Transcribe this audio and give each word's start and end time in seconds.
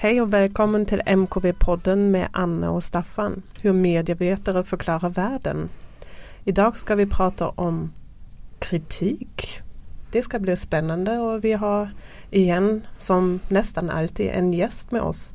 Hej 0.00 0.20
och 0.20 0.32
välkommen 0.32 0.86
till 0.86 1.02
MKV-podden 1.06 2.10
med 2.10 2.28
Anna 2.32 2.70
och 2.70 2.84
Staffan. 2.84 3.42
Hur 3.60 3.72
medievetare 3.72 4.64
förklarar 4.64 5.10
världen. 5.10 5.68
Idag 6.44 6.78
ska 6.78 6.94
vi 6.94 7.06
prata 7.06 7.48
om 7.48 7.92
kritik. 8.58 9.60
Det 10.12 10.22
ska 10.22 10.38
bli 10.38 10.56
spännande 10.56 11.18
och 11.18 11.44
vi 11.44 11.52
har 11.52 11.90
igen 12.30 12.86
som 12.98 13.40
nästan 13.48 13.90
alltid 13.90 14.30
en 14.30 14.52
gäst 14.52 14.90
med 14.90 15.02
oss. 15.02 15.34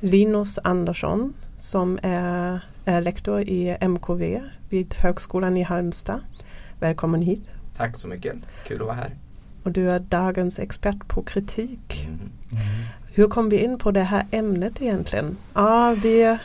Linus 0.00 0.58
Andersson 0.64 1.34
som 1.58 1.98
är, 2.02 2.60
är 2.84 3.00
lektor 3.00 3.40
i 3.40 3.76
MKV 3.80 4.40
vid 4.68 4.94
Högskolan 4.94 5.56
i 5.56 5.62
Halmstad. 5.62 6.20
Välkommen 6.80 7.22
hit. 7.22 7.48
Tack 7.76 7.96
så 7.98 8.08
mycket, 8.08 8.36
kul 8.66 8.80
att 8.80 8.86
vara 8.86 8.96
här. 8.96 9.16
Och 9.62 9.72
du 9.72 9.90
är 9.90 9.98
dagens 9.98 10.58
expert 10.58 11.08
på 11.08 11.22
kritik. 11.22 12.08
Hur 13.14 13.28
kom 13.28 13.48
vi 13.48 13.64
in 13.64 13.78
på 13.78 13.90
det 13.90 14.02
här 14.02 14.26
ämnet 14.30 14.82
egentligen? 14.82 15.36
Ja, 15.54 15.96
vi 16.02 16.38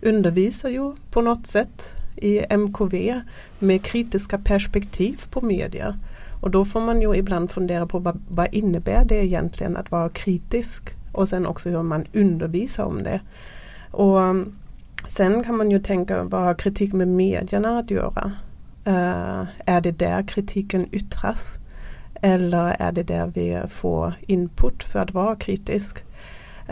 undervisar 0.00 0.68
ju 0.68 0.92
på 1.10 1.20
något 1.20 1.46
sätt 1.46 1.92
i 2.16 2.54
MKV 2.56 3.20
med 3.58 3.82
kritiska 3.82 4.38
perspektiv 4.38 5.20
på 5.30 5.40
media. 5.40 5.96
Och 6.40 6.50
då 6.50 6.64
får 6.64 6.80
man 6.80 7.00
ju 7.00 7.14
ibland 7.14 7.50
fundera 7.50 7.86
på 7.86 7.98
vad, 7.98 8.20
vad 8.28 8.54
innebär 8.54 9.04
det 9.04 9.24
egentligen 9.24 9.76
att 9.76 9.90
vara 9.90 10.08
kritisk? 10.08 10.82
Och 11.12 11.28
sen 11.28 11.46
också 11.46 11.68
hur 11.68 11.82
man 11.82 12.06
undervisar 12.12 12.84
om 12.84 13.02
det. 13.02 13.20
Och 13.90 14.16
um, 14.16 14.54
sen 15.08 15.44
kan 15.44 15.56
man 15.56 15.70
ju 15.70 15.80
tänka 15.80 16.22
vad 16.22 16.42
har 16.42 16.54
kritik 16.54 16.92
med 16.92 17.08
medierna 17.08 17.78
att 17.78 17.90
göra? 17.90 18.32
Uh, 18.86 19.44
är 19.66 19.80
det 19.80 19.92
där 19.92 20.22
kritiken 20.22 20.86
yttras? 20.92 21.58
Eller 22.24 22.76
är 22.78 22.92
det 22.92 23.02
där 23.02 23.26
vi 23.34 23.62
får 23.68 24.14
input 24.20 24.84
för 24.84 24.98
att 24.98 25.14
vara 25.14 25.36
kritisk? 25.36 26.04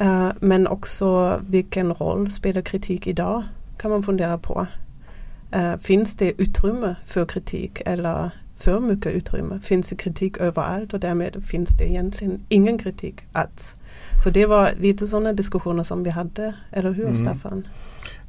Uh, 0.03 0.31
men 0.41 0.67
också 0.67 1.41
vilken 1.48 1.95
roll 1.95 2.31
spelar 2.31 2.62
kritik 2.62 3.07
idag? 3.07 3.42
Kan 3.79 3.91
man 3.91 4.03
fundera 4.03 4.39
på. 4.39 4.67
Uh, 5.57 5.77
finns 5.77 6.17
det 6.17 6.33
utrymme 6.42 6.97
för 7.05 7.27
kritik 7.27 7.83
eller 7.87 8.31
för 8.57 8.81
mycket 8.81 9.12
utrymme? 9.12 9.61
Finns 9.62 9.89
det 9.89 9.97
kritik 9.97 10.37
överallt 10.37 10.95
och 10.95 11.01
därmed 11.01 11.45
finns 11.47 11.69
det 11.79 11.91
egentligen 11.91 12.45
ingen 12.48 12.79
kritik 12.79 13.14
alls? 13.33 13.77
Så 14.25 14.31
det 14.31 14.47
var 14.47 14.75
lite 14.79 15.07
sådana 15.07 15.33
diskussioner 15.33 15.83
som 15.83 16.03
vi 16.03 16.11
hade, 16.11 16.55
eller 16.73 16.92
hur 16.92 17.07
mm. 17.07 17.17
Staffan? 17.17 17.67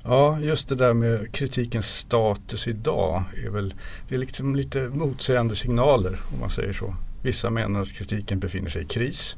Ja, 0.03 0.39
just 0.39 0.69
det 0.69 0.75
där 0.75 0.93
med 0.93 1.31
kritikens 1.31 1.85
status 1.97 2.67
idag 2.67 3.23
är 3.45 3.49
väl 3.49 3.73
det 4.07 4.15
är 4.15 4.19
liksom 4.19 4.55
lite 4.55 4.79
motsägande 4.79 5.55
signaler 5.55 6.19
om 6.33 6.39
man 6.39 6.49
säger 6.49 6.73
så. 6.73 6.95
Vissa 7.21 7.49
menar 7.49 7.81
att 7.81 7.91
kritiken 7.91 8.39
befinner 8.39 8.69
sig 8.69 8.81
i 8.81 8.85
kris. 8.85 9.35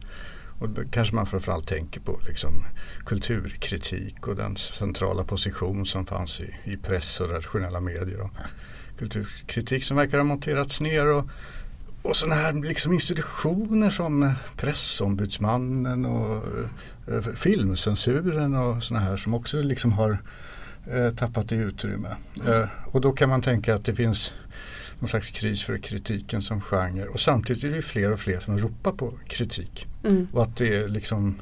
Och 0.60 0.70
då 0.70 0.82
kanske 0.92 1.16
man 1.16 1.26
framförallt 1.26 1.68
tänker 1.68 2.00
på 2.00 2.20
liksom 2.28 2.66
kulturkritik 3.06 4.28
och 4.28 4.36
den 4.36 4.58
centrala 4.58 5.24
position 5.24 5.86
som 5.86 6.06
fanns 6.06 6.40
i, 6.40 6.56
i 6.64 6.78
press 6.78 7.20
och 7.20 7.30
rationella 7.30 7.80
medier. 7.80 8.22
Och 8.22 8.32
kulturkritik 8.98 9.84
som 9.84 9.98
verkar 9.98 10.18
ha 10.18 10.24
monterats 10.24 10.82
ner. 10.82 11.08
Och, 11.08 11.26
och 12.02 12.16
sådana 12.16 12.36
här 12.36 12.54
liksom 12.54 12.94
institutioner 12.94 13.90
som 13.90 14.34
pressombudsmannen 14.58 16.06
och 16.06 16.44
eh, 17.08 17.22
filmcensuren 17.22 18.56
och 18.56 18.84
sådana 18.84 19.06
här 19.06 19.18
som 19.18 19.34
också 19.34 19.62
liksom 19.62 19.94
har 19.94 20.18
eh, 20.92 21.10
tappat 21.10 21.52
i 21.52 21.56
utrymme. 21.56 22.16
Eh, 22.48 22.66
och 22.86 23.02
då 23.02 23.12
kan 23.12 23.30
man 23.30 23.42
tänka 23.42 23.76
att 23.76 23.86
det 23.86 23.96
finns 23.96 24.34
någon 25.04 25.10
slags 25.10 25.30
kris 25.30 25.64
för 25.64 25.78
kritiken 25.78 26.42
som 26.42 26.62
genre. 26.62 27.06
Och 27.06 27.20
samtidigt 27.20 27.64
är 27.64 27.70
det 27.70 27.82
fler 27.82 28.12
och 28.12 28.20
fler 28.20 28.40
som 28.40 28.60
ropar 28.60 28.92
på 28.92 29.14
kritik. 29.28 29.88
Mm. 30.04 30.28
Och 30.34 30.44
att 30.44 30.58
det 30.58 30.76
är 30.76 30.88
liksom 30.88 31.36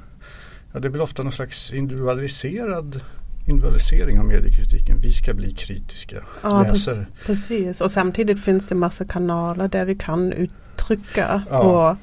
Ja 0.73 0.79
det 0.79 0.89
väl 0.89 1.01
ofta 1.01 1.23
någon 1.23 1.31
slags 1.31 1.71
individualiserad 1.71 3.01
individualisering 3.47 4.19
av 4.19 4.25
mediekritiken. 4.25 4.99
Vi 5.01 5.13
ska 5.13 5.33
bli 5.33 5.51
kritiska 5.51 6.15
ja, 6.41 6.63
läsare. 6.63 7.05
Precis 7.25 7.81
och 7.81 7.91
samtidigt 7.91 8.43
finns 8.43 8.67
det 8.67 8.75
massa 8.75 9.05
kanaler 9.05 9.67
där 9.67 9.85
vi 9.85 9.95
kan 9.95 10.33
uttrycka 10.33 11.43
ja, 11.49 11.59
och 11.59 11.97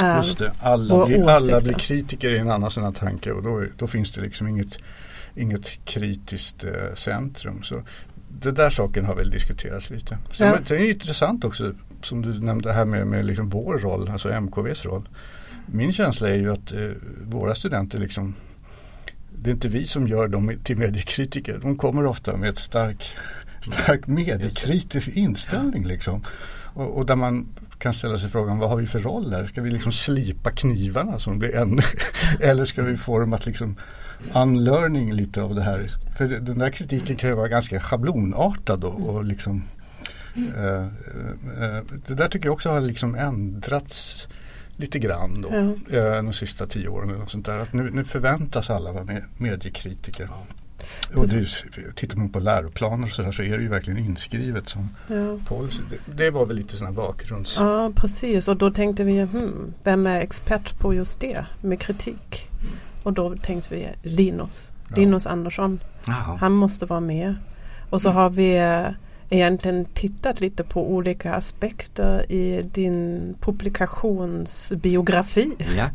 äh, 0.00 0.16
Just 0.16 0.38
det. 0.38 0.52
Alla, 0.60 1.06
blir, 1.06 1.28
alla 1.28 1.60
blir 1.60 1.74
kritiker 1.74 2.30
i 2.30 2.38
en 2.38 2.50
annan 2.50 2.70
sån 2.70 2.92
tanke 2.92 3.32
och 3.32 3.42
då, 3.42 3.64
då 3.78 3.86
finns 3.86 4.12
det 4.12 4.20
liksom 4.20 4.48
inget, 4.48 4.78
inget 5.34 5.84
kritiskt 5.84 6.64
eh, 6.64 6.94
centrum. 6.94 7.62
Så 7.62 7.82
det 8.28 8.52
där 8.52 8.70
saken 8.70 9.04
har 9.04 9.14
väl 9.14 9.30
diskuterats 9.30 9.90
lite. 9.90 10.18
Sen, 10.32 10.46
ja. 10.46 10.58
Det 10.68 10.76
är 10.76 10.90
intressant 10.90 11.44
också 11.44 11.72
som 12.02 12.22
du 12.22 12.40
nämnde 12.40 12.72
här 12.72 12.84
med, 12.84 13.06
med 13.06 13.24
liksom 13.24 13.48
vår 13.48 13.78
roll, 13.78 14.08
alltså 14.08 14.28
MKVs 14.28 14.84
roll. 14.84 15.08
Min 15.66 15.92
känsla 15.92 16.28
är 16.28 16.34
ju 16.34 16.52
att 16.52 16.72
eh, 16.72 16.90
våra 17.22 17.54
studenter 17.54 17.98
liksom 17.98 18.34
det 19.42 19.50
är 19.50 19.54
inte 19.54 19.68
vi 19.68 19.86
som 19.86 20.08
gör 20.08 20.28
dem 20.28 20.52
till 20.64 20.76
mediekritiker. 20.76 21.58
De 21.62 21.76
kommer 21.76 22.06
ofta 22.06 22.36
med 22.36 22.48
ett 22.48 22.58
stark, 22.58 23.16
stark 23.60 24.06
mediekritisk 24.06 25.08
inställning. 25.08 25.84
Liksom. 25.86 26.24
Och, 26.74 26.96
och, 26.96 27.06
där 27.06 27.16
man 27.16 27.48
kan 27.78 27.94
ställa 27.94 28.18
sig 28.18 28.30
frågan 28.30 28.58
vad 28.58 28.68
har 28.68 28.76
vi 28.76 28.86
för 28.86 29.00
roll 29.00 29.32
här? 29.32 29.46
Ska 29.46 29.62
vi 29.62 29.70
liksom 29.70 29.92
slipa 29.92 30.50
knivarna 30.50 31.18
som 31.18 31.38
blir 31.38 31.56
ännu 31.56 31.82
eller 32.40 32.64
ska 32.64 32.82
vi 32.82 32.96
få 32.96 33.18
dem 33.18 33.32
att 33.32 33.46
liksom 33.46 33.76
unlearning 34.34 35.12
lite 35.12 35.42
av 35.42 35.54
det 35.54 35.62
här. 35.62 35.90
För 36.16 36.26
den 36.26 36.58
där 36.58 36.70
kritiken 36.70 37.16
kan 37.16 37.30
ju 37.30 37.36
vara 37.36 37.48
ganska 37.48 37.80
schablonartad 37.80 38.84
och, 38.84 39.00
och 39.00 39.24
liksom 39.24 39.62
uh, 40.36 40.44
uh, 40.44 41.82
Det 42.06 42.14
där 42.14 42.28
tycker 42.28 42.46
jag 42.46 42.52
också 42.52 42.70
har 42.70 42.80
liksom 42.80 43.14
ändrats 43.14 44.28
lite 44.76 44.98
grann 44.98 45.40
då. 45.40 45.76
Ja. 45.90 46.22
De 46.22 46.32
sista 46.32 46.66
tio 46.66 46.88
åren. 46.88 47.22
Och 47.22 47.30
sånt 47.30 47.46
där. 47.46 47.58
Att 47.58 47.72
nu, 47.72 47.90
nu 47.90 48.04
förväntas 48.04 48.70
alla 48.70 48.92
vara 48.92 49.04
med, 49.04 49.24
mediekritiker. 49.36 50.28
Och 51.14 51.28
det, 51.28 51.46
tittar 51.94 52.16
man 52.16 52.28
på 52.28 52.40
läroplaner 52.40 53.06
och 53.06 53.12
så, 53.12 53.22
där, 53.22 53.32
så 53.32 53.42
är 53.42 53.56
det 53.56 53.62
ju 53.62 53.68
verkligen 53.68 53.98
inskrivet 53.98 54.68
som 54.68 54.88
ja. 55.08 55.38
policy. 55.46 55.82
Det, 55.90 56.24
det, 56.24 56.30
var 56.30 56.46
väl 56.46 56.56
lite 56.56 56.76
sådana 56.76 56.96
bakgrunds... 56.96 57.56
Ja 57.56 57.92
precis 57.96 58.48
och 58.48 58.56
då 58.56 58.70
tänkte 58.70 59.04
vi 59.04 59.20
hmm, 59.20 59.74
vem 59.84 60.06
är 60.06 60.20
expert 60.20 60.78
på 60.78 60.94
just 60.94 61.20
det 61.20 61.46
med 61.60 61.80
kritik? 61.80 62.47
Och 63.08 63.14
då 63.14 63.36
tänkte 63.36 63.74
vi 63.74 63.88
Linus, 64.02 64.72
ja. 64.88 64.96
Linus 64.96 65.26
Andersson. 65.26 65.80
Aha. 66.08 66.36
Han 66.40 66.52
måste 66.52 66.86
vara 66.86 67.00
med. 67.00 67.34
Och 67.90 68.00
så 68.00 68.08
mm. 68.08 68.16
har 68.16 68.30
vi 68.30 68.56
eh, 68.56 68.88
egentligen 69.30 69.84
tittat 69.84 70.40
lite 70.40 70.64
på 70.64 70.92
olika 70.92 71.34
aspekter 71.34 72.32
i 72.32 72.62
din 72.72 73.34
publikationsbiografi. 73.40 75.50
Ja. 75.76 75.90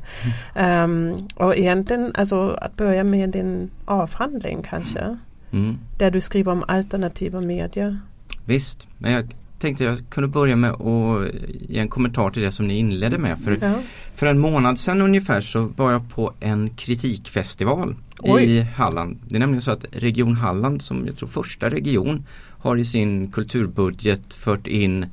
um, 0.83 1.27
och 1.35 1.57
egentligen 1.57 2.11
alltså 2.15 2.49
att 2.49 2.75
börja 2.75 3.03
med 3.03 3.29
din 3.29 3.69
avhandling 3.85 4.63
kanske. 4.69 5.17
Mm. 5.51 5.77
Där 5.97 6.11
du 6.11 6.21
skriver 6.21 6.51
om 6.51 6.63
alternativa 6.67 7.41
medier. 7.41 7.99
Visst, 8.45 8.87
men 8.97 9.11
jag 9.11 9.35
tänkte 9.63 9.83
jag 9.83 9.99
kunde 10.09 10.27
börja 10.27 10.55
med 10.55 10.71
att 10.71 11.33
ge 11.69 11.79
en 11.79 11.87
kommentar 11.87 12.29
till 12.29 12.41
det 12.41 12.51
som 12.51 12.67
ni 12.67 12.77
inledde 12.77 13.17
med. 13.17 13.39
För, 13.39 13.57
ja. 13.61 13.73
för 14.15 14.25
en 14.25 14.39
månad 14.39 14.79
sedan 14.79 15.01
ungefär 15.01 15.41
så 15.41 15.61
var 15.61 15.91
jag 15.91 16.09
på 16.09 16.33
en 16.39 16.69
kritikfestival 16.69 17.95
Oj. 18.19 18.43
i 18.43 18.61
Halland. 18.61 19.19
Det 19.27 19.35
är 19.35 19.39
nämligen 19.39 19.61
så 19.61 19.71
att 19.71 19.85
Region 19.91 20.35
Halland 20.35 20.81
som 20.81 21.05
jag 21.05 21.17
tror 21.17 21.29
första 21.29 21.69
region 21.69 22.25
har 22.49 22.77
i 22.77 22.85
sin 22.85 23.31
kulturbudget 23.31 24.33
fört 24.33 24.67
in 24.67 25.05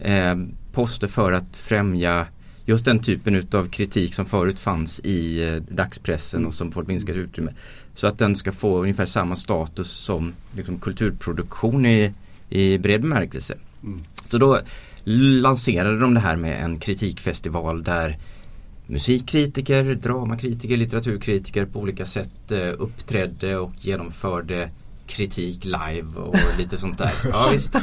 eh, 0.00 0.36
poster 0.72 1.08
för 1.08 1.32
att 1.32 1.56
främja 1.56 2.26
just 2.64 2.84
den 2.84 2.98
typen 2.98 3.34
utav 3.34 3.68
kritik 3.68 4.14
som 4.14 4.26
förut 4.26 4.58
fanns 4.58 5.00
i 5.00 5.48
eh, 5.48 5.74
dagspressen 5.74 6.46
och 6.46 6.54
som 6.54 6.72
fått 6.72 6.88
minskat 6.88 7.16
utrymme. 7.16 7.52
Så 7.94 8.06
att 8.06 8.18
den 8.18 8.36
ska 8.36 8.52
få 8.52 8.82
ungefär 8.82 9.06
samma 9.06 9.36
status 9.36 9.90
som 9.90 10.32
liksom, 10.56 10.78
kulturproduktion 10.78 11.86
i, 11.86 12.12
i 12.48 12.78
bred 12.78 13.00
bemärkelse. 13.00 13.54
Mm. 13.82 14.04
Så 14.24 14.38
då 14.38 14.60
lanserade 15.04 15.98
de 15.98 16.14
det 16.14 16.20
här 16.20 16.36
med 16.36 16.64
en 16.64 16.78
kritikfestival 16.78 17.82
där 17.82 18.18
musikkritiker, 18.86 19.84
dramakritiker, 19.94 20.76
litteraturkritiker 20.76 21.66
på 21.66 21.80
olika 21.80 22.06
sätt 22.06 22.50
eh, 22.50 22.72
uppträdde 22.78 23.56
och 23.56 23.72
genomförde 23.80 24.70
kritik 25.06 25.64
live 25.64 26.08
och 26.16 26.36
lite 26.58 26.78
sånt 26.78 26.98
där. 26.98 27.12
Ja, 27.24 27.48
visst. 27.52 27.72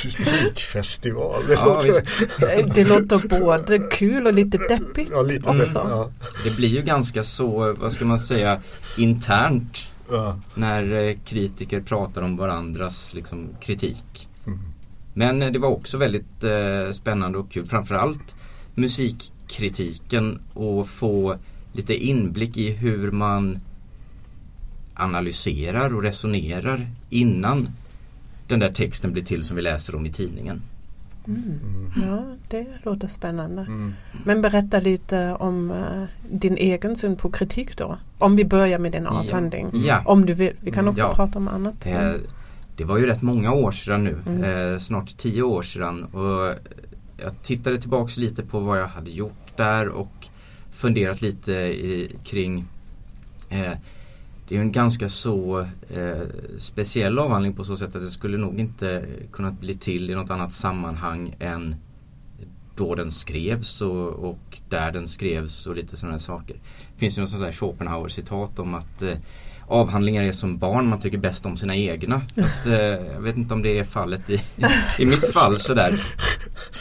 Kritikfestival. 0.00 1.46
Det, 1.46 1.52
ja, 1.52 1.64
låter... 1.74 2.74
det 2.74 2.84
låter 2.84 3.40
både 3.40 3.78
kul 3.78 4.26
och 4.26 4.32
lite 4.32 4.58
deppigt 4.58 5.10
ja, 5.12 5.22
lite 5.22 5.48
också. 5.48 5.86
Ja. 5.90 6.10
Det 6.44 6.56
blir 6.56 6.68
ju 6.68 6.82
ganska 6.82 7.24
så, 7.24 7.74
vad 7.78 7.92
ska 7.92 8.04
man 8.04 8.18
säga, 8.18 8.60
internt 8.96 9.78
när 10.54 10.92
eh, 10.92 11.16
kritiker 11.24 11.80
pratar 11.80 12.22
om 12.22 12.36
varandras 12.36 13.14
liksom, 13.14 13.48
kritik. 13.60 14.28
Mm. 14.46 14.58
Men 15.14 15.38
det 15.38 15.58
var 15.58 15.68
också 15.68 15.98
väldigt 15.98 16.44
eh, 16.44 16.92
spännande 16.92 17.38
och 17.38 17.50
kul. 17.50 17.66
Framförallt 17.66 18.34
musikkritiken 18.74 20.40
och 20.54 20.88
få 20.88 21.36
lite 21.72 21.94
inblick 21.94 22.56
i 22.56 22.70
hur 22.70 23.10
man 23.10 23.58
analyserar 24.94 25.94
och 25.94 26.02
resonerar 26.02 26.86
innan 27.10 27.68
den 28.48 28.58
där 28.58 28.72
texten 28.72 29.12
blir 29.12 29.24
till 29.24 29.44
som 29.44 29.56
vi 29.56 29.62
läser 29.62 29.94
om 29.94 30.06
i 30.06 30.12
tidningen. 30.12 30.62
Mm. 31.26 31.42
Mm. 31.42 32.08
Ja, 32.08 32.24
det 32.48 32.66
låter 32.82 33.08
spännande. 33.08 33.62
Mm. 33.62 33.94
Men 34.24 34.42
berätta 34.42 34.80
lite 34.80 35.32
om 35.32 35.70
uh, 35.70 36.04
din 36.30 36.56
egen 36.56 36.96
syn 36.96 37.16
på 37.16 37.30
kritik 37.30 37.76
då. 37.76 37.98
Om 38.18 38.36
vi 38.36 38.44
börjar 38.44 38.78
med 38.78 38.92
din 38.92 39.06
avhandling. 39.06 39.70
Ja. 39.72 40.02
Om 40.06 40.26
du 40.26 40.34
vill. 40.34 40.52
Vi 40.60 40.70
kan 40.70 40.88
också 40.88 41.02
ja. 41.02 41.14
prata 41.14 41.38
om 41.38 41.48
annat. 41.48 41.86
Eh, 41.86 42.12
det 42.76 42.84
var 42.84 42.98
ju 42.98 43.06
rätt 43.06 43.22
många 43.22 43.52
år 43.52 43.72
sedan 43.72 44.04
nu. 44.04 44.18
Mm. 44.26 44.44
Eh, 44.44 44.78
snart 44.78 45.16
tio 45.16 45.42
år 45.42 45.62
sedan. 45.62 46.04
Och 46.04 46.54
jag 47.16 47.42
tittade 47.42 47.78
tillbaks 47.78 48.16
lite 48.16 48.42
på 48.42 48.60
vad 48.60 48.80
jag 48.80 48.88
hade 48.88 49.10
gjort 49.10 49.56
där 49.56 49.88
och 49.88 50.28
funderat 50.70 51.22
lite 51.22 51.52
i, 51.52 52.16
kring 52.24 52.64
eh, 53.48 53.72
det 54.48 54.56
är 54.56 54.60
en 54.60 54.72
ganska 54.72 55.08
så 55.08 55.66
eh, 55.94 56.22
speciell 56.58 57.18
avhandling 57.18 57.52
på 57.52 57.64
så 57.64 57.76
sätt 57.76 57.94
att 57.96 58.02
det 58.02 58.10
skulle 58.10 58.38
nog 58.38 58.60
inte 58.60 59.06
kunnat 59.32 59.60
bli 59.60 59.74
till 59.74 60.10
i 60.10 60.14
något 60.14 60.30
annat 60.30 60.52
sammanhang 60.52 61.34
än 61.38 61.76
då 62.76 62.94
den 62.94 63.10
skrevs 63.10 63.80
och, 63.80 64.08
och 64.08 64.60
där 64.68 64.92
den 64.92 65.08
skrevs 65.08 65.66
och 65.66 65.76
lite 65.76 65.96
sådana 65.96 66.18
saker. 66.18 66.56
Det 66.94 67.00
finns 67.00 67.18
ju 67.18 67.20
något 67.20 67.30
sånt 67.30 67.42
där 67.42 67.52
Schopenhauer 67.52 68.08
citat 68.08 68.58
om 68.58 68.74
att 68.74 69.02
eh, 69.02 69.18
avhandlingar 69.72 70.22
är 70.22 70.32
som 70.32 70.58
barn, 70.58 70.86
man 70.86 71.00
tycker 71.00 71.18
bäst 71.18 71.46
om 71.46 71.56
sina 71.56 71.76
egna. 71.76 72.22
Fast, 72.36 72.66
eh, 72.66 72.74
jag 72.74 73.20
vet 73.20 73.36
inte 73.36 73.54
om 73.54 73.62
det 73.62 73.78
är 73.78 73.84
fallet 73.84 74.30
i, 74.30 74.42
i 74.98 75.06
mitt 75.06 75.32
fall 75.34 75.58
sådär. 75.58 76.00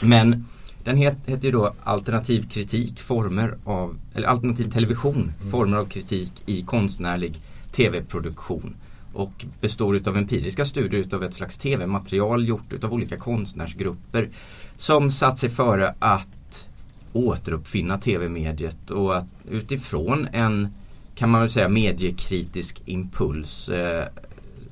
Men 0.02 0.46
den 0.84 0.98
heter 0.98 1.32
het 1.32 1.44
ju 1.44 1.52
då 1.52 1.74
Alternativ 1.84 2.50
kritik, 2.50 3.00
former 3.00 3.58
av, 3.64 3.98
eller 4.14 4.28
alternativ 4.28 4.72
television, 4.72 5.34
mm. 5.40 5.52
former 5.52 5.78
av 5.78 5.86
kritik 5.86 6.32
i 6.46 6.62
konstnärlig 6.62 7.40
tv-produktion 7.72 8.76
och 9.14 9.46
består 9.62 9.96
utav 9.96 10.18
empiriska 10.18 10.66
studier 10.66 11.02
utav 11.02 11.24
ett 11.24 11.34
slags 11.34 11.58
tv-material 11.58 12.48
gjort 12.48 12.74
utav 12.74 12.94
olika 12.94 13.18
konstnärsgrupper 13.18 14.30
som 14.78 15.12
satt 15.12 15.40
sig 15.40 15.50
före 15.50 15.94
att 16.00 16.68
återuppfinna 17.14 17.98
tv-mediet 17.98 18.92
och 18.92 19.18
att 19.18 19.28
utifrån 19.50 20.28
en 20.32 20.70
kan 21.16 21.30
man 21.30 21.42
väl 21.42 21.50
säga 21.50 21.70
mediekritisk 21.70 22.82
impuls 22.86 23.70
eh, 23.70 24.06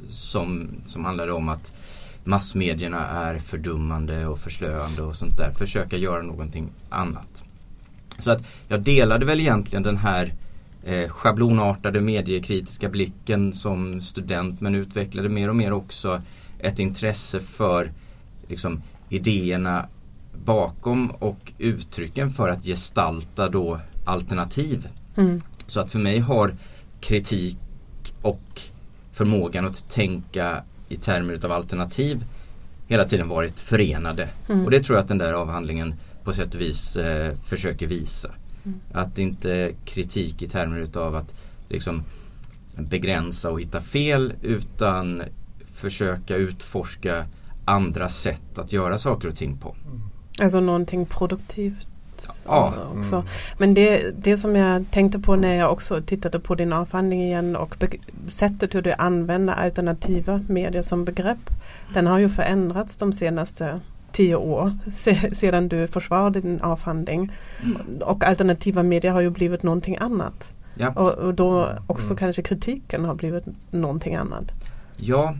som, 0.09 0.69
som 0.85 1.05
handlade 1.05 1.31
om 1.31 1.49
att 1.49 1.73
massmedierna 2.23 3.07
är 3.07 3.39
fördummande 3.39 4.27
och 4.27 4.39
förslöande 4.39 5.01
och 5.01 5.15
sånt 5.15 5.37
där. 5.37 5.51
Försöka 5.51 5.97
göra 5.97 6.21
någonting 6.21 6.69
annat. 6.89 7.43
Så 8.19 8.31
att 8.31 8.43
jag 8.67 8.81
delade 8.81 9.25
väl 9.25 9.39
egentligen 9.39 9.83
den 9.83 9.97
här 9.97 10.33
eh, 10.83 11.09
schablonartade 11.09 12.01
mediekritiska 12.01 12.89
blicken 12.89 13.53
som 13.53 14.01
student 14.01 14.61
men 14.61 14.75
utvecklade 14.75 15.29
mer 15.29 15.49
och 15.49 15.55
mer 15.55 15.73
också 15.73 16.21
ett 16.59 16.79
intresse 16.79 17.39
för 17.39 17.91
liksom, 18.47 18.81
idéerna 19.09 19.87
bakom 20.45 21.11
och 21.11 21.51
uttrycken 21.57 22.29
för 22.29 22.49
att 22.49 22.65
gestalta 22.65 23.49
då 23.49 23.79
alternativ. 24.05 24.87
Mm. 25.15 25.41
Så 25.69 25.79
att 25.79 25.91
för 25.91 25.99
mig 25.99 26.19
har 26.19 26.55
kritik 26.99 27.57
och 28.21 28.61
förmågan 29.11 29.65
att 29.65 29.89
tänka 29.89 30.63
i 30.89 30.97
termer 30.97 31.33
utav 31.33 31.51
alternativ 31.51 32.23
hela 32.87 33.05
tiden 33.05 33.27
varit 33.27 33.59
förenade. 33.59 34.29
Mm. 34.49 34.65
Och 34.65 34.71
det 34.71 34.83
tror 34.83 34.97
jag 34.97 35.03
att 35.03 35.07
den 35.07 35.17
där 35.17 35.33
avhandlingen 35.33 35.93
på 36.23 36.33
sätt 36.33 36.55
och 36.55 36.61
vis 36.61 36.95
eh, 36.95 37.35
försöker 37.43 37.87
visa. 37.87 38.29
Mm. 38.65 38.79
Att 38.91 39.17
inte 39.17 39.71
kritik 39.85 40.41
i 40.41 40.47
termer 40.47 40.79
utav 40.79 41.15
att 41.15 41.33
liksom 41.69 42.03
begränsa 42.75 43.51
och 43.51 43.61
hitta 43.61 43.81
fel 43.81 44.33
utan 44.41 45.23
försöka 45.75 46.35
utforska 46.35 47.25
andra 47.65 48.09
sätt 48.09 48.57
att 48.57 48.73
göra 48.73 48.97
saker 48.97 49.27
och 49.27 49.35
ting 49.35 49.57
på. 49.57 49.75
Alltså 50.41 50.59
någonting 50.59 51.05
produktivt 51.05 51.88
ja. 52.45 52.73
också. 52.97 53.15
Mm. 53.15 53.27
Men 53.57 53.73
det, 53.73 54.11
det 54.23 54.37
som 54.37 54.55
jag 54.55 54.85
tänkte 54.91 55.19
på 55.19 55.35
när 55.35 55.55
jag 55.55 55.71
också 55.71 56.01
tittade 56.01 56.39
på 56.39 56.55
din 56.55 56.73
avhandling 56.73 57.23
igen 57.23 57.55
och 57.55 57.77
sättet 58.27 58.75
hur 58.75 58.81
du 58.81 58.93
använder 58.93 59.53
alternativa 59.53 60.41
medier 60.47 60.81
som 60.81 61.05
begrepp. 61.05 61.49
Den 61.93 62.07
har 62.07 62.19
ju 62.19 62.29
förändrats 62.29 62.97
de 62.97 63.13
senaste 63.13 63.79
tio 64.11 64.35
år 64.35 64.77
se, 64.93 65.35
sedan 65.35 65.67
du 65.67 65.87
försvarade 65.87 66.41
din 66.41 66.61
avhandling. 66.61 67.31
Mm. 67.63 67.77
Och 68.01 68.23
alternativa 68.23 68.83
medier 68.83 69.11
har 69.11 69.21
ju 69.21 69.29
blivit 69.29 69.63
någonting 69.63 69.97
annat. 69.97 70.51
Ja. 70.75 70.89
Och, 70.89 71.11
och, 71.11 71.33
då 71.33 71.69
också 71.87 72.05
mm. 72.05 72.17
kanske 72.17 72.41
kritiken 72.41 73.05
har 73.05 73.15
blivit 73.15 73.43
någonting 73.71 74.15
annat. 74.15 74.51
Ja, 74.97 75.35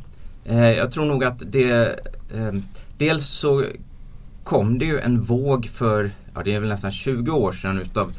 eh, 0.46 0.72
jag 0.72 0.92
tror 0.92 1.06
nog 1.06 1.24
att 1.24 1.42
det 1.52 2.00
eh, 2.34 2.54
Dels 3.00 3.28
så 3.28 3.66
kom 4.44 4.80
det 4.80 4.86
ju 4.86 5.00
en 5.00 5.22
våg 5.22 5.70
för, 5.74 6.12
ja 6.40 6.44
det 6.44 6.54
är 6.54 6.60
väl 6.60 6.70
nästan 6.70 6.92
20 6.92 7.32
år 7.32 7.54
sedan 7.54 7.80
utav 7.80 8.14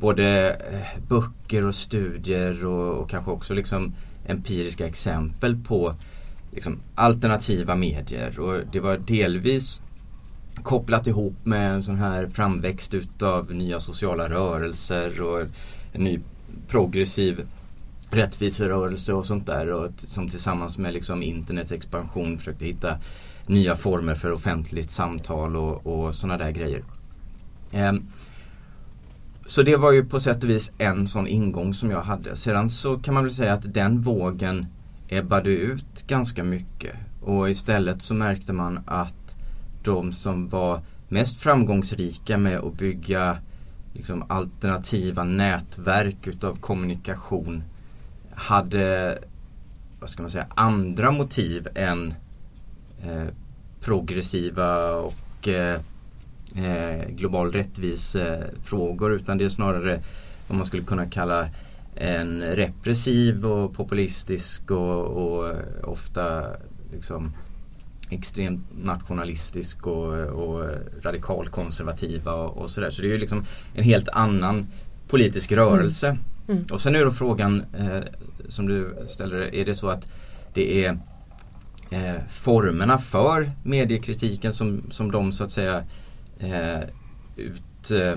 både 0.00 0.50
eh, 0.50 1.00
böcker 1.08 1.64
och 1.64 1.74
studier 1.74 2.64
och, 2.64 3.02
och, 3.02 3.10
kanske 3.10 3.30
också 3.30 3.54
liksom 3.54 3.94
empiriska 4.26 4.86
exempel 4.86 5.56
på 5.56 5.94
liksom, 6.52 6.80
alternativa 6.94 7.74
medier. 7.74 8.40
Och 8.40 8.62
det 8.72 8.80
var 8.80 8.96
delvis 8.96 9.80
kopplat 10.62 11.06
ihop 11.06 11.34
med 11.44 11.72
en 11.72 11.82
sån 11.82 11.96
här 11.96 12.26
framväxt 12.26 12.94
utav 12.94 13.54
nya 13.54 13.80
sociala 13.80 14.28
rörelser 14.28 15.20
och 15.20 15.40
en 15.92 16.04
ny 16.04 16.20
progressiv 16.68 17.46
rättviserörelse 18.10 19.12
och 19.12 19.26
sånt 19.26 19.46
där. 19.46 19.72
Och 19.72 19.90
som 19.96 20.28
tillsammans 20.28 20.78
med 20.78 20.94
liksom 20.94 21.22
internets 21.22 21.72
expansion 21.72 22.38
försökte 22.38 22.64
hitta 22.64 22.98
nya 23.46 23.76
former 23.76 24.14
för 24.14 24.32
offentligt 24.32 24.90
samtal 24.90 25.56
och, 25.56 25.86
och 25.86 26.14
sådana 26.14 26.36
där 26.36 26.50
grejer. 26.50 26.82
Ehm, 27.72 28.02
så 29.46 29.62
det 29.62 29.76
var 29.76 29.92
ju 29.92 30.04
på 30.04 30.20
sätt 30.20 30.44
och 30.44 30.50
vis 30.50 30.72
en 30.78 31.08
sån 31.08 31.26
ingång 31.26 31.74
som 31.74 31.90
jag 31.90 32.02
hade. 32.02 32.36
Sedan 32.36 32.70
så 32.70 32.98
kan 32.98 33.14
man 33.14 33.24
väl 33.24 33.34
säga 33.34 33.52
att 33.52 33.74
den 33.74 34.00
vågen 34.00 34.66
ebbade 35.08 35.50
ut 35.50 36.06
ganska 36.06 36.44
mycket. 36.44 36.96
Och 37.20 37.50
istället 37.50 38.02
så 38.02 38.14
märkte 38.14 38.52
man 38.52 38.80
att 38.86 39.34
de 39.84 40.12
som 40.12 40.48
var 40.48 40.80
mest 41.08 41.40
framgångsrika 41.40 42.38
med 42.38 42.58
att 42.58 42.78
bygga 42.78 43.38
liksom, 43.92 44.24
alternativa 44.28 45.24
nätverk 45.24 46.26
utav 46.26 46.56
kommunikation 46.56 47.62
hade 48.34 49.18
vad 50.00 50.10
ska 50.10 50.22
man 50.22 50.30
säga, 50.30 50.46
andra 50.54 51.10
motiv 51.10 51.68
än 51.74 52.14
eh, 53.02 53.26
progressiva 53.80 54.94
och 54.94 55.48
eh, 55.48 55.80
eh 56.56 57.08
global 57.08 57.52
rättvisefrågor 57.52 59.12
utan 59.12 59.38
det 59.38 59.44
är 59.44 59.48
snarare 59.48 60.00
vad 60.48 60.56
man 60.56 60.66
skulle 60.66 60.82
kunna 60.82 61.06
kalla 61.06 61.48
en 61.94 62.42
repressiv 62.42 63.46
och 63.46 63.74
populistisk 63.74 64.70
och, 64.70 65.06
och 65.06 65.54
ofta 65.82 66.44
liksom 66.92 67.32
extremt 68.10 68.60
nationalistisk 68.82 69.86
och, 69.86 70.14
och 70.14 70.64
radikalkonservativa 71.02 72.32
och, 72.32 72.56
och 72.56 72.70
sådär. 72.70 72.90
Så 72.90 73.02
det 73.02 73.08
är 73.08 73.12
ju 73.12 73.18
liksom 73.18 73.44
en 73.74 73.84
helt 73.84 74.08
annan 74.08 74.66
politisk 75.08 75.52
rörelse. 75.52 76.06
Mm. 76.08 76.20
Mm. 76.48 76.64
Och 76.72 76.80
sen 76.80 76.96
är 76.96 77.04
då 77.04 77.10
frågan 77.10 77.64
eh, 77.78 78.00
som 78.48 78.66
du 78.66 78.96
ställer, 79.08 79.54
är 79.54 79.64
det 79.64 79.74
så 79.74 79.88
att 79.88 80.08
det 80.54 80.84
är 80.84 80.98
eh, 81.90 82.20
formerna 82.30 82.98
för 82.98 83.50
mediekritiken 83.62 84.52
som, 84.52 84.82
som 84.90 85.10
de 85.10 85.32
så 85.32 85.44
att 85.44 85.52
säga 85.52 85.84
eh, 86.38 86.80
ut, 87.36 87.90
eh, 87.90 88.16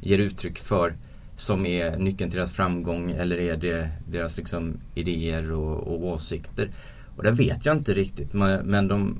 ger 0.00 0.18
uttryck 0.18 0.58
för 0.58 0.94
som 1.36 1.66
är 1.66 1.96
nyckeln 1.96 2.30
till 2.30 2.38
deras 2.38 2.52
framgång 2.52 3.10
eller 3.10 3.40
är 3.40 3.56
det 3.56 3.88
deras 4.08 4.36
liksom, 4.36 4.80
idéer 4.94 5.52
och, 5.52 5.76
och 5.76 6.06
åsikter? 6.06 6.70
Och 7.16 7.22
det 7.22 7.30
vet 7.30 7.66
jag 7.66 7.76
inte 7.76 7.94
riktigt 7.94 8.32
men 8.32 8.88
de, 8.88 9.18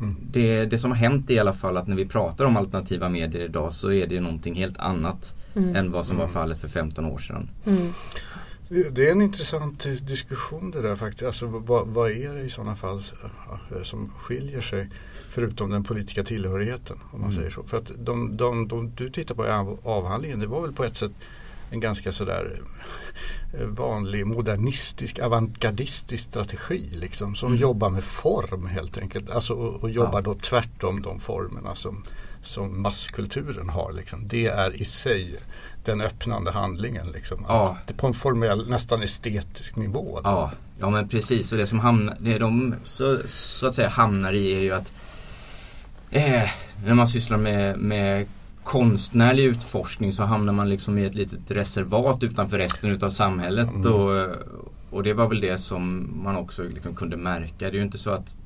mm. 0.00 0.16
det, 0.32 0.64
det 0.66 0.78
som 0.78 0.90
har 0.90 0.98
hänt 0.98 1.30
i 1.30 1.38
alla 1.38 1.52
fall 1.52 1.76
att 1.76 1.86
när 1.86 1.96
vi 1.96 2.06
pratar 2.06 2.44
om 2.44 2.56
alternativa 2.56 3.08
medier 3.08 3.42
idag 3.42 3.72
så 3.72 3.92
är 3.92 4.06
det 4.06 4.20
någonting 4.20 4.54
helt 4.54 4.78
annat 4.78 5.34
mm. 5.54 5.76
än 5.76 5.90
vad 5.90 6.06
som 6.06 6.16
var 6.16 6.24
mm. 6.24 6.34
fallet 6.34 6.58
för 6.58 6.68
15 6.68 7.04
år 7.04 7.18
sedan. 7.18 7.50
Mm. 7.66 7.92
Det 8.90 9.08
är 9.08 9.12
en 9.12 9.22
intressant 9.22 9.86
diskussion 10.02 10.70
det 10.70 10.82
där 10.82 10.96
faktiskt. 10.96 11.22
Alltså, 11.22 11.46
vad, 11.46 11.88
vad 11.88 12.10
är 12.10 12.34
det 12.34 12.40
i 12.40 12.48
sådana 12.48 12.76
fall 12.76 13.02
som 13.82 14.12
skiljer 14.18 14.60
sig 14.60 14.90
förutom 15.30 15.70
den 15.70 15.84
politiska 15.84 16.24
tillhörigheten? 16.24 16.98
Om 17.12 17.20
man 17.20 17.30
mm. 17.30 17.38
säger 17.38 17.50
så. 17.50 17.62
För 17.62 17.76
att 17.76 17.90
de, 17.98 18.36
de, 18.36 18.68
de, 18.68 18.92
du 18.96 19.10
tittar 19.10 19.34
på 19.34 19.76
avhandlingen 19.82 20.40
det 20.40 20.46
var 20.46 20.60
väl 20.60 20.72
på 20.72 20.84
ett 20.84 20.96
sätt 20.96 21.12
en 21.70 21.80
ganska 21.80 22.12
sådär 22.12 22.60
eh, 23.58 23.66
vanlig 23.66 24.26
modernistisk 24.26 25.18
avantgardistisk 25.18 26.24
strategi 26.24 26.88
liksom, 26.92 27.34
som 27.34 27.48
mm. 27.48 27.60
jobbar 27.60 27.90
med 27.90 28.04
form 28.04 28.66
helt 28.66 28.98
enkelt. 28.98 29.30
Alltså, 29.30 29.54
och, 29.54 29.82
och 29.82 29.90
jobbar 29.90 30.18
ja. 30.18 30.20
då 30.20 30.34
tvärtom 30.34 31.02
de 31.02 31.20
formerna 31.20 31.74
som, 31.74 32.02
som 32.42 32.82
masskulturen 32.82 33.68
har. 33.68 33.92
Liksom. 33.92 34.28
Det 34.28 34.46
är 34.46 34.82
i 34.82 34.84
sig 34.84 35.36
den 35.84 36.00
öppnande 36.00 36.50
handlingen. 36.50 37.06
Liksom. 37.12 37.44
Ja. 37.48 37.76
Att, 37.82 37.96
på 37.96 38.06
en 38.06 38.14
formell, 38.14 38.68
nästan 38.68 39.02
estetisk 39.02 39.76
nivå. 39.76 40.20
Ja. 40.24 40.50
ja 40.78 40.90
men 40.90 41.08
precis 41.08 41.52
och 41.52 41.58
det 41.58 41.66
som 41.66 41.80
hamnar, 41.80 42.16
det 42.20 42.38
de 42.38 42.74
så, 42.84 43.18
så 43.26 43.66
att 43.66 43.74
säga 43.74 43.88
hamnar 43.88 44.32
i 44.32 44.52
är 44.52 44.60
ju 44.60 44.72
att 44.72 44.92
eh, 46.10 46.48
när 46.84 46.94
man 46.94 47.08
sysslar 47.08 47.38
med, 47.38 47.78
med 47.78 48.26
konstnärlig 48.64 49.44
utforskning 49.44 50.12
så 50.12 50.22
hamnar 50.22 50.52
man 50.52 50.68
liksom 50.68 50.98
i 50.98 51.04
ett 51.04 51.14
litet 51.14 51.50
reservat 51.50 52.22
utanför 52.22 52.58
resten 52.58 52.90
utav 52.90 53.10
samhället. 53.10 53.74
Mm. 53.74 53.92
Och, 53.92 54.26
och 54.90 55.02
det 55.02 55.12
var 55.12 55.28
väl 55.28 55.40
det 55.40 55.58
som 55.58 56.10
man 56.24 56.36
också 56.36 56.62
liksom 56.62 56.94
kunde 56.94 57.16
märka. 57.16 57.54
Det 57.58 57.66
är 57.66 57.72
ju 57.72 57.82
inte 57.82 57.98
så 57.98 58.10
att 58.10 58.36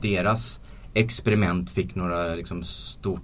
deras 0.00 0.60
experiment 0.94 1.70
fick 1.70 1.94
några 1.94 2.34
liksom 2.34 2.62
stort 2.62 3.20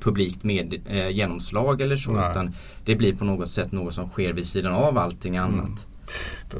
publikt 0.00 0.44
med, 0.44 0.74
eh, 0.86 1.08
genomslag 1.08 1.80
eller 1.80 1.96
så. 1.96 2.10
Utan 2.10 2.54
det 2.84 2.94
blir 2.94 3.14
på 3.14 3.24
något 3.24 3.50
sätt 3.50 3.72
något 3.72 3.94
som 3.94 4.08
sker 4.08 4.32
vid 4.32 4.46
sidan 4.46 4.72
av 4.72 4.98
allting 4.98 5.36
annat. 5.36 5.66
Mm. 5.66 5.78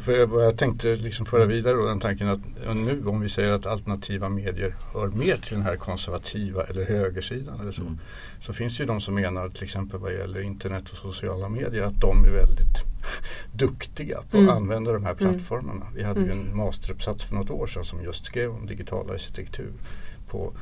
För 0.00 0.12
jag, 0.12 0.42
jag 0.42 0.58
tänkte 0.58 0.96
liksom 0.96 1.26
föra 1.26 1.44
vidare 1.44 1.76
då 1.76 1.86
den 1.86 2.00
tanken 2.00 2.28
att 2.28 2.40
nu 2.74 3.02
om 3.06 3.20
vi 3.20 3.28
säger 3.28 3.50
att 3.52 3.66
alternativa 3.66 4.28
medier 4.28 4.74
hör 4.94 5.08
mer 5.08 5.36
till 5.36 5.54
den 5.54 5.62
här 5.62 5.76
konservativa 5.76 6.64
eller 6.64 6.84
högersidan 6.84 7.60
eller 7.60 7.72
så. 7.72 7.82
Mm. 7.82 7.98
Så 8.40 8.52
finns 8.52 8.76
det 8.76 8.82
ju 8.82 8.86
de 8.86 9.00
som 9.00 9.14
menar 9.14 9.48
till 9.48 9.64
exempel 9.64 10.00
vad 10.00 10.12
gäller 10.12 10.40
internet 10.40 10.90
och 10.90 10.96
sociala 10.96 11.48
medier 11.48 11.82
att 11.82 12.00
de 12.00 12.24
är 12.24 12.30
väldigt 12.30 12.84
duktiga 13.52 14.16
på 14.16 14.22
att 14.36 14.42
mm. 14.42 14.50
använda 14.50 14.92
de 14.92 15.04
här 15.04 15.16
mm. 15.20 15.32
plattformarna. 15.32 15.86
Vi 15.94 16.02
hade 16.02 16.20
ju 16.20 16.32
mm. 16.32 16.38
en 16.38 16.56
masteruppsats 16.56 17.24
för 17.24 17.34
något 17.34 17.50
år 17.50 17.66
sedan 17.66 17.84
som 17.84 18.02
just 18.02 18.24
skrev 18.24 18.50
om 18.50 18.66
digital 18.66 19.10
arkitektur 19.10 19.72
på 20.28 20.52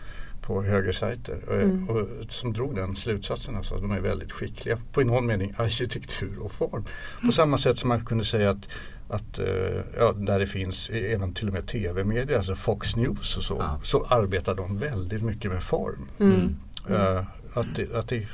på 0.47 0.63
högersajter 0.63 1.39
mm. 1.51 1.89
och, 1.89 1.97
och, 1.97 2.09
som 2.29 2.53
drog 2.53 2.75
den 2.75 2.97
slutsatsen 2.97 3.57
alltså 3.57 3.75
att 3.75 3.81
de 3.81 3.91
är 3.91 4.01
väldigt 4.01 4.33
skickliga 4.33 4.79
på 4.93 5.03
i 5.03 5.05
någon 5.05 5.27
mening 5.27 5.55
arkitektur 5.59 6.39
och 6.39 6.53
form. 6.53 6.83
På 7.15 7.23
mm. 7.23 7.33
samma 7.33 7.59
sätt 7.59 7.79
som 7.79 7.89
man 7.89 8.05
kunde 8.05 8.25
säga 8.25 8.51
att, 8.51 8.69
att 9.09 9.39
uh, 9.39 9.81
ja, 9.99 10.13
där 10.13 10.39
det 10.39 10.47
finns 10.47 10.91
även 10.91 11.35
till 11.35 11.49
och 11.49 11.55
med 11.55 11.67
tv-medier, 11.67 12.37
alltså 12.37 12.55
Fox 12.55 12.97
News 12.97 13.37
och 13.37 13.43
så, 13.43 13.57
ja. 13.59 13.81
så 13.85 14.07
arbetar 14.09 14.55
de 14.55 14.79
väldigt 14.79 15.23
mycket 15.23 15.53
med 15.53 15.63
form. 15.63 16.09
Mm. 16.19 16.57
Uh, 16.91 17.23
att, 17.55 17.75
det, 17.75 17.95
att, 17.95 18.09
det, 18.09 18.27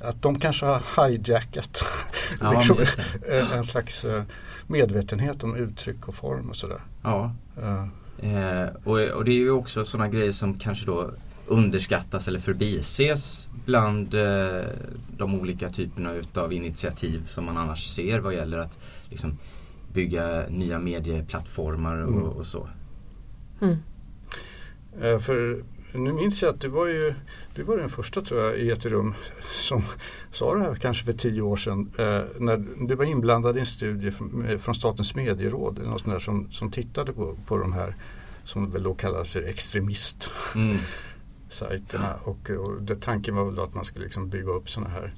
att 0.00 0.22
de 0.22 0.38
kanske 0.38 0.66
har 0.66 1.08
hijackat 1.08 1.84
ja, 2.40 2.52
liksom, 2.52 2.78
eh, 3.32 3.52
en 3.52 3.64
slags 3.64 4.04
medvetenhet 4.66 5.44
om 5.44 5.56
uttryck 5.56 6.08
och 6.08 6.14
form 6.14 6.50
och 6.50 6.56
sådär. 6.56 6.80
Ja. 7.02 7.34
Uh. 7.58 7.86
Eh, 8.22 8.68
och, 8.84 8.98
och, 8.98 9.24
det 9.24 9.30
är 9.30 9.38
ju 9.38 9.50
också 9.50 9.84
sådana 9.84 10.08
grejer 10.08 10.32
som 10.32 10.58
kanske 10.58 10.86
då 10.86 11.10
underskattas 11.50 12.28
eller 12.28 12.40
förbises 12.40 13.48
bland 13.64 14.14
eh, 14.14 14.64
de 15.16 15.40
olika 15.40 15.70
typerna 15.70 16.14
utav 16.14 16.52
initiativ 16.52 17.24
som 17.24 17.44
man 17.44 17.56
annars 17.56 17.86
ser 17.94 18.18
vad 18.18 18.34
gäller 18.34 18.58
att 18.58 18.78
liksom, 19.08 19.38
bygga 19.92 20.46
nya 20.48 20.78
medieplattformar 20.78 21.96
och, 21.96 22.12
mm. 22.12 22.24
och 22.24 22.46
så. 22.46 22.68
Mm. 23.60 23.76
Eh, 25.00 25.18
för 25.18 25.62
nu 25.94 26.12
minns 26.12 26.42
jag 26.42 26.54
att 26.54 26.60
du 26.60 26.68
var 26.68 26.86
ju 26.86 27.14
du 27.54 27.62
var 27.62 27.76
den 27.76 27.88
första 27.88 28.22
tror 28.22 28.40
jag 28.40 28.58
i 28.58 28.70
ett 28.70 28.86
rum 28.86 29.14
som 29.54 29.82
sa 30.32 30.54
det 30.54 30.60
här 30.60 30.74
kanske 30.74 31.04
för 31.04 31.12
tio 31.12 31.42
år 31.42 31.56
sedan 31.56 31.90
eh, 31.98 32.22
när 32.38 32.86
du 32.88 32.94
var 32.94 33.04
inblandad 33.04 33.56
i 33.56 33.60
en 33.60 33.66
studie 33.66 34.10
från, 34.10 34.58
från 34.58 34.74
Statens 34.74 35.14
medieråd 35.14 35.78
eller 35.78 35.90
något 35.90 36.00
sånt 36.00 36.12
där, 36.12 36.20
som, 36.20 36.52
som 36.52 36.70
tittade 36.70 37.12
på, 37.12 37.36
på 37.46 37.58
de 37.58 37.72
här 37.72 37.94
som 38.44 38.70
väl 38.70 38.82
då 38.82 38.94
kallas 38.94 39.30
för 39.30 39.42
extremist. 39.42 40.30
Mm 40.54 40.78
sajterna. 41.50 42.14
Och, 42.24 42.50
och 42.50 42.82
det, 42.82 43.00
tanken 43.00 43.36
var 43.36 43.44
väl 43.44 43.54
då 43.54 43.62
att 43.62 43.74
man 43.74 43.84
skulle 43.84 44.04
liksom 44.04 44.28
bygga 44.28 44.52
upp 44.52 44.70
sådana 44.70 44.90
här 44.90 45.14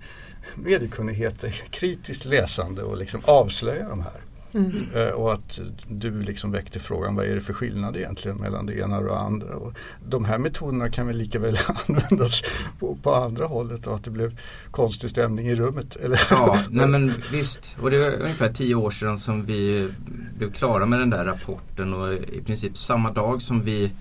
mediekunnigheter, 0.54 1.50
kritiskt 1.70 2.24
läsande 2.24 2.82
och 2.82 2.96
liksom 2.96 3.20
avslöja 3.24 3.88
de 3.88 4.02
här. 4.02 4.20
Mm. 4.54 4.88
Uh, 4.96 5.08
och 5.08 5.32
att 5.32 5.60
du 5.88 6.22
liksom 6.22 6.52
väckte 6.52 6.78
frågan 6.80 7.14
vad 7.14 7.26
är 7.26 7.34
det 7.34 7.40
för 7.40 7.52
skillnad 7.52 7.96
egentligen 7.96 8.36
mellan 8.36 8.66
det 8.66 8.74
ena 8.74 8.98
och 8.98 9.04
det 9.04 9.18
andra. 9.18 9.56
Och 9.56 9.74
de 10.08 10.24
här 10.24 10.38
metoderna 10.38 10.88
kan 10.88 11.06
väl 11.06 11.16
lika 11.16 11.38
väl 11.38 11.58
användas 11.88 12.42
på, 12.78 12.96
på 13.02 13.14
andra 13.14 13.46
hållet 13.46 13.86
och 13.86 13.94
att 13.94 14.04
det 14.04 14.10
blev 14.10 14.40
konstig 14.70 15.10
stämning 15.10 15.48
i 15.48 15.54
rummet. 15.54 15.96
Eller? 15.96 16.20
Ja, 16.30 16.58
nej 16.70 16.86
men 16.86 17.12
visst. 17.32 17.76
Och 17.80 17.90
det 17.90 17.98
var 17.98 18.12
ungefär 18.12 18.52
tio 18.52 18.74
år 18.74 18.90
sedan 18.90 19.18
som 19.18 19.44
vi 19.44 19.88
blev 20.36 20.52
klara 20.52 20.86
med 20.86 20.98
den 20.98 21.10
där 21.10 21.24
rapporten 21.24 21.94
och 21.94 22.12
i 22.12 22.42
princip 22.46 22.76
samma 22.76 23.12
dag 23.12 23.42
som 23.42 23.62
vi 23.62 23.92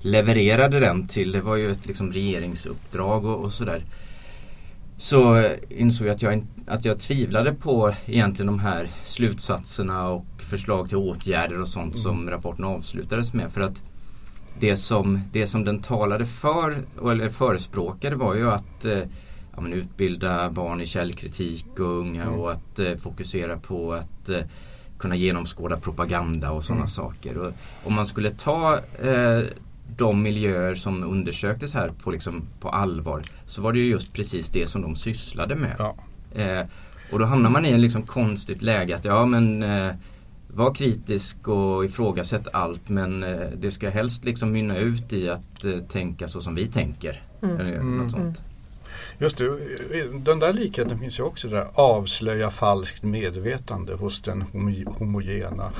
levererade 0.00 0.80
den 0.80 1.08
till, 1.08 1.32
det 1.32 1.40
var 1.40 1.56
ju 1.56 1.70
ett 1.70 1.86
liksom 1.86 2.12
regeringsuppdrag 2.12 3.24
och, 3.24 3.44
och 3.44 3.52
sådär. 3.52 3.84
Så 4.96 5.48
insåg 5.68 6.06
jag 6.06 6.14
att 6.14 6.22
jag, 6.22 6.46
att 6.66 6.84
jag 6.84 7.00
tvivlade 7.00 7.54
på 7.54 7.94
egentligen 8.06 8.46
de 8.46 8.58
här 8.58 8.88
slutsatserna 9.04 10.08
och 10.08 10.26
förslag 10.38 10.88
till 10.88 10.96
åtgärder 10.96 11.60
och 11.60 11.68
sånt 11.68 11.94
mm. 11.94 12.02
som 12.02 12.30
rapporten 12.30 12.64
avslutades 12.64 13.32
med. 13.32 13.52
För 13.52 13.60
att 13.60 13.82
det 14.58 14.76
som, 14.76 15.20
det 15.32 15.46
som 15.46 15.64
den 15.64 15.82
talade 15.82 16.26
för, 16.26 16.78
eller 17.10 17.30
förespråkade 17.30 18.16
var 18.16 18.34
ju 18.34 18.50
att 18.50 18.84
eh, 18.84 19.02
ja, 19.56 19.68
utbilda 19.68 20.50
barn 20.50 20.80
i 20.80 20.86
källkritik 20.86 21.66
och 21.78 21.98
unga 21.98 22.22
mm. 22.22 22.34
och 22.34 22.52
att 22.52 22.78
eh, 22.78 22.96
fokusera 22.96 23.56
på 23.56 23.92
att 23.92 24.28
eh, 24.28 24.40
kunna 24.98 25.16
genomskåda 25.16 25.76
propaganda 25.76 26.50
och 26.50 26.64
sådana 26.64 26.80
mm. 26.80 26.88
saker. 26.88 27.38
Och 27.38 27.52
om 27.84 27.94
man 27.94 28.06
skulle 28.06 28.30
ta 28.30 28.80
eh, 29.02 29.42
de 29.96 30.22
miljöer 30.22 30.74
som 30.74 31.04
undersöktes 31.04 31.74
här 31.74 31.92
på, 32.02 32.10
liksom, 32.10 32.42
på 32.60 32.68
allvar 32.68 33.22
så 33.46 33.62
var 33.62 33.72
det 33.72 33.78
ju 33.78 33.90
just 33.90 34.12
precis 34.12 34.48
det 34.48 34.66
som 34.66 34.82
de 34.82 34.96
sysslade 34.96 35.56
med. 35.56 35.76
Ja. 35.78 35.94
Eh, 36.34 36.66
och 37.12 37.18
då 37.18 37.24
hamnar 37.24 37.50
man 37.50 37.66
i 37.66 37.70
en 37.70 37.80
liksom 37.80 38.02
konstigt 38.02 38.62
läge 38.62 38.96
att 38.96 39.04
ja 39.04 39.26
men 39.26 39.62
eh, 39.62 39.92
var 40.48 40.74
kritisk 40.74 41.48
och 41.48 41.84
ifrågasätt 41.84 42.48
allt 42.52 42.88
men 42.88 43.22
eh, 43.22 43.48
det 43.56 43.70
ska 43.70 43.90
helst 43.90 44.24
liksom 44.24 44.52
mynna 44.52 44.78
ut 44.78 45.12
i 45.12 45.28
att 45.28 45.64
eh, 45.64 45.78
tänka 45.78 46.28
så 46.28 46.40
som 46.40 46.54
vi 46.54 46.66
tänker. 46.66 47.22
Mm. 47.42 47.60
Eller 47.60 47.72
något 47.72 47.82
mm. 47.82 48.10
sånt. 48.10 48.42
Just 49.18 49.38
det, 49.38 49.48
den 50.24 50.38
där 50.38 50.52
likheten 50.52 50.98
finns 50.98 51.18
ju 51.18 51.22
också 51.22 51.48
där 51.48 51.66
avslöja 51.74 52.50
falskt 52.50 53.02
medvetande 53.02 53.94
hos 53.94 54.22
den 54.22 54.44
homogena 54.98 55.72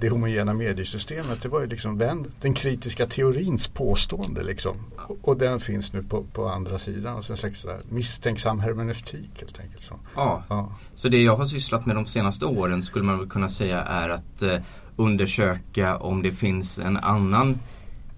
det 0.00 0.08
homogena 0.08 0.54
mediesystemet. 0.54 1.42
Det 1.42 1.48
var 1.48 1.60
ju 1.60 1.66
liksom 1.66 1.98
den, 1.98 2.26
den 2.40 2.54
kritiska 2.54 3.06
teorins 3.06 3.68
påstående. 3.68 4.42
Liksom. 4.42 4.76
Och, 5.08 5.28
och, 5.28 5.36
den 5.36 5.60
finns 5.60 5.92
nu 5.92 6.02
på, 6.02 6.24
på 6.32 6.48
andra 6.48 6.78
sidan. 6.78 7.16
Alltså 7.16 7.32
en 7.32 7.36
slags 7.36 7.66
misstänksam 7.88 8.60
hermeneutik 8.60 9.30
helt 9.40 9.60
enkelt. 9.60 9.82
Så. 9.82 9.94
Ja. 10.16 10.42
ja. 10.48 10.72
så 10.94 11.08
det 11.08 11.22
jag 11.22 11.36
har 11.36 11.46
sysslat 11.46 11.86
med 11.86 11.96
de 11.96 12.06
senaste 12.06 12.46
åren 12.46 12.82
skulle 12.82 13.04
man 13.04 13.18
väl 13.18 13.28
kunna 13.28 13.48
säga 13.48 13.82
är 13.82 14.08
att 14.08 14.42
eh, 14.42 14.56
undersöka 14.96 15.96
om 15.96 16.22
det 16.22 16.30
finns 16.30 16.78
en 16.78 16.96
annan 16.96 17.58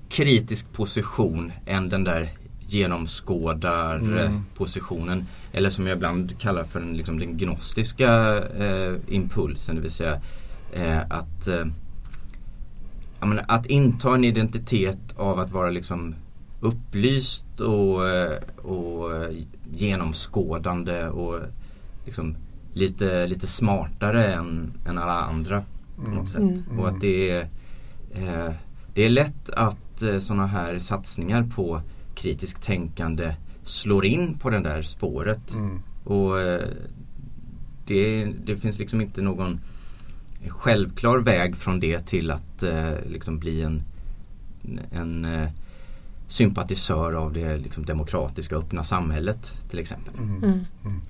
kritisk 0.09 0.73
position 0.73 1.53
än 1.67 1.89
den 1.89 2.05
där 2.05 2.29
genomskådarpositionen. 2.67 5.19
Mm. 5.19 5.27
Eller 5.53 5.71
som 5.71 5.87
jag 5.87 5.97
ibland 5.97 6.39
kallar 6.39 6.65
för 6.65 6.81
den, 6.81 6.97
liksom, 6.97 7.19
den 7.19 7.37
gnostiska 7.37 8.39
eh, 8.59 8.95
impulsen. 9.09 9.77
Det 9.77 9.83
vill 9.83 9.91
säga 9.91 10.21
eh, 10.73 11.01
att, 11.11 11.49
eh, 11.49 11.67
menar, 13.21 13.45
att 13.49 13.67
inta 13.67 14.15
en 14.15 14.25
identitet 14.25 15.17
av 15.17 15.39
att 15.39 15.51
vara 15.51 15.71
liksom 15.71 16.15
upplyst 16.61 17.61
och, 17.61 18.09
eh, 18.09 18.39
och 18.57 19.11
genomskådande 19.73 21.09
och 21.09 21.41
liksom 22.05 22.37
lite, 22.75 23.27
lite 23.27 23.47
smartare 23.47 24.35
än, 24.35 24.73
än 24.87 24.99
alla 24.99 25.21
andra. 25.21 25.65
på 26.05 26.11
något 26.11 26.29
sätt. 26.29 26.41
Mm. 26.41 26.79
Och 26.79 26.89
att 26.89 27.01
det 27.01 27.31
är, 27.31 27.49
eh, 28.15 28.53
det 28.95 29.03
är 29.03 29.09
lätt 29.09 29.51
att 29.51 30.03
eh, 30.03 30.19
sådana 30.19 30.47
här 30.47 30.79
satsningar 30.79 31.43
på 31.55 31.81
kritiskt 32.15 32.63
tänkande 32.63 33.35
slår 33.63 34.07
in 34.07 34.39
på 34.39 34.51
det 34.51 34.61
där 34.61 34.83
spåret. 34.83 35.55
Mm. 35.55 35.83
Och 36.05 36.41
eh, 36.41 36.69
det, 37.87 38.25
det 38.45 38.57
finns 38.57 38.79
liksom 38.79 39.01
inte 39.01 39.23
någon 39.23 39.61
självklar 40.49 41.19
väg 41.19 41.57
från 41.57 41.81
det 41.81 42.07
till 42.07 42.31
att 42.31 42.63
eh, 42.63 42.93
liksom 43.07 43.39
bli 43.39 43.63
en, 43.63 43.83
en 44.91 45.25
eh, 45.25 45.49
sympatisör 46.29 47.13
av 47.13 47.33
det 47.33 47.57
liksom, 47.57 47.85
demokratiska 47.85 48.57
öppna 48.57 48.85
samhället 48.85 49.53
till 49.71 49.79
exempel. 49.79 50.15
Mm. 50.19 50.45
Mm. 50.45 50.65
Mm. 50.85 51.01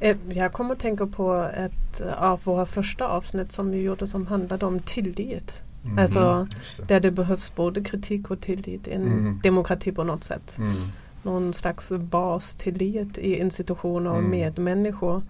Eh, 0.00 0.16
jag 0.36 0.52
kommer 0.52 0.72
att 0.72 0.80
tänka 0.80 1.06
på 1.06 1.50
ett 1.54 2.02
av 2.18 2.40
våra 2.44 2.66
första 2.66 3.08
avsnitt 3.08 3.52
som 3.52 3.70
vi 3.70 3.82
gjorde 3.82 4.06
som 4.06 4.26
handlade 4.26 4.66
om 4.66 4.80
tillit. 4.80 5.62
Mm. 5.84 5.98
Alltså 5.98 6.48
det. 6.76 6.88
där 6.88 7.00
det 7.00 7.10
behövs 7.10 7.54
både 7.54 7.84
kritik 7.84 8.30
och 8.30 8.40
tillit. 8.40 8.88
En 8.88 9.06
mm. 9.06 9.40
demokrati 9.42 9.92
på 9.92 10.04
något 10.04 10.24
sätt. 10.24 10.56
Mm. 10.58 10.72
Någon 11.22 11.52
slags 11.52 11.92
bastillit 11.92 13.18
i 13.18 13.34
institutioner 13.40 14.10
och 14.10 14.22
med 14.22 14.58
människor. 14.58 15.22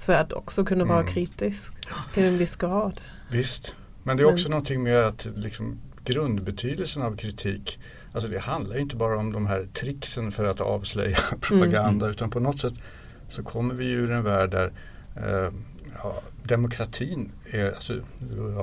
För 0.00 0.12
att 0.12 0.32
också 0.32 0.64
kunna 0.64 0.84
vara 0.84 1.00
mm. 1.00 1.12
kritisk 1.12 1.72
till 2.14 2.24
en 2.24 2.38
viss 2.38 2.56
grad. 2.56 3.00
Visst, 3.30 3.74
men 4.02 4.16
det 4.16 4.22
är 4.22 4.32
också 4.32 4.44
men, 4.44 4.50
någonting 4.50 4.82
med 4.82 5.04
att 5.04 5.26
liksom, 5.36 5.78
grundbetydelsen 6.04 7.02
av 7.02 7.16
kritik 7.16 7.78
Alltså 8.12 8.28
det 8.28 8.38
handlar 8.38 8.78
inte 8.78 8.96
bara 8.96 9.18
om 9.18 9.32
de 9.32 9.46
här 9.46 9.68
tricksen 9.72 10.32
för 10.32 10.44
att 10.44 10.60
avslöja 10.60 11.16
propaganda 11.40 12.06
mm. 12.06 12.10
utan 12.10 12.30
på 12.30 12.40
något 12.40 12.60
sätt 12.60 12.74
så 13.28 13.42
kommer 13.42 13.74
vi 13.74 13.90
ur 13.90 14.10
en 14.10 14.22
värld 14.22 14.50
där 14.50 14.72
eh, 15.16 15.52
ja, 16.02 16.22
demokratin 16.44 17.32
är, 17.50 17.72
alltså, 17.72 18.00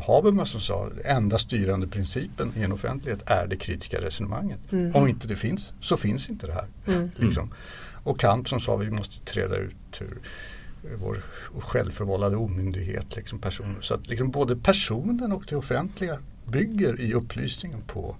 Habermas 0.07 0.49
som 0.49 0.61
sa, 0.61 0.89
enda 1.03 1.37
styrande 1.37 1.87
principen 1.87 2.51
i 2.55 2.63
en 2.63 2.71
offentlighet 2.71 3.21
är 3.25 3.47
det 3.47 3.55
kritiska 3.55 4.01
resonemanget. 4.01 4.59
Mm. 4.71 4.95
Om 4.95 5.07
inte 5.07 5.27
det 5.27 5.35
finns 5.35 5.73
så 5.81 5.97
finns 5.97 6.29
inte 6.29 6.47
det 6.47 6.53
här. 6.53 6.67
Mm. 6.87 7.09
Liksom. 7.15 7.53
Och 8.03 8.19
Kant 8.19 8.47
som 8.47 8.59
sa 8.59 8.75
vi 8.75 8.89
måste 8.89 9.25
träda 9.25 9.57
ut 9.57 10.01
ur 10.01 10.17
vår 10.95 11.23
självförvållade 11.59 12.35
omyndighet. 12.35 13.15
Liksom 13.15 13.39
person. 13.39 13.75
Så 13.81 13.93
att 13.93 14.07
liksom 14.07 14.31
både 14.31 14.55
personen 14.55 15.31
och 15.31 15.45
det 15.49 15.55
offentliga 15.55 16.17
bygger 16.45 17.01
i 17.01 17.13
upplysningen 17.13 17.81
på 17.87 18.15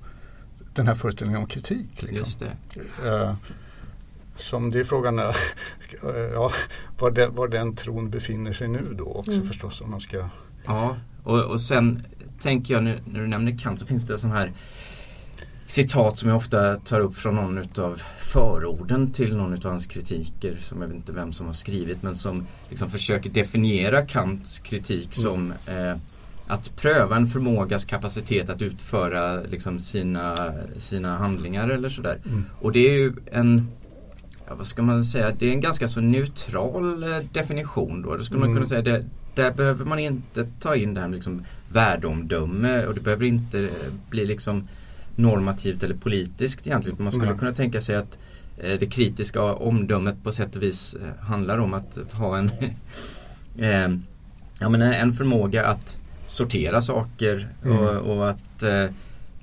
den 0.73 0.87
här 0.87 0.95
föreställningen 0.95 1.41
om 1.41 1.47
kritik. 1.47 2.03
Liksom. 2.03 2.47
Det. 2.73 3.09
Uh, 3.09 3.35
som 4.35 4.71
det 4.71 4.79
är 4.79 4.83
frågan 4.83 5.19
är, 5.19 5.35
ja, 6.33 6.51
var, 6.99 7.11
den, 7.11 7.35
var 7.35 7.47
den 7.47 7.75
tron 7.75 8.09
befinner 8.09 8.53
sig 8.53 8.67
nu 8.67 8.83
då 8.97 9.05
också 9.05 9.31
mm. 9.31 9.47
förstås. 9.47 9.81
Om 9.81 9.91
man 9.91 10.01
ska... 10.01 10.29
Ja, 10.65 10.97
och, 11.23 11.39
och 11.39 11.61
sen 11.61 12.03
tänker 12.41 12.73
jag 12.73 12.83
nu 12.83 12.99
när 13.05 13.19
du 13.19 13.27
nämner 13.27 13.57
Kant 13.57 13.79
så 13.79 13.85
finns 13.85 14.03
det 14.03 14.17
sån 14.17 14.31
här 14.31 14.51
citat 15.67 16.19
som 16.19 16.29
jag 16.29 16.37
ofta 16.37 16.75
tar 16.75 16.99
upp 16.99 17.15
från 17.15 17.35
någon 17.35 17.57
utav 17.57 18.01
förorden 18.17 19.11
till 19.11 19.35
någon 19.35 19.53
utav 19.53 19.71
hans 19.71 19.87
kritiker 19.87 20.57
som 20.61 20.81
jag 20.81 20.87
vet 20.87 20.95
inte 20.95 21.11
vem 21.11 21.33
som 21.33 21.45
har 21.45 21.53
skrivit 21.53 22.03
men 22.03 22.15
som 22.15 22.47
liksom 22.69 22.91
försöker 22.91 23.29
definiera 23.29 24.05
Kants 24.05 24.59
kritik 24.59 25.17
mm. 25.17 25.23
som 25.23 25.53
eh, 25.67 25.97
att 26.47 26.75
pröva 26.75 27.15
en 27.15 27.27
förmågas 27.27 27.85
kapacitet 27.85 28.49
att 28.49 28.61
utföra 28.61 29.41
liksom, 29.41 29.79
sina, 29.79 30.53
sina 30.77 31.17
handlingar 31.17 31.69
eller 31.69 31.89
sådär. 31.89 32.19
Mm. 32.25 32.45
Och 32.59 32.71
det 32.71 32.79
är 32.79 32.93
ju 32.93 33.13
en 33.31 33.67
ja, 34.47 34.55
vad 34.55 34.67
ska 34.67 34.81
man 34.81 35.03
säga, 35.03 35.31
det 35.39 35.47
är 35.47 35.51
en 35.51 35.61
ganska 35.61 35.87
så 35.87 36.01
neutral 36.01 37.03
eh, 37.03 37.09
definition 37.33 38.01
då. 38.01 38.15
Då 38.15 38.23
skulle 38.23 38.39
mm. 38.39 38.49
man 38.49 38.55
kunna 38.55 38.69
säga 38.69 38.81
det, 38.81 39.05
där 39.35 39.51
behöver 39.51 39.85
man 39.85 39.99
inte 39.99 40.47
ta 40.59 40.75
in 40.75 40.93
det 40.93 41.01
här 41.01 41.07
med 41.07 41.15
liksom 41.15 41.45
värdeomdöme 41.69 42.85
och 42.85 42.93
det 42.93 43.01
behöver 43.01 43.25
inte 43.25 43.69
bli 44.09 44.25
liksom 44.25 44.67
normativt 45.17 45.83
eller 45.83 45.95
politiskt 45.95 46.67
egentligen. 46.67 47.03
Man 47.03 47.11
skulle 47.11 47.27
mm. 47.27 47.37
kunna 47.37 47.53
tänka 47.53 47.81
sig 47.81 47.95
att 47.95 48.17
eh, 48.57 48.79
det 48.79 48.85
kritiska 48.85 49.43
omdömet 49.43 50.23
på 50.23 50.31
sätt 50.31 50.55
och 50.55 50.63
vis 50.63 50.93
eh, 50.93 51.25
handlar 51.25 51.57
om 51.57 51.73
att 51.73 52.13
ha 52.13 52.37
en, 52.37 52.51
eh, 53.57 53.97
ja, 54.59 54.69
men 54.69 54.81
en 54.81 55.13
förmåga 55.13 55.65
att 55.65 55.97
sortera 56.27 56.81
saker 56.81 57.47
mm. 57.65 57.77
och, 57.77 58.17
och, 58.17 58.29
att 58.29 58.63
eh, 58.63 58.85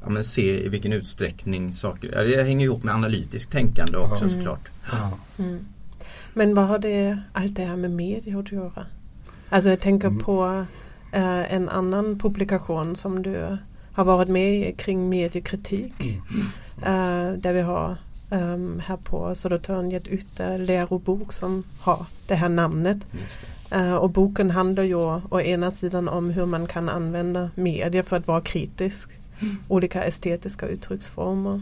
ja, 0.02 0.08
men 0.08 0.24
se 0.24 0.64
i 0.64 0.68
vilken 0.68 0.92
utsträckning 0.92 1.72
saker, 1.72 2.24
det 2.24 2.44
hänger 2.44 2.66
ihop 2.66 2.82
med 2.82 2.94
analytiskt 2.94 3.52
tänkande 3.52 3.98
också 3.98 4.24
mm. 4.24 4.36
såklart. 4.36 4.68
Mm. 5.38 5.66
Men 6.34 6.54
vad 6.54 6.66
har 6.66 6.78
det, 6.78 7.18
allt 7.32 7.56
det 7.56 7.64
här 7.64 7.76
med 7.76 7.90
media 7.90 8.38
att 8.38 8.52
göra? 8.52 8.86
Alltså 9.48 9.70
jag 9.70 9.80
tänker 9.80 10.08
mm. 10.08 10.20
på 10.20 10.66
eh, 11.12 11.54
en 11.54 11.68
annan 11.68 12.18
publikation 12.18 12.96
som 12.96 13.22
du 13.22 13.58
har 13.94 14.04
varit 14.04 14.28
med 14.28 14.76
kring 14.76 15.08
mediekritik. 15.08 15.94
Mm. 16.00 16.46
Eh, 16.82 17.38
där 17.38 17.52
vi 17.52 17.60
har 17.60 17.96
um, 18.30 18.82
här 18.86 18.96
på 18.96 19.34
Södertörn 19.34 19.90
gett 19.90 20.08
ut 20.08 20.40
en 20.40 20.64
lärobok 20.64 21.32
som 21.32 21.64
har 21.80 22.06
det 22.26 22.34
här 22.34 22.48
namnet. 22.48 22.98
Uh, 23.74 23.94
och 23.94 24.10
boken 24.10 24.50
handlar 24.50 24.82
ju 24.82 24.94
å 25.30 25.40
ena 25.40 25.70
sidan 25.70 26.08
om 26.08 26.30
hur 26.30 26.46
man 26.46 26.66
kan 26.66 26.88
använda 26.88 27.50
media 27.54 28.02
för 28.02 28.16
att 28.16 28.26
vara 28.26 28.40
kritisk. 28.40 29.08
Mm. 29.40 29.56
Olika 29.68 30.04
estetiska 30.04 30.66
uttrycksformer. 30.66 31.54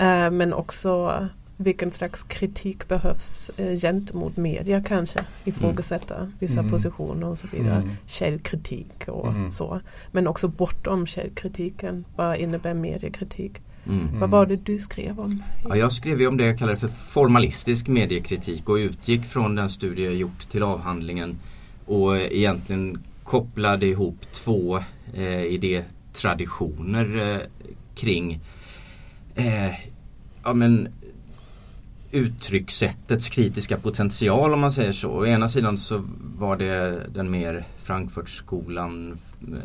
Uh, 0.00 0.30
men 0.30 0.52
också 0.52 1.28
vilken 1.56 1.92
slags 1.92 2.22
kritik 2.22 2.88
behövs 2.88 3.50
eh, 3.56 3.76
gentemot 3.76 4.36
media 4.36 4.82
kanske. 4.82 5.24
Ifrågasätta 5.44 6.16
mm. 6.16 6.32
vissa 6.38 6.60
mm. 6.60 6.70
positioner 6.70 7.26
och 7.26 7.38
så 7.38 7.46
vidare. 7.52 7.76
Mm. 7.76 7.90
Källkritik 8.06 9.08
och 9.08 9.28
mm. 9.28 9.52
så. 9.52 9.80
Men 10.12 10.26
också 10.26 10.48
bortom 10.48 11.06
källkritiken. 11.06 12.04
Vad 12.16 12.36
innebär 12.36 12.74
mediekritik? 12.74 13.52
Mm. 13.88 14.20
Vad 14.20 14.30
var 14.30 14.46
det 14.46 14.56
du 14.56 14.78
skrev 14.78 15.20
om? 15.20 15.42
Ja, 15.68 15.76
jag 15.76 15.92
skrev 15.92 16.28
om 16.28 16.36
det 16.36 16.46
jag 16.46 16.58
kallar 16.58 16.76
för 16.76 16.88
formalistisk 16.88 17.88
mediekritik 17.88 18.68
och 18.68 18.74
utgick 18.74 19.24
från 19.24 19.54
den 19.54 19.68
studie 19.68 20.04
jag 20.04 20.14
gjort 20.14 20.50
till 20.50 20.62
avhandlingen 20.62 21.38
och 21.86 22.18
egentligen 22.18 22.98
kopplade 23.24 23.86
ihop 23.86 24.26
två 24.32 24.82
eh, 25.14 25.42
idétraditioner 25.42 27.34
eh, 27.34 27.40
kring 27.94 28.40
eh, 29.34 29.74
ja, 30.44 30.52
men, 30.52 30.88
uttryckssättets 32.16 33.28
kritiska 33.28 33.76
potential 33.76 34.52
om 34.52 34.60
man 34.60 34.72
säger 34.72 34.92
så. 34.92 35.10
Å 35.10 35.26
ena 35.26 35.48
sidan 35.48 35.78
så 35.78 36.04
var 36.38 36.56
det 36.56 37.06
den 37.14 37.30
mer 37.30 37.64
Frankfurtskolan 37.82 39.18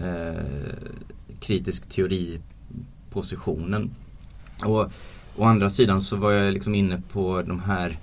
eh, 0.03 0.35
kritisk 1.39 1.89
teoripositionen. 1.89 3.91
Och 4.65 4.91
å 5.35 5.43
andra 5.43 5.69
sidan 5.69 6.01
så 6.01 6.15
var 6.15 6.31
jag 6.31 6.53
liksom 6.53 6.75
inne 6.75 7.01
på 7.11 7.41
de 7.41 7.59
här 7.59 7.97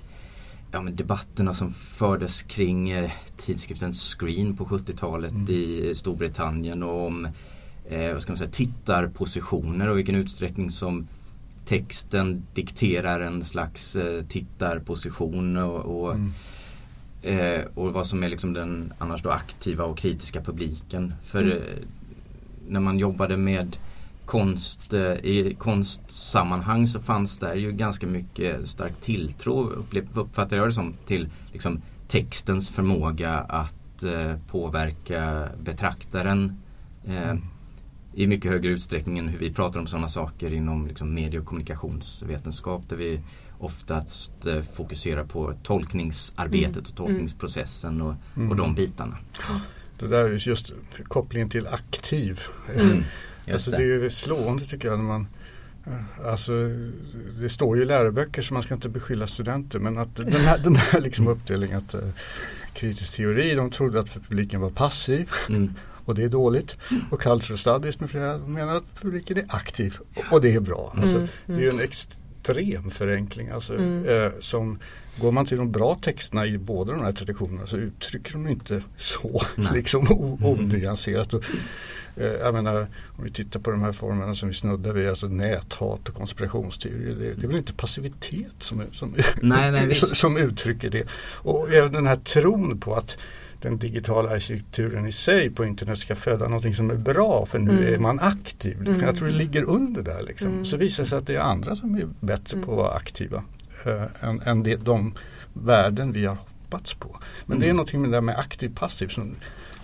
ja, 0.71 0.79
debatterna 0.79 1.53
som 1.53 1.73
fördes 1.73 2.41
kring 2.41 2.89
eh, 2.89 3.11
tidskriften 3.37 3.93
Screen 3.93 4.57
på 4.57 4.65
70-talet 4.65 5.31
mm. 5.31 5.49
i 5.49 5.93
Storbritannien 5.95 6.83
och 6.83 7.07
om 7.07 7.27
eh, 7.89 8.13
vad 8.13 8.21
ska 8.21 8.31
man 8.31 8.37
säga, 8.37 8.51
tittarpositioner 8.51 9.87
och 9.87 9.97
vilken 9.97 10.15
utsträckning 10.15 10.71
som 10.71 11.07
texten 11.69 12.43
dikterar 12.53 13.19
en 13.19 13.45
slags 13.45 13.95
eh, 13.95 14.23
tittarposition 14.23 15.57
och, 15.57 16.01
och, 16.01 16.15
mm. 16.15 16.33
eh, 17.21 17.65
och, 17.75 17.93
vad 17.93 18.07
som 18.07 18.23
är 18.23 18.29
liksom 18.29 18.53
den 18.53 18.93
annars 18.97 19.21
då 19.21 19.29
aktiva 19.29 19.83
och 19.83 19.97
kritiska 19.97 20.41
publiken. 20.41 21.13
För 21.23 21.41
mm. 21.41 21.57
Eh, 21.57 21.63
när 22.67 22.79
man 22.79 22.99
jobbade 22.99 23.37
med 23.37 23.77
konst, 24.25 24.93
eh, 24.93 25.11
i 25.11 25.55
konstsammanhang 25.59 26.87
så 26.87 26.99
fanns 26.99 27.37
där 27.37 27.55
ju 27.55 27.71
ganska 27.71 28.07
mycket 28.07 28.67
stark 28.67 29.01
tilltro, 29.01 29.85
uppfattar 30.13 30.57
jag 30.57 30.67
det 30.67 30.73
som, 30.73 30.93
till 31.07 31.29
liksom, 31.53 31.81
textens 32.07 32.69
förmåga 32.69 33.33
att 33.33 34.03
eh, 34.03 34.35
påverka 34.51 35.49
betraktaren. 35.63 36.61
Eh, 37.05 37.29
mm 37.29 37.41
i 38.19 38.27
mycket 38.27 38.51
högre 38.51 38.71
utsträckning 38.71 39.17
än 39.17 39.27
hur 39.27 39.39
vi 39.39 39.53
pratar 39.53 39.79
om 39.79 39.87
sådana 39.87 40.07
saker 40.07 40.53
inom 40.53 40.87
liksom 40.87 41.13
medie 41.13 41.39
och 41.39 41.45
kommunikationsvetenskap 41.45 42.89
där 42.89 42.95
vi 42.95 43.19
oftast 43.57 44.45
eh, 44.45 44.61
fokuserar 44.61 45.23
på 45.23 45.53
tolkningsarbetet 45.63 46.75
mm. 46.75 46.85
och 46.89 46.95
tolkningsprocessen 46.95 48.01
och, 48.01 48.15
mm. 48.35 48.49
och 48.49 48.55
de 48.55 48.75
bitarna. 48.75 49.17
Det 49.99 50.07
där 50.07 50.23
är 50.23 50.47
just 50.47 50.73
kopplingen 51.03 51.49
till 51.49 51.67
aktiv. 51.67 52.41
Mm. 52.75 53.03
Alltså 53.53 53.71
det. 53.71 53.77
det 53.77 54.05
är 54.05 54.09
slående 54.09 54.65
tycker 54.65 54.87
jag 54.87 54.99
när 54.99 55.05
man 55.05 55.27
eh, 55.85 56.27
Alltså 56.27 56.51
det 57.41 57.49
står 57.49 57.77
ju 57.77 57.83
i 57.83 57.85
läroböcker 57.85 58.41
så 58.41 58.53
man 58.53 58.63
ska 58.63 58.73
inte 58.73 58.89
beskylla 58.89 59.27
studenter 59.27 59.79
men 59.79 59.97
att 59.97 60.15
den 60.15 60.41
här, 60.41 60.57
den 60.57 60.75
här 60.75 61.01
liksom 61.01 61.27
uppdelningen 61.27 61.77
att 61.77 61.95
uh, 61.95 62.01
kritisk 62.73 63.15
teori 63.15 63.55
de 63.55 63.71
trodde 63.71 63.99
att 63.99 64.13
publiken 64.13 64.61
var 64.61 64.69
passiv 64.69 65.29
mm 65.49 65.73
och 66.09 66.15
det 66.15 66.23
är 66.23 66.29
dåligt. 66.29 66.75
Och 67.11 67.21
Cultural 67.21 67.57
Studies 67.57 67.99
med 67.99 68.09
flera 68.09 68.37
menar 68.37 68.75
att 68.75 69.01
publiken 69.01 69.37
är 69.37 69.45
aktiv 69.47 69.97
och 70.31 70.41
det 70.41 70.55
är 70.55 70.59
bra. 70.59 70.93
Alltså, 70.97 71.17
mm, 71.17 71.29
det 71.45 71.65
är 71.65 71.71
en 71.71 71.79
extrem 71.79 72.91
förenkling. 72.91 73.49
Alltså, 73.49 73.73
mm. 73.73 74.07
eh, 74.07 74.31
som 74.39 74.79
Går 75.21 75.31
man 75.31 75.45
till 75.45 75.57
de 75.57 75.71
bra 75.71 75.95
texterna 75.95 76.45
i 76.45 76.57
båda 76.57 76.93
de 76.93 77.03
här 77.03 77.11
traditionerna 77.11 77.67
så 77.67 77.77
uttrycker 77.77 78.33
de 78.33 78.47
inte 78.47 78.83
så 78.97 79.41
liksom 79.73 80.07
onyanserat. 80.43 81.33
Och, 81.33 81.43
eh, 82.17 82.25
jag 82.25 82.53
menar, 82.53 82.87
om 83.17 83.23
vi 83.23 83.31
tittar 83.31 83.59
på 83.59 83.71
de 83.71 83.81
här 83.81 83.91
formerna 83.91 84.35
som 84.35 84.47
vi 84.49 84.55
snuddar 84.55 84.93
vid, 84.93 85.09
alltså 85.09 85.27
näthat 85.27 86.09
och 86.09 86.15
konspirationsteorier. 86.15 87.15
Det, 87.15 87.33
det 87.33 87.43
är 87.43 87.47
väl 87.47 87.57
inte 87.57 87.73
passivitet 87.73 88.53
som, 88.59 88.83
som, 88.93 89.15
nej, 89.41 89.71
nej, 89.71 89.95
som 89.95 90.37
uttrycker 90.37 90.89
det. 90.89 91.07
Och 91.35 91.73
även 91.73 91.91
den 91.91 92.07
här 92.07 92.15
tron 92.15 92.79
på 92.79 92.95
att 92.95 93.17
den 93.61 93.77
digitala 93.77 94.29
arkitekturen 94.29 95.07
i 95.07 95.11
sig 95.11 95.49
på 95.49 95.65
internet 95.65 95.99
ska 95.99 96.15
föda 96.15 96.47
någonting 96.47 96.75
som 96.75 96.89
är 96.89 96.95
bra 96.95 97.45
för 97.45 97.59
nu 97.59 97.71
mm. 97.71 97.93
är 97.93 97.97
man 97.97 98.19
aktiv. 98.19 98.81
Mm. 98.81 99.01
Jag 99.01 99.15
tror 99.15 99.27
det 99.27 99.33
ligger 99.33 99.69
under 99.69 100.01
där. 100.01 100.23
Liksom. 100.27 100.51
Mm. 100.51 100.65
Så 100.65 100.77
visar 100.77 101.03
det 101.03 101.09
sig 101.09 101.17
att 101.17 101.27
det 101.27 101.35
är 101.35 101.41
andra 101.41 101.75
som 101.75 101.95
är 101.95 102.07
bättre 102.19 102.61
på 102.61 102.71
att 102.71 102.77
vara 102.77 102.91
aktiva 102.91 103.43
äh, 103.85 104.29
än, 104.29 104.41
än 104.41 104.63
det, 104.63 104.75
de 104.75 105.13
värden 105.53 106.11
vi 106.11 106.25
har 106.25 106.35
hoppats 106.35 106.93
på. 106.93 107.19
Men 107.45 107.59
det 107.59 107.65
är 107.65 107.67
mm. 107.67 107.77
någonting 107.77 108.01
med 108.01 108.09
det 108.09 108.15
där 108.15 108.21
med 108.21 108.39
aktiv 108.39 108.75
passiv 108.75 109.07
som, 109.07 109.35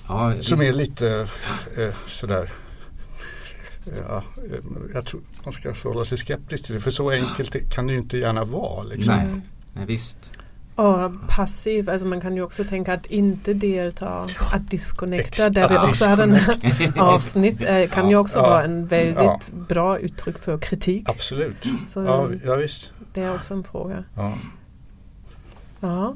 ja, 0.08 0.34
som 0.40 0.62
är 0.62 0.74
lite 0.74 1.28
äh, 1.78 1.94
sådär 2.08 2.52
Ja, 4.08 4.24
jag 4.94 5.06
tror 5.06 5.22
man 5.44 5.54
ska 5.54 5.74
förhålla 5.74 6.06
sig 6.06 6.18
skeptisk 6.18 6.66
till 6.66 6.76
det 6.76 6.82
för 6.82 6.92
så 6.92 7.12
enkelt 7.12 7.70
kan 7.74 7.88
det 7.88 7.94
ju 7.94 8.00
inte 8.00 8.18
gärna 8.18 8.44
vara. 8.44 8.84
Liksom. 8.84 9.16
Nej, 9.16 9.42
nej, 9.74 9.86
visst. 9.86 10.32
Och 10.76 11.12
passiv, 11.28 11.90
alltså 11.90 12.08
man 12.08 12.22
kan 12.22 12.36
ju 12.36 12.42
också 12.42 12.64
tänka 12.64 12.94
att 12.94 13.06
inte 13.06 13.54
delta, 13.54 14.28
att 14.54 14.70
disconnecta, 14.70 15.50
där 15.50 15.70
vi 15.70 15.78
också 15.78 16.06
hade 16.06 16.24
en 16.24 16.40
avsnitt, 17.00 17.64
eh, 17.64 17.90
kan 17.90 18.06
ja, 18.06 18.10
ju 18.10 18.16
också 18.16 18.40
ja, 18.40 18.50
vara 18.50 18.64
en 18.64 18.88
väldigt 18.88 19.18
ja. 19.18 19.40
bra 19.70 20.00
uttryck 20.00 20.38
för 20.38 20.58
kritik. 20.58 21.10
Absolut. 21.10 21.68
Så 21.88 22.04
ja, 22.04 22.30
ja, 22.44 22.56
visst. 22.56 22.92
Det 23.14 23.22
är 23.22 23.36
också 23.36 23.54
en 23.54 23.64
fråga. 23.64 24.04
Ja. 24.16 24.38
ja. 25.80 26.16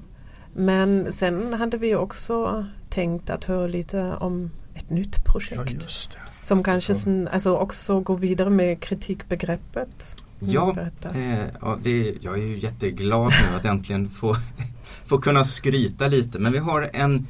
Men 0.54 1.12
sen 1.12 1.54
hade 1.54 1.78
vi 1.78 1.96
också 1.96 2.66
tänkt 2.90 3.30
att 3.30 3.44
höra 3.44 3.68
lite 3.68 4.14
om 4.20 4.52
ett 4.74 4.90
nytt 4.90 5.26
projekt. 5.26 6.10
Som 6.42 6.64
kanske 6.64 6.96
sen, 6.96 7.30
alltså 7.32 7.56
också 7.56 8.00
går 8.00 8.18
vidare 8.18 8.50
med 8.50 8.80
kritikbegreppet. 8.80 10.24
Ja, 10.40 10.76
eh, 11.16 11.46
ja 11.62 11.78
det, 11.84 12.16
jag 12.22 12.34
är 12.34 12.44
ju 12.44 12.60
jätteglad 12.60 13.34
nu 13.42 13.58
att 13.58 13.66
äntligen 13.66 14.10
få, 14.10 14.36
få 15.06 15.18
kunna 15.18 15.44
skryta 15.44 16.08
lite. 16.08 16.40
Men 16.40 16.52
vi 16.52 16.60
har 16.60 16.90
en 16.94 17.28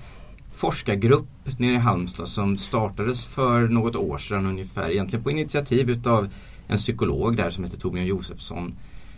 forskargrupp 0.56 1.28
nere 1.58 1.74
i 1.74 1.78
Halmstad 1.78 2.28
som 2.28 2.58
startades 2.58 3.26
för 3.26 3.68
något 3.68 3.96
år 3.96 4.18
sedan 4.18 4.46
ungefär. 4.46 4.90
Egentligen 4.90 5.24
på 5.24 5.32
initiativ 5.32 5.90
utav 5.90 6.30
en 6.68 6.78
psykolog 6.78 7.38
där 7.38 7.50
som 7.50 7.64
heter 7.64 7.78
Torbjörn 7.78 8.06
Josefsson. 8.06 8.74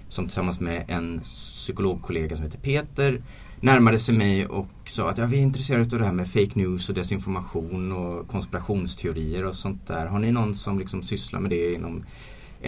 Som 0.10 0.26
tillsammans 0.26 0.60
med 0.60 0.86
en 0.88 1.20
psykologkollega 1.20 2.36
som 2.36 2.46
heter 2.46 2.58
Peter 2.58 3.22
närmade 3.60 4.00
sig 4.00 4.16
mig 4.16 4.48
och 4.48 4.68
sa 4.86 5.10
att 5.10 5.18
ja, 5.18 5.26
vi 5.26 5.38
är 5.38 5.42
intresserade 5.42 5.84
av 5.84 6.00
det 6.00 6.06
här 6.06 6.14
med 6.14 6.28
fake 6.28 6.52
news 6.54 6.90
och 6.90 6.96
desinformation 6.96 7.92
och 7.92 8.28
konspirationsteorier 8.28 9.46
och 9.46 9.56
sånt 9.56 9.88
där. 9.88 10.06
Har 10.06 10.20
ni 10.20 10.32
någon 10.32 10.56
som 10.56 10.80
liksom 10.80 11.04
sysslar 11.04 11.40
med 11.40 11.50
det 11.50 11.74
inom 11.74 12.04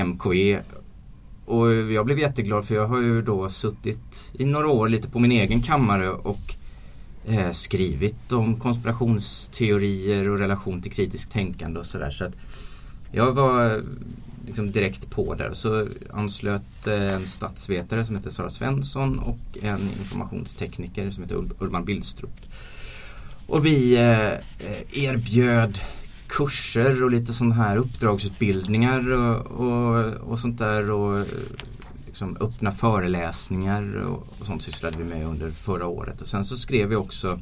MKE? 0.06 0.64
Och 1.46 1.74
jag 1.74 2.06
blev 2.06 2.20
jätteglad 2.20 2.66
för 2.66 2.76
jag 2.76 2.88
har 2.88 3.02
ju 3.02 3.22
då 3.22 3.50
suttit 3.50 4.32
i 4.34 4.46
några 4.46 4.68
år 4.68 4.90
lite 4.90 5.10
på 5.10 5.20
min 5.20 5.32
egen 5.32 5.62
kammare 5.62 6.10
och 6.10 6.56
eh, 7.28 7.52
skrivit 7.52 8.32
om 8.32 8.60
konspirationsteorier 8.60 10.30
och 10.30 10.40
relation 10.40 10.82
till 10.82 10.92
kritiskt 10.92 11.32
tänkande 11.32 11.80
och 11.80 11.86
sådär. 11.86 12.12
Så 12.12 12.26
att 12.26 12.34
jag 13.12 13.32
var 13.32 13.84
liksom 14.46 14.72
direkt 14.72 15.10
på 15.10 15.34
där. 15.34 15.54
Så 15.54 15.88
anslöt 16.14 16.88
eh, 16.88 17.14
en 17.14 17.26
statsvetare 17.26 18.06
som 18.06 18.16
heter 18.16 18.30
Sara 18.30 18.50
Svensson 18.50 19.20
och 19.20 19.58
en 19.62 19.82
informationstekniker 19.82 21.12
som 21.12 21.24
heter 21.24 21.36
Urban 21.60 21.86
Bildstrup. 21.86 22.42
Och 23.48 23.66
vi 23.66 23.96
eh, 23.96 24.32
eh 24.32 25.04
erbjöd 25.04 25.80
kurser 26.34 27.04
och 27.04 27.12
lite 27.12 27.34
sådana 27.34 27.56
här 27.56 27.78
uppdragsutbildningar 27.78 29.14
och, 29.14 29.46
och, 29.46 30.14
och 30.14 30.40
sånt 30.40 30.58
där. 30.58 30.90
Och 30.90 31.26
liksom 32.06 32.38
öppna 32.40 32.72
föreläsningar 32.72 34.02
och, 34.02 34.28
och 34.40 34.46
sånt 34.46 34.64
sysslade 34.64 34.98
vi 34.98 35.04
med 35.04 35.26
under 35.26 35.52
förra 35.52 35.88
året. 35.88 36.22
Och 36.22 36.28
sen 36.28 36.46
så 36.46 36.58
skrev 36.58 36.90
vi 36.90 36.96
också 36.96 37.40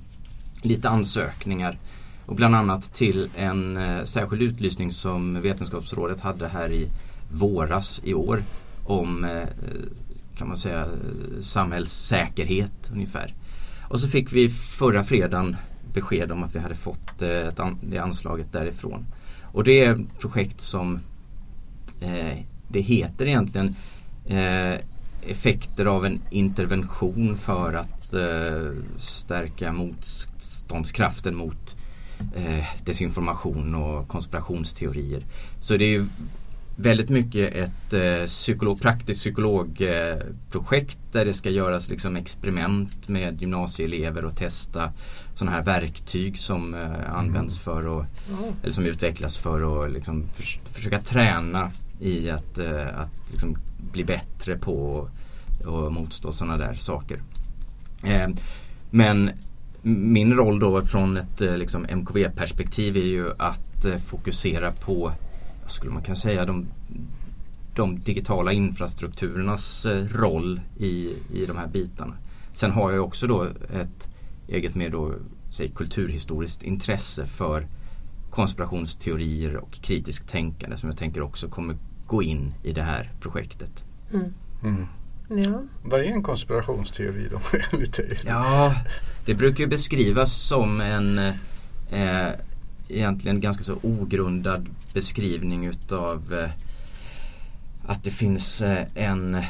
lite 0.62 0.90
ansökningar 0.90 1.78
och 2.26 2.36
bland 2.36 2.56
annat 2.56 2.94
till 2.94 3.30
en 3.36 3.78
eh, 3.78 4.04
särskild 4.04 4.42
utlysning 4.42 4.92
som 4.92 5.42
Vetenskapsrådet 5.42 6.20
hade 6.20 6.48
här 6.48 6.72
i 6.72 6.90
våras 7.32 8.02
i 8.04 8.14
år 8.14 8.44
om 8.86 9.26
eh, 9.26 9.48
kan 10.38 10.48
man 10.48 10.58
säga 10.58 10.88
samhällssäkerhet 11.42 12.92
ungefär. 12.94 13.34
Och 13.90 14.00
så 14.00 14.08
fick 14.08 14.34
vi 14.34 14.50
förra 14.50 15.04
fredagen 15.04 15.56
besked 15.94 16.32
om 16.32 16.44
att 16.44 16.56
vi 16.56 16.60
hade 16.60 16.76
fått 16.76 17.22
eh, 17.22 17.48
an 17.58 17.78
det 17.82 17.98
anslaget 17.98 18.52
därifrån. 18.52 19.06
Och 19.42 19.64
det 19.64 19.86
är 19.86 19.92
ett 19.96 20.20
projekt 20.20 20.62
som 20.62 21.00
eh, 22.02 22.38
det 22.68 22.82
heter 22.82 23.26
egentligen 23.26 23.76
eh, 24.26 24.80
effekter 25.22 25.86
av 25.86 26.06
en 26.06 26.22
intervention 26.30 27.38
för 27.38 27.74
att 27.74 28.14
eh, 28.14 28.72
stärka 28.98 29.72
motståndskraften 29.72 31.36
mot 31.36 31.76
eh, 32.36 32.66
desinformation 32.86 33.76
och 33.76 34.08
konspirationsteorier. 34.08 35.26
Så 35.60 35.78
det 35.78 35.96
är 35.96 36.06
väldigt 36.82 37.10
mycket 37.10 37.56
ett 37.56 37.94
eh, 37.94 38.26
psykolog, 38.26 38.82
praktiskt 38.82 39.22
psykologprojekt 39.22 40.98
eh, 40.98 41.12
där 41.12 41.26
det 41.26 41.34
ska 41.34 41.50
göras 41.50 41.90
liksom 41.90 42.16
experiment 42.16 43.10
med 43.10 43.42
gymnasieelever 43.42 44.26
och 44.26 44.36
testa 44.36 44.94
sådana 45.36 45.58
här 45.58 45.64
verktyg 45.64 46.40
som 46.40 46.74
eh, 46.74 47.16
används 47.16 47.56
mm. 47.56 47.64
för 47.64 48.00
att, 48.00 48.30
mm. 48.30 48.54
eller 48.64 48.74
som 48.74 48.86
utvecklas 48.86 49.38
för 49.38 49.86
att 49.86 49.92
liksom 49.92 50.28
för, 50.28 50.74
försöka 50.74 51.00
träna 51.00 51.70
i 52.00 52.30
att, 52.30 52.58
eh, 52.58 53.00
att 53.00 53.32
liksom 53.32 53.58
bli 53.92 54.04
bättre 54.04 54.58
på 54.58 55.08
att 55.60 55.94
motstå 55.94 56.32
sådana 56.32 56.58
där 56.58 56.74
saker. 56.74 57.20
Eh, 58.04 58.30
men 58.90 59.32
min 59.82 60.34
roll 60.34 60.60
då 60.60 60.86
från 60.86 61.18
ett 61.18 61.42
eh, 61.42 61.58
liksom, 61.58 61.86
MKV-perspektiv 61.86 62.98
är 62.98 63.06
ju 63.06 63.32
att 63.38 63.86
fokusera 64.06 64.72
på, 64.72 65.12
skulle 65.68 65.92
man 65.92 66.04
kunna 66.04 66.16
säga, 66.16 66.46
de, 66.46 66.66
de 67.76 68.00
digitala 68.00 68.52
infrastrukturernas 68.52 69.86
eh, 69.86 70.06
roll 70.06 70.62
i, 70.78 71.16
i 71.34 71.46
de 71.46 71.58
här 71.58 71.68
bitarna. 71.68 72.14
Sen 72.54 72.72
har 72.72 72.92
jag 72.92 73.06
också 73.06 73.28
då 73.28 73.44
ett 73.74 74.10
eget 74.48 74.76
mer 74.76 74.90
då, 74.90 75.14
säg, 75.50 75.70
kulturhistoriskt 75.70 76.64
intresse 76.64 77.26
för 77.26 77.68
konspirationsteorier 78.30 79.58
och 79.58 79.72
kritiskt 79.72 80.30
tänkande 80.30 80.78
som 80.78 80.90
jag 80.90 80.98
tänker 80.98 81.22
också 81.22 81.48
kommer 81.48 81.78
gå 82.08 82.24
in 82.24 82.54
i 82.64 82.74
det 82.74 82.82
här 82.82 83.12
projektet. 83.20 83.84
Mm. 84.14 84.34
Mm. 84.64 84.88
Ja. 85.44 85.62
Vad 85.84 86.00
är 86.00 86.06
en 86.06 86.24
konspirationsteori 86.24 87.30
då? 87.32 87.42
ja, 88.26 88.76
det 89.26 89.34
brukar 89.34 89.68
beskrivas 89.68 90.34
som 90.34 90.82
en 90.82 91.18
eh, 91.92 92.32
egentligen 92.98 93.42
ganska 93.42 93.64
så 93.64 93.78
ogrundad 93.82 94.70
beskrivning 94.94 95.66
utav 95.66 96.34
eh, 96.34 96.50
att 97.86 98.04
det 98.04 98.12
finns 98.12 98.62
eh, 98.62 98.88
en 98.96 99.44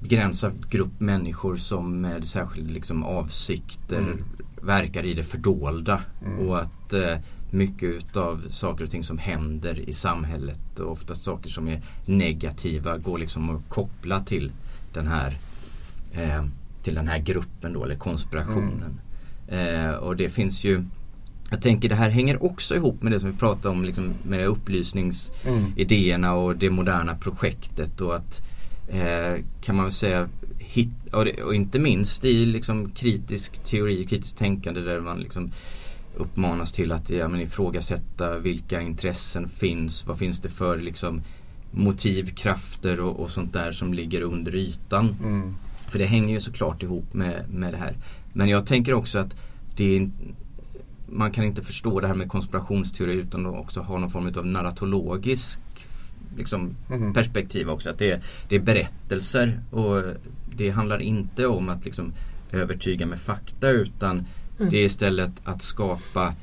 begränsad 0.00 0.70
grupp 0.70 1.00
människor 1.00 1.56
som 1.56 2.00
med 2.00 2.26
särskild 2.26 2.70
liksom, 2.70 3.04
avsikter 3.04 3.98
mm. 3.98 4.24
verkar 4.62 5.04
i 5.04 5.14
det 5.14 5.24
fördolda. 5.24 6.02
Mm. 6.24 6.48
Och 6.48 6.60
att 6.60 6.92
eh, 6.92 7.16
mycket 7.50 7.88
utav 7.88 8.48
saker 8.50 8.84
och 8.84 8.90
ting 8.90 9.04
som 9.04 9.18
händer 9.18 9.88
i 9.88 9.92
samhället 9.92 10.80
och 10.80 10.92
oftast 10.92 11.24
saker 11.24 11.50
som 11.50 11.68
är 11.68 11.82
negativa 12.06 12.98
går 12.98 13.18
liksom 13.18 13.50
att 13.50 13.68
koppla 13.68 14.20
till 14.20 14.52
den 14.92 15.06
här 15.06 15.38
eh, 16.12 16.44
till 16.82 16.94
den 16.94 17.08
här 17.08 17.18
gruppen 17.18 17.72
då 17.72 17.84
eller 17.84 17.96
konspirationen. 17.96 19.00
Mm. 19.48 19.84
Eh, 19.84 19.90
och 19.90 20.16
det 20.16 20.28
finns 20.28 20.64
ju 20.64 20.84
jag 21.50 21.62
tänker 21.62 21.88
det 21.88 21.94
här 21.94 22.10
hänger 22.10 22.44
också 22.44 22.74
ihop 22.74 23.02
med 23.02 23.12
det 23.12 23.20
som 23.20 23.30
vi 23.30 23.36
pratade 23.36 23.68
om 23.68 23.84
liksom, 23.84 24.14
med 24.22 24.46
upplysningsidéerna 24.46 26.28
mm. 26.28 26.38
och 26.38 26.56
det 26.56 26.70
moderna 26.70 27.14
projektet 27.14 28.00
och 28.00 28.16
att 28.16 28.42
eh, 28.88 29.44
kan 29.60 29.76
man 29.76 29.92
säga 29.92 30.28
hit, 30.58 30.88
och, 31.12 31.24
det, 31.24 31.42
och, 31.42 31.54
inte 31.54 31.78
minst 31.78 32.24
i 32.24 32.46
liksom 32.46 32.90
kritisk 32.90 33.64
teori, 33.64 34.06
kritiskt 34.06 34.38
tänkande 34.38 34.80
där 34.80 35.00
man 35.00 35.18
liksom 35.20 35.50
uppmanas 36.16 36.72
till 36.72 36.92
att 36.92 37.10
ja, 37.10 37.28
men 37.28 37.40
ifrågasätta 37.40 38.38
vilka 38.38 38.80
intressen 38.80 39.48
finns, 39.48 40.06
vad 40.06 40.18
finns 40.18 40.40
det 40.40 40.48
för 40.48 40.78
liksom 40.78 41.22
motiv, 41.70 42.34
krafter 42.34 43.00
och, 43.00 43.20
och 43.20 43.30
sånt 43.30 43.52
där 43.52 43.72
som 43.72 43.94
ligger 43.94 44.20
under 44.20 44.54
ytan. 44.54 45.16
Mm. 45.22 45.54
För 45.88 45.98
det 45.98 46.04
hänger 46.04 46.34
ju 46.34 46.40
såklart 46.40 46.82
ihop 46.82 47.14
med, 47.14 47.44
med 47.48 47.72
det 47.72 47.78
här. 47.78 47.94
Men 48.32 48.48
jag 48.48 48.66
tänker 48.66 48.92
också 48.92 49.18
att 49.18 49.36
det 49.76 49.96
är, 49.96 50.10
man 51.06 51.32
kan 51.32 51.44
inte 51.44 51.62
förstå 51.62 52.00
det 52.00 52.06
här 52.06 52.14
med 52.14 52.28
konspirationsteori 52.28 53.12
utan 53.12 53.46
att 53.46 53.54
också 53.54 53.80
ha 53.80 53.98
någon 53.98 54.10
form 54.10 54.32
av 54.36 54.46
narratologisk 54.46 55.60
liksom, 56.36 56.76
mm. 56.90 57.12
perspektiv 57.12 57.70
också. 57.70 57.90
Att 57.90 57.98
det 57.98 58.10
är, 58.10 58.22
det 58.48 58.56
är 58.56 58.60
berättelser 58.60 59.60
och 59.70 60.02
det 60.56 60.70
handlar 60.70 61.02
inte 61.02 61.46
om 61.46 61.68
att 61.68 61.84
liksom, 61.84 62.12
övertyga 62.52 63.06
med 63.06 63.20
fakta 63.20 63.70
utan 63.70 64.26
mm. 64.58 64.70
det 64.70 64.76
är 64.76 64.84
istället 64.84 65.32
att 65.44 65.62
skapa 65.62 66.34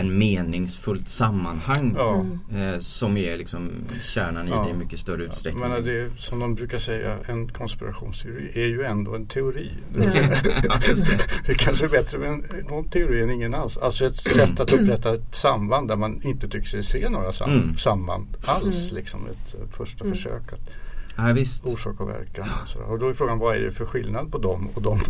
en 0.00 0.18
meningsfullt 0.18 1.08
sammanhang 1.08 1.94
ja. 1.96 2.26
eh, 2.58 2.78
som 2.78 3.16
är 3.16 3.36
liksom 3.36 3.70
kärnan 4.04 4.48
i 4.48 4.50
ja. 4.50 4.62
det 4.64 4.70
i 4.70 4.74
mycket 4.74 4.98
större 4.98 5.22
utsträckning. 5.22 5.62
Ja, 5.62 5.80
det 5.80 6.00
är, 6.00 6.10
som 6.18 6.38
de 6.38 6.54
brukar 6.54 6.78
säga, 6.78 7.16
en 7.26 7.48
konspirationsteori 7.48 8.50
är 8.54 8.66
ju 8.66 8.82
ändå 8.82 9.14
en 9.14 9.26
teori. 9.26 9.70
Ja. 9.94 10.00
det. 10.00 11.18
det 11.46 11.54
kanske 11.54 11.84
är 11.84 11.88
bättre 11.88 12.18
med 12.18 12.42
någon 12.68 12.88
teori 12.88 13.22
än 13.22 13.30
ingen 13.30 13.54
alls. 13.54 13.76
Alltså 13.76 14.06
ett 14.06 14.16
sätt 14.16 14.60
att 14.60 14.72
upprätta 14.72 15.14
ett 15.14 15.34
samband 15.34 15.88
där 15.88 15.96
man 15.96 16.22
inte 16.22 16.48
tycker 16.48 16.68
sig 16.68 16.82
se 16.82 17.08
några 17.08 17.32
sam 17.32 17.50
mm. 17.50 17.76
samband 17.76 18.26
alls. 18.46 18.90
Mm. 18.90 18.96
Liksom 18.96 19.20
ett 19.26 19.54
första 19.76 20.04
mm. 20.04 20.16
försök. 20.16 20.52
Att, 20.52 20.70
Ja, 21.16 21.32
visst. 21.32 21.64
Orsak 21.64 22.00
och 22.00 22.08
verkan. 22.08 22.48
Och, 22.74 22.92
och, 22.92 22.98
då 22.98 23.08
är 23.08 23.14
frågan 23.14 23.38
vad 23.38 23.56
är 23.56 23.60
det 23.60 23.72
för 23.72 23.86
skillnad 23.86 24.32
på 24.32 24.38
dem 24.38 24.68
och 24.74 24.82
de 24.82 25.00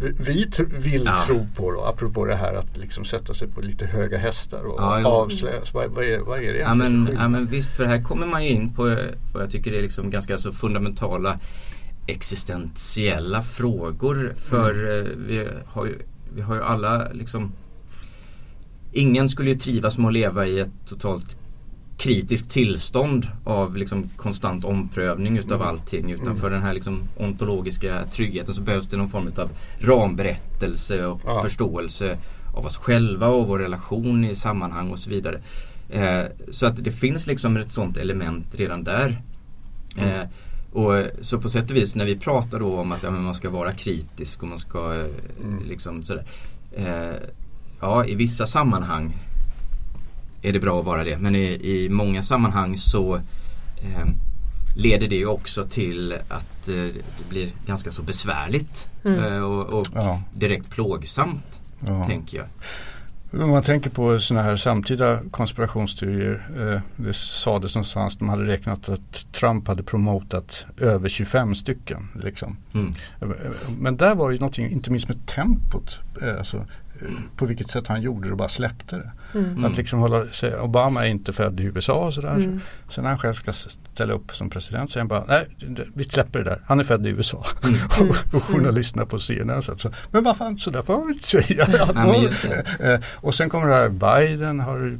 vi 0.18 0.46
tr 0.46 0.62
vill 0.62 1.04
ja. 1.04 1.18
tro 1.26 1.46
på. 1.56 1.72
Då, 1.72 1.80
apropå 1.84 2.24
det 2.24 2.34
här 2.34 2.54
att 2.54 2.76
liksom 2.76 3.04
sätta 3.04 3.34
sig 3.34 3.48
på 3.48 3.60
lite 3.60 3.86
höga 3.86 4.18
hästar 4.18 4.64
och 4.64 4.80
ja, 4.80 5.06
avslöjas. 5.06 5.74
Vad, 5.74 5.90
vad, 5.90 6.04
är, 6.04 6.18
vad 6.18 6.38
är 6.38 6.52
det 6.52 6.58
egentligen? 6.58 6.92
Ja 7.04 7.04
men, 7.04 7.14
ja 7.16 7.28
men 7.28 7.46
visst, 7.46 7.70
för 7.70 7.84
här 7.84 8.02
kommer 8.02 8.26
man 8.26 8.44
ju 8.44 8.50
in 8.50 8.74
på 8.74 8.82
vad 9.32 9.42
jag 9.42 9.50
tycker 9.50 9.72
är 9.72 9.82
liksom 9.82 10.10
ganska 10.10 10.38
så 10.38 10.52
fundamentala 10.52 11.38
existentiella 12.06 13.42
frågor 13.42 14.34
för 14.36 15.00
mm. 15.00 15.26
vi, 15.26 15.48
har 15.66 15.86
ju, 15.86 15.98
vi 16.34 16.42
har 16.42 16.54
ju 16.54 16.62
alla 16.62 17.08
liksom 17.12 17.52
Ingen 18.94 19.28
skulle 19.28 19.50
ju 19.50 19.58
trivas 19.58 19.98
med 19.98 20.06
att 20.06 20.12
leva 20.12 20.46
i 20.46 20.60
ett 20.60 20.86
totalt 20.88 21.36
kritiskt 22.02 22.50
tillstånd 22.50 23.28
av 23.44 23.76
liksom 23.76 24.08
konstant 24.16 24.64
omprövning 24.64 25.38
utav 25.38 25.62
mm. 25.62 25.68
allting. 25.68 26.10
Utan 26.10 26.26
mm. 26.26 26.38
för 26.38 26.50
den 26.50 26.62
här 26.62 26.74
liksom 26.74 27.00
ontologiska 27.16 28.04
tryggheten 28.12 28.54
så 28.54 28.60
behövs 28.60 28.86
det 28.86 28.96
någon 28.96 29.10
form 29.10 29.32
av 29.36 29.50
ramberättelse 29.78 31.06
och 31.06 31.20
ja. 31.24 31.42
förståelse 31.42 32.18
av 32.54 32.66
oss 32.66 32.76
själva 32.76 33.26
och 33.26 33.48
vår 33.48 33.58
relation 33.58 34.24
i 34.24 34.36
sammanhang 34.36 34.90
och 34.90 34.98
så 34.98 35.10
vidare. 35.10 35.40
Eh, 35.90 36.24
så 36.50 36.66
att 36.66 36.84
det 36.84 36.92
finns 36.92 37.26
liksom 37.26 37.56
ett 37.56 37.72
sånt 37.72 37.96
element 37.96 38.46
redan 38.52 38.84
där. 38.84 39.22
Mm. 39.96 40.20
Eh, 40.20 40.26
och 40.72 41.04
Så 41.20 41.40
på 41.40 41.48
sätt 41.48 41.70
och 41.70 41.76
vis 41.76 41.94
när 41.94 42.04
vi 42.04 42.16
pratar 42.16 42.58
då 42.58 42.78
om 42.78 42.92
att 42.92 43.02
ja, 43.02 43.10
man 43.10 43.34
ska 43.34 43.50
vara 43.50 43.72
kritisk 43.72 44.42
och 44.42 44.48
man 44.48 44.58
ska 44.58 44.94
eh, 44.94 45.06
mm. 45.44 45.64
liksom 45.68 46.02
sådär. 46.02 46.24
Eh, 46.72 47.28
ja, 47.80 48.06
i 48.06 48.14
vissa 48.14 48.46
sammanhang 48.46 49.14
är 50.42 50.52
det 50.52 50.60
bra 50.60 50.80
att 50.80 50.86
vara 50.86 51.04
det. 51.04 51.18
Men 51.18 51.36
i, 51.36 51.44
i 51.44 51.88
många 51.88 52.22
sammanhang 52.22 52.76
så 52.76 53.14
eh, 53.76 54.06
leder 54.76 55.08
det 55.08 55.16
ju 55.16 55.26
också 55.26 55.64
till 55.64 56.12
att 56.28 56.68
eh, 56.68 56.74
det 56.74 57.28
blir 57.28 57.50
ganska 57.66 57.90
så 57.90 58.02
besvärligt 58.02 58.88
mm. 59.04 59.24
eh, 59.24 59.42
och, 59.42 59.80
och 59.80 59.86
ja. 59.94 60.22
direkt 60.34 60.70
plågsamt. 60.70 61.60
Ja. 61.86 62.04
Tänker 62.04 62.38
jag. 62.38 62.46
Om 63.42 63.50
man 63.50 63.62
tänker 63.62 63.90
på 63.90 64.20
sådana 64.20 64.44
här 64.44 64.56
samtida 64.56 65.20
konspirationsteorier. 65.30 66.42
Eh, 66.56 66.80
det 66.96 67.14
sades 67.14 67.74
någonstans, 67.74 68.16
de 68.16 68.28
hade 68.28 68.46
räknat 68.46 68.88
att 68.88 69.32
Trump 69.32 69.68
hade 69.68 69.82
promotat 69.82 70.66
över 70.80 71.08
25 71.08 71.54
stycken. 71.54 72.08
Liksom. 72.22 72.56
Mm. 72.74 72.94
Men 73.78 73.96
där 73.96 74.14
var 74.14 74.28
det 74.28 74.34
ju 74.34 74.40
någonting, 74.40 74.70
inte 74.70 74.90
minst 74.90 75.08
med 75.08 75.26
tempot. 75.26 76.00
Eh, 76.22 76.38
alltså, 76.38 76.66
på 77.36 77.46
vilket 77.46 77.70
sätt 77.70 77.86
han 77.86 78.02
gjorde 78.02 78.28
det 78.28 78.32
och 78.32 78.38
bara 78.38 78.48
släppte 78.48 78.96
det. 78.96 79.38
Mm. 79.38 79.64
Att 79.64 79.76
liksom 79.76 79.98
hålla, 79.98 80.26
säga, 80.26 80.62
Obama 80.62 81.06
är 81.06 81.10
inte 81.10 81.32
född 81.32 81.60
i 81.60 81.62
USA 81.62 82.06
och 82.06 82.14
sådär. 82.14 82.34
Mm. 82.34 82.60
Så, 82.86 82.92
sen 82.92 83.04
när 83.04 83.10
han 83.10 83.18
själv 83.18 83.34
ska 83.34 83.52
ställa 83.52 84.12
upp 84.12 84.34
som 84.34 84.50
president 84.50 84.90
så 84.90 84.92
säger 84.92 85.00
han 85.00 85.08
bara 85.08 85.24
nej 85.28 85.46
vi 85.94 86.04
släpper 86.04 86.38
det 86.38 86.44
där. 86.44 86.60
Han 86.66 86.80
är 86.80 86.84
född 86.84 87.06
i 87.06 87.10
USA. 87.10 87.46
Mm. 87.62 87.76
och, 88.00 88.34
och 88.34 88.42
journalisterna 88.42 89.06
på 89.06 89.18
CNN 89.18 89.62
så, 89.62 89.76
men 90.10 90.24
vad 90.24 90.36
fan 90.36 90.58
så 90.58 90.70
där 90.70 90.82
får 90.82 90.92
man 90.98 91.06
väl 91.06 91.14
inte 91.14 91.28
säga. 91.28 91.68
Ja, 92.80 92.98
och 93.14 93.34
sen 93.34 93.50
kommer 93.50 93.66
det 93.66 93.74
här 93.74 93.88
Biden 93.88 94.60
har 94.60 94.98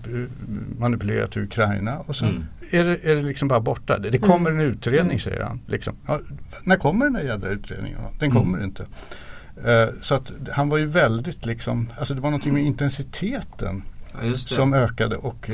manipulerat 0.81 1.37
Ukraina 1.37 1.99
och 1.99 2.17
sen 2.17 2.29
mm. 2.29 2.45
är, 2.71 2.85
det, 2.85 3.11
är 3.11 3.17
det 3.17 3.23
liksom 3.23 3.49
bara 3.49 3.61
borta. 3.61 3.99
Det, 3.99 4.11
det 4.11 4.19
kommer 4.19 4.51
en 4.51 4.61
utredning 4.61 5.03
mm. 5.03 5.19
säger 5.19 5.43
han. 5.45 5.61
Liksom. 5.67 5.97
Ja, 6.07 6.21
när 6.65 6.77
kommer 6.77 7.05
den 7.05 7.13
där 7.13 7.23
jävla 7.23 7.49
utredningen? 7.49 7.99
Den 8.19 8.31
mm. 8.31 8.43
kommer 8.43 8.65
inte. 8.65 8.87
Eh, 9.65 9.89
så 10.01 10.15
att 10.15 10.33
han 10.53 10.69
var 10.69 10.79
ju 10.79 10.87
väldigt 10.87 11.47
liksom, 11.47 11.89
alltså 11.99 12.15
det 12.15 12.21
var 12.21 12.31
någonting 12.31 12.55
med 12.55 12.63
intensiteten 12.63 13.83
ja, 14.13 14.35
som 14.35 14.75
ökade 14.75 15.17
och 15.17 15.51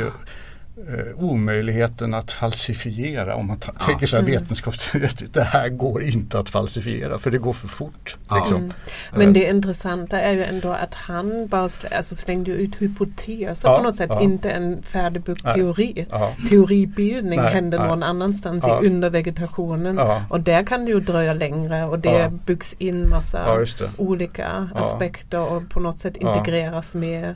eh, 0.88 0.94
eh, 0.94 1.24
omöjligheten 1.24 2.14
att 2.14 2.32
falsifiera 2.32 3.34
om 3.34 3.46
man 3.46 3.60
ja. 3.66 3.72
tänker 3.86 4.06
så 4.06 4.16
här 4.16 4.22
mm. 4.22 4.40
vetenskapsteoretiskt. 4.40 5.34
Det 5.34 5.42
här 5.42 5.68
går 5.68 6.02
inte 6.02 6.38
att 6.38 6.48
falsifiera 6.48 7.18
för 7.18 7.30
det 7.30 7.38
går 7.38 7.52
för 7.52 7.68
fort. 7.68 8.16
Ja. 8.28 8.36
Liksom. 8.36 8.56
Mm. 8.56 8.72
Men 9.12 9.32
det 9.32 9.50
intressanta 9.50 10.20
är 10.20 10.32
ju 10.32 10.44
ändå 10.44 10.72
att 10.72 10.94
han 10.94 11.46
bara 11.46 11.62
alltså, 11.62 12.14
slängde 12.14 12.50
ut 12.50 12.82
hypoteser 12.82 13.68
ja, 13.68 13.76
på 13.76 13.82
något 13.82 13.96
sätt. 13.96 14.10
Inte 14.20 14.50
en 14.50 14.82
färdigbyggd 14.82 15.42
teori. 15.54 16.06
Teoribildning 16.48 17.40
nej, 17.40 17.54
händer 17.54 17.78
någon 17.78 18.02
annanstans 18.02 18.64
i 18.64 18.86
undervegetationen. 18.86 20.00
Och 20.28 20.40
där 20.40 20.66
kan 20.66 20.84
det 20.84 20.90
ju 20.90 21.00
dröja 21.00 21.32
längre 21.32 21.84
och 21.84 21.98
det 21.98 22.32
byggs 22.46 22.72
in 22.78 23.08
massa 23.08 23.64
olika 23.96 24.68
aspekter 24.74 25.40
och 25.40 25.70
på 25.70 25.80
något 25.80 25.98
sätt 25.98 26.16
integreras 26.16 26.94
med 26.94 27.34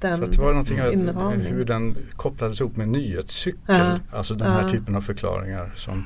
den 0.00 0.18
Så 0.18 0.26
det 0.26 0.38
var 0.38 0.48
någonting 0.48 0.82
av 0.82 1.32
hur 1.32 1.64
den 1.64 1.96
kopplades 2.16 2.60
ihop 2.60 2.76
med 2.76 2.88
nyhetscykel. 2.88 3.58
Ja. 3.66 3.98
Alltså 4.12 4.34
den 4.34 4.52
här 4.52 4.68
typen 4.68 4.96
av 4.96 5.00
förklaringar 5.00 5.72
som 5.76 6.04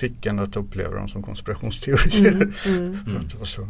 fick 0.00 0.26
en 0.26 0.38
att 0.38 0.56
uppleva 0.56 0.94
dem 0.94 1.08
som 1.08 1.22
konspirationsteorier. 1.22 2.32
Mm, 2.32 2.52
mm. 3.06 3.22
så, 3.42 3.62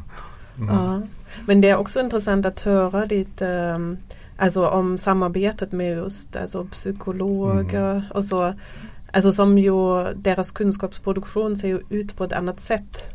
mm. 0.58 0.74
ja. 0.74 1.02
Men 1.46 1.60
det 1.60 1.68
är 1.68 1.76
också 1.76 2.00
intressant 2.00 2.46
att 2.46 2.60
höra 2.60 3.04
lite 3.04 3.46
um, 3.46 3.98
alltså 4.36 4.66
om 4.66 4.98
samarbetet 4.98 5.72
med 5.72 5.96
just 5.96 6.36
alltså 6.36 6.64
psykologer 6.64 7.92
mm. 7.92 8.10
och 8.10 8.24
så. 8.24 8.54
Alltså 9.12 9.32
som 9.32 9.58
ju 9.58 9.72
deras 10.14 10.50
kunskapsproduktion 10.50 11.56
ser 11.56 11.68
ju 11.68 11.80
ut 11.88 12.16
på 12.16 12.24
ett 12.24 12.32
annat 12.32 12.60
sätt. 12.60 13.14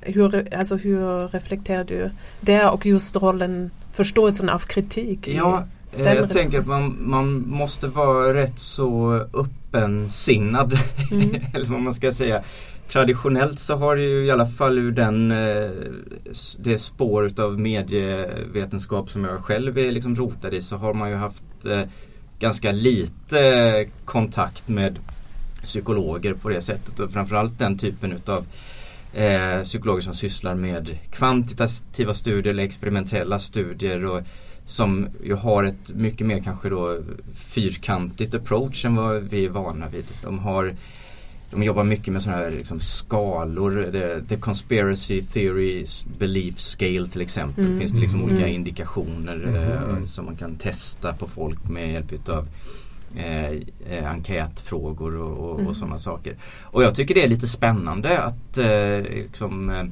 Hur, 0.00 0.54
alltså 0.54 0.76
hur 0.76 1.28
reflekterar 1.28 1.84
du 1.84 2.10
det 2.40 2.64
och 2.64 2.86
just 2.86 3.16
rollen, 3.16 3.70
förståelsen 3.92 4.48
av 4.48 4.58
kritik? 4.58 5.28
Ja, 5.28 5.64
Eh, 5.98 6.14
jag 6.14 6.30
tänker 6.30 6.58
att 6.58 6.66
man, 6.66 6.96
man 7.00 7.48
måste 7.48 7.88
vara 7.88 8.34
rätt 8.34 8.58
så 8.58 9.12
öppensinnad. 9.34 10.78
Mm. 11.10 11.30
eller 11.54 11.66
vad 11.66 11.80
man 11.80 11.94
ska 11.94 12.12
säga. 12.12 12.42
Traditionellt 12.88 13.60
så 13.60 13.76
har 13.76 13.96
det 13.96 14.02
ju 14.02 14.26
i 14.26 14.30
alla 14.30 14.46
fall 14.46 14.78
ur 14.78 14.92
den 14.92 15.30
eh, 15.30 15.70
det 16.58 16.78
spår 16.78 17.26
utav 17.26 17.60
medievetenskap 17.60 19.10
som 19.10 19.24
jag 19.24 19.38
själv 19.38 19.78
är 19.78 19.92
liksom 19.92 20.16
rotad 20.16 20.54
i 20.54 20.62
så 20.62 20.76
har 20.76 20.94
man 20.94 21.10
ju 21.10 21.16
haft 21.16 21.42
eh, 21.64 21.82
ganska 22.38 22.72
lite 22.72 23.86
kontakt 24.04 24.68
med 24.68 24.98
psykologer 25.62 26.32
på 26.32 26.48
det 26.48 26.60
sättet 26.60 27.00
och 27.00 27.12
framförallt 27.12 27.58
den 27.58 27.78
typen 27.78 28.12
utav 28.12 28.46
eh, 29.14 29.62
psykologer 29.62 30.00
som 30.00 30.14
sysslar 30.14 30.54
med 30.54 30.98
kvantitativa 31.10 32.14
studier 32.14 32.52
eller 32.52 32.62
experimentella 32.64 33.38
studier 33.38 34.04
och 34.04 34.22
som 34.68 35.08
ju 35.24 35.34
har 35.34 35.64
ett 35.64 35.94
mycket 35.94 36.26
mer 36.26 36.40
kanske 36.40 36.68
då 36.68 36.98
fyrkantigt 37.34 38.34
approach 38.34 38.84
än 38.84 38.96
vad 38.96 39.22
vi 39.22 39.44
är 39.44 39.48
vana 39.48 39.88
vid. 39.88 40.04
De 40.22 40.38
har 40.38 40.74
de 41.50 41.62
jobbar 41.62 41.84
mycket 41.84 42.12
med 42.12 42.22
sådana 42.22 42.42
här 42.42 42.50
liksom 42.50 42.80
skalor. 42.80 43.90
The, 43.92 44.20
the 44.28 44.36
Conspiracy 44.36 45.22
Theory 45.22 45.86
Belief 46.18 46.58
Scale 46.58 47.08
till 47.08 47.20
exempel. 47.20 47.66
Mm. 47.66 47.78
finns 47.78 47.92
det 47.92 48.00
liksom 48.00 48.22
olika 48.24 48.38
mm. 48.38 48.54
indikationer 48.54 49.34
mm. 49.34 49.56
eh, 49.56 50.06
som 50.06 50.24
man 50.24 50.36
kan 50.36 50.56
testa 50.56 51.12
på 51.12 51.26
folk 51.26 51.68
med 51.68 51.92
hjälp 51.92 52.28
av 52.28 52.48
eh, 53.16 53.50
eh, 53.90 54.10
enkätfrågor 54.10 55.16
och, 55.16 55.50
och, 55.50 55.54
mm. 55.54 55.66
och 55.66 55.76
sådana 55.76 55.98
saker. 55.98 56.36
Och 56.62 56.82
jag 56.82 56.94
tycker 56.94 57.14
det 57.14 57.24
är 57.24 57.28
lite 57.28 57.48
spännande 57.48 58.22
att 58.22 58.58
eh, 58.58 59.00
liksom, 59.00 59.70
eh, 59.70 59.84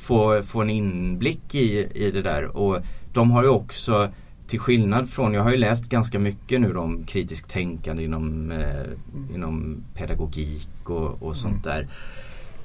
få, 0.00 0.42
få 0.42 0.60
en 0.60 0.70
inblick 0.70 1.54
i, 1.54 1.88
i 1.94 2.10
det 2.10 2.22
där. 2.22 2.56
Och 2.56 2.78
de 3.12 3.30
har 3.30 3.42
ju 3.42 3.48
också 3.48 4.10
till 4.46 4.60
skillnad 4.60 5.10
från, 5.10 5.34
jag 5.34 5.42
har 5.42 5.50
ju 5.50 5.56
läst 5.56 5.88
ganska 5.88 6.18
mycket 6.18 6.60
nu 6.60 6.76
om 6.76 7.04
kritiskt 7.04 7.50
tänkande 7.50 8.04
inom, 8.04 8.50
eh, 8.50 9.34
inom 9.34 9.84
pedagogik 9.94 10.68
och, 10.84 11.22
och 11.22 11.36
sånt 11.36 11.66
mm. 11.66 11.86
där. 11.86 11.88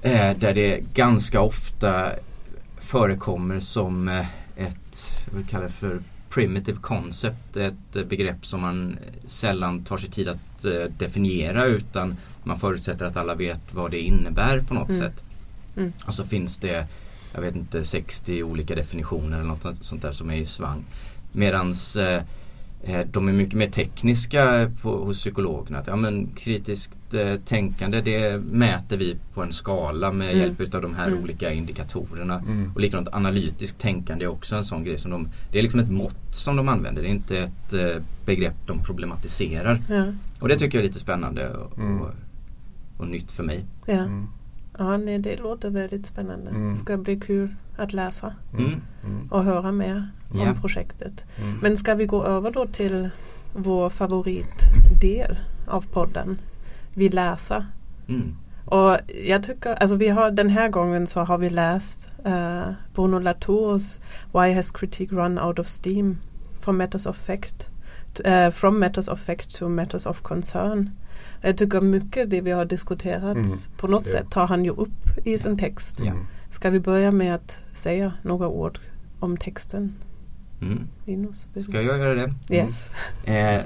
Eh, 0.01 0.37
där 0.37 0.53
det 0.53 0.83
ganska 0.93 1.41
ofta 1.41 2.11
förekommer 2.79 3.59
som 3.59 4.07
eh, 4.07 4.25
ett, 4.55 5.25
vad 5.31 5.41
vi 5.41 5.47
kallar 5.47 5.67
för 5.67 5.99
primitive 6.29 6.77
concept. 6.81 7.57
Ett 7.57 8.09
begrepp 8.09 8.45
som 8.45 8.61
man 8.61 8.97
sällan 9.25 9.83
tar 9.83 9.97
sig 9.97 10.09
tid 10.09 10.27
att 10.27 10.65
eh, 10.65 10.83
definiera 10.97 11.65
utan 11.65 12.17
man 12.43 12.59
förutsätter 12.59 13.05
att 13.05 13.17
alla 13.17 13.35
vet 13.35 13.73
vad 13.73 13.91
det 13.91 13.99
innebär 13.99 14.59
på 14.59 14.73
något 14.73 14.89
mm. 14.89 15.01
sätt. 15.01 15.23
Mm. 15.75 15.93
Och 16.05 16.13
så 16.13 16.25
finns 16.25 16.57
det 16.57 16.87
jag 17.37 17.41
vet 17.41 17.55
inte 17.55 17.83
60 17.83 18.43
olika 18.43 18.75
definitioner 18.75 19.37
eller 19.37 19.47
något 19.47 19.85
sånt 19.85 20.01
där 20.01 20.11
som 20.11 20.29
är 20.29 20.35
i 20.35 20.45
svang. 20.45 20.85
Medans 21.31 21.95
eh, 21.95 22.21
eh, 22.83 23.07
de 23.11 23.27
är 23.27 23.33
mycket 23.33 23.53
mer 23.53 23.69
tekniska 23.69 24.71
på, 24.81 24.97
hos 24.97 25.19
psykologerna. 25.19 25.79
Att, 25.79 25.87
ja, 25.87 25.95
men 25.95 26.27
kritiskt 26.35 27.13
eh, 27.13 27.35
tänkande 27.35 28.01
det 28.01 28.37
mäter 28.37 28.97
vi 28.97 29.17
på 29.33 29.43
en 29.43 29.51
skala 29.51 30.11
med 30.11 30.29
mm. 30.29 30.39
hjälp 30.39 30.75
av 30.75 30.81
de 30.81 30.95
här 30.95 31.07
mm. 31.07 31.23
olika 31.23 31.51
indikatorerna. 31.53 32.39
Mm. 32.39 32.71
Och 32.75 32.81
likadant 32.81 33.07
analytiskt 33.11 33.79
tänkande 33.79 34.25
är 34.25 34.29
också 34.29 34.55
en 34.55 34.65
sån 34.65 34.83
grej 34.83 34.97
som 34.97 35.11
de 35.11 35.29
Det 35.51 35.59
är 35.59 35.63
liksom 35.63 35.79
ett 35.79 35.91
mått 35.91 36.35
som 36.35 36.55
de 36.55 36.69
använder. 36.69 37.01
Det 37.01 37.07
är 37.07 37.11
inte 37.11 37.37
ett 37.37 37.73
eh, 37.73 38.03
begrepp 38.25 38.67
de 38.67 38.83
problematiserar. 38.83 39.81
Ja. 39.89 40.05
Och 40.39 40.47
det 40.47 40.59
tycker 40.59 40.77
jag 40.77 40.85
är 40.85 40.87
lite 40.87 40.99
spännande 40.99 41.49
och, 41.49 41.77
mm. 41.77 42.01
och, 42.01 42.11
och 42.97 43.07
nytt 43.07 43.31
för 43.31 43.43
mig. 43.43 43.65
Ja. 43.85 44.07
Ja, 44.77 44.97
nej, 44.97 45.19
det 45.19 45.35
låter 45.35 45.69
väldigt 45.69 46.05
spännande. 46.05 46.49
Mm. 46.49 46.71
Det 46.71 46.77
ska 46.77 46.97
bli 46.97 47.19
kul 47.19 47.55
att 47.77 47.93
läsa 47.93 48.33
mm. 48.53 48.81
mm. 49.05 49.27
och 49.31 49.43
höra 49.43 49.71
mer 49.71 50.09
yeah. 50.35 50.49
om 50.49 50.61
projektet. 50.61 51.25
Mm. 51.37 51.57
Men 51.61 51.77
ska 51.77 51.95
vi 51.95 52.05
gå 52.05 52.23
över 52.23 52.51
då 52.51 52.65
till 52.65 53.09
vår 53.53 53.89
favoritdel 53.89 55.37
av 55.67 55.85
podden. 55.91 56.37
Vi 56.93 57.09
läser. 57.09 57.65
Mm. 58.07 58.35
Och 58.65 58.97
jag 59.25 59.43
tycker, 59.43 59.75
alltså 59.75 59.95
vi 59.95 60.07
har 60.07 60.31
den 60.31 60.49
här 60.49 60.69
gången 60.69 61.07
så 61.07 61.19
har 61.19 61.37
vi 61.37 61.49
läst 61.49 62.09
uh, 62.25 62.71
Bruno 62.93 63.19
Latours 63.19 63.99
Why 64.33 64.53
has 64.53 64.71
critique 64.71 65.15
run 65.15 65.39
out 65.39 65.59
of 65.59 65.67
steam 65.67 66.17
from 66.59 66.77
Matters 66.77 67.05
of 67.05 67.17
Fact 67.17 67.69
uh, 68.25 68.49
from 68.49 68.79
matters 68.79 69.07
of 69.07 69.19
fact 69.19 69.55
to 69.55 69.69
matters 69.69 70.05
of 70.05 70.21
concern. 70.23 70.91
Jag 71.41 71.57
tycker 71.57 71.81
mycket 71.81 72.29
det 72.29 72.41
vi 72.41 72.51
har 72.51 72.65
diskuterat 72.65 73.37
mm. 73.37 73.57
på 73.77 73.87
något 73.87 74.03
det. 74.03 74.09
sätt 74.09 74.29
tar 74.29 74.47
han 74.47 74.65
ju 74.65 74.71
upp 74.71 75.25
i 75.25 75.37
sin 75.37 75.57
text. 75.57 75.99
Mm. 75.99 76.17
Ska 76.51 76.69
vi 76.69 76.79
börja 76.79 77.11
med 77.11 77.35
att 77.35 77.63
säga 77.73 78.13
några 78.21 78.47
ord 78.47 78.79
om 79.19 79.37
texten? 79.37 79.95
Mm. 80.61 80.87
Linus, 81.05 81.47
Ska 81.63 81.81
jag 81.81 81.99
göra 81.99 82.13
det? 82.13 82.55
Yes. 82.55 82.89
Eh, 83.25 83.61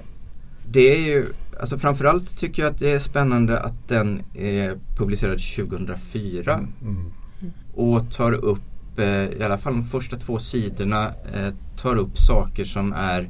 det 0.68 0.96
är 0.96 1.00
ju, 1.00 1.26
alltså 1.60 1.78
framförallt 1.78 2.38
tycker 2.38 2.64
jag 2.64 2.72
att 2.72 2.80
det 2.80 2.92
är 2.92 3.00
spännande 3.00 3.60
att 3.60 3.88
den 3.88 4.22
är 4.36 4.78
publicerad 4.98 5.40
2004 5.56 6.54
mm. 6.54 6.72
mm. 6.82 7.52
och 7.74 8.12
tar 8.12 8.32
upp, 8.32 9.00
eh, 9.00 9.26
i 9.26 9.44
alla 9.44 9.58
fall 9.58 9.74
de 9.74 9.84
första 9.84 10.18
två 10.18 10.40
sidorna, 10.40 11.14
eh, 11.34 11.54
tar 11.78 11.96
upp 11.96 12.18
saker 12.18 12.66
som 12.66 12.94
är 12.94 13.30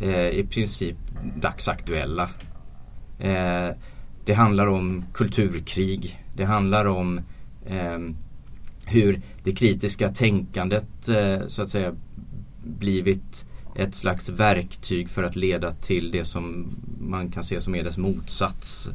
eh, 0.00 0.28
i 0.28 0.46
princip 0.50 0.96
dagsaktuella. 1.36 2.28
Eh, 3.18 3.68
det 4.24 4.34
handlar 4.34 4.66
om 4.66 5.04
kulturkrig, 5.12 6.24
det 6.36 6.44
handlar 6.44 6.84
om 6.84 7.20
eh, 7.66 7.98
hur 8.86 9.20
det 9.44 9.52
kritiska 9.52 10.12
tänkandet 10.12 11.08
eh, 11.08 11.46
så 11.46 11.62
att 11.62 11.70
säga 11.70 11.92
blivit 12.64 13.46
ett 13.76 13.94
slags 13.94 14.28
verktyg 14.28 15.08
för 15.08 15.22
att 15.22 15.36
leda 15.36 15.72
till 15.72 16.10
det 16.10 16.24
som 16.24 16.66
man 17.00 17.30
kan 17.30 17.44
se 17.44 17.60
som 17.60 17.74
är 17.74 17.84
dess 17.84 17.98
motsats 17.98 18.88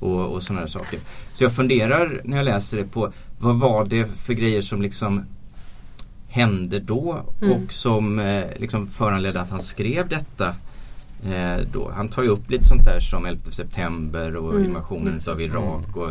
och, 0.00 0.26
och 0.26 0.42
sådana 0.42 0.68
saker. 0.68 1.00
Så 1.32 1.44
jag 1.44 1.52
funderar 1.52 2.20
när 2.24 2.36
jag 2.36 2.44
läser 2.44 2.76
det 2.76 2.84
på 2.84 3.12
vad 3.38 3.58
var 3.58 3.84
det 3.84 4.06
för 4.06 4.32
grejer 4.32 4.62
som 4.62 4.82
liksom 4.82 5.24
hände 6.28 6.78
då 6.78 7.24
mm. 7.42 7.52
och 7.52 7.72
som 7.72 8.18
eh, 8.18 8.44
liksom 8.56 8.86
föranledde 8.86 9.40
att 9.40 9.50
han 9.50 9.62
skrev 9.62 10.08
detta. 10.08 10.54
Eh, 11.24 11.58
då. 11.72 11.90
Han 11.94 12.08
tar 12.08 12.22
ju 12.22 12.28
upp 12.28 12.50
lite 12.50 12.64
sånt 12.64 12.84
där 12.84 13.00
som 13.00 13.26
11 13.26 13.50
september 13.50 14.36
och 14.36 14.52
mm. 14.52 14.64
invasionen 14.64 15.18
av 15.28 15.40
Irak. 15.40 15.96
Och, 15.96 16.10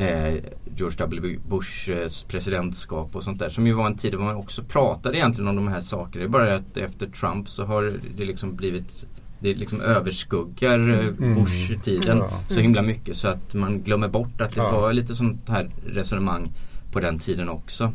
eh, 0.00 0.34
George 0.76 0.96
W 0.98 1.38
Bushs 1.48 2.24
presidentskap 2.24 3.16
och 3.16 3.22
sånt 3.22 3.38
där. 3.38 3.48
Som 3.48 3.66
ju 3.66 3.72
var 3.72 3.86
en 3.86 3.96
tid 3.96 4.12
då 4.12 4.18
man 4.18 4.36
också 4.36 4.62
pratade 4.62 5.18
egentligen 5.18 5.48
om 5.48 5.56
de 5.56 5.68
här 5.68 5.80
sakerna. 5.80 6.24
Det 6.24 6.28
är 6.28 6.28
bara 6.28 6.54
att 6.54 6.76
efter 6.76 7.06
Trump 7.06 7.48
så 7.48 7.64
har 7.64 7.92
det 8.16 8.24
liksom 8.24 8.56
blivit 8.56 9.06
det 9.40 9.54
liksom 9.54 9.80
överskuggar 9.80 10.78
eh, 10.78 11.06
mm. 11.06 11.34
Bush-tiden 11.34 12.18
mm. 12.18 12.30
så 12.48 12.60
himla 12.60 12.82
mycket 12.82 13.16
så 13.16 13.28
att 13.28 13.54
man 13.54 13.82
glömmer 13.82 14.08
bort 14.08 14.40
att 14.40 14.54
det 14.54 14.60
ja. 14.60 14.80
var 14.80 14.92
lite 14.92 15.14
sånt 15.14 15.48
här 15.48 15.70
resonemang 15.86 16.52
på 16.92 17.00
den 17.00 17.18
tiden 17.18 17.48
också. 17.48 17.92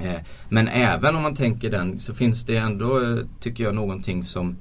Eh, 0.00 0.20
men 0.48 0.68
även 0.68 1.16
om 1.16 1.22
man 1.22 1.36
tänker 1.36 1.70
den 1.70 2.00
så 2.00 2.14
finns 2.14 2.44
det 2.44 2.56
ändå, 2.56 3.18
tycker 3.40 3.64
jag, 3.64 3.74
någonting 3.74 4.24
som, 4.24 4.56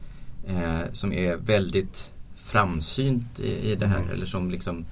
eh, 0.47 0.91
som 0.93 1.13
är 1.13 1.35
väldigt 1.35 2.11
framsynt 2.35 3.39
i, 3.39 3.71
i 3.71 3.75
det 3.75 3.87
här. 3.87 3.99
Mm. 3.99 4.11
Eller 4.11 4.25
som 4.25 4.51
liksom 4.51 4.85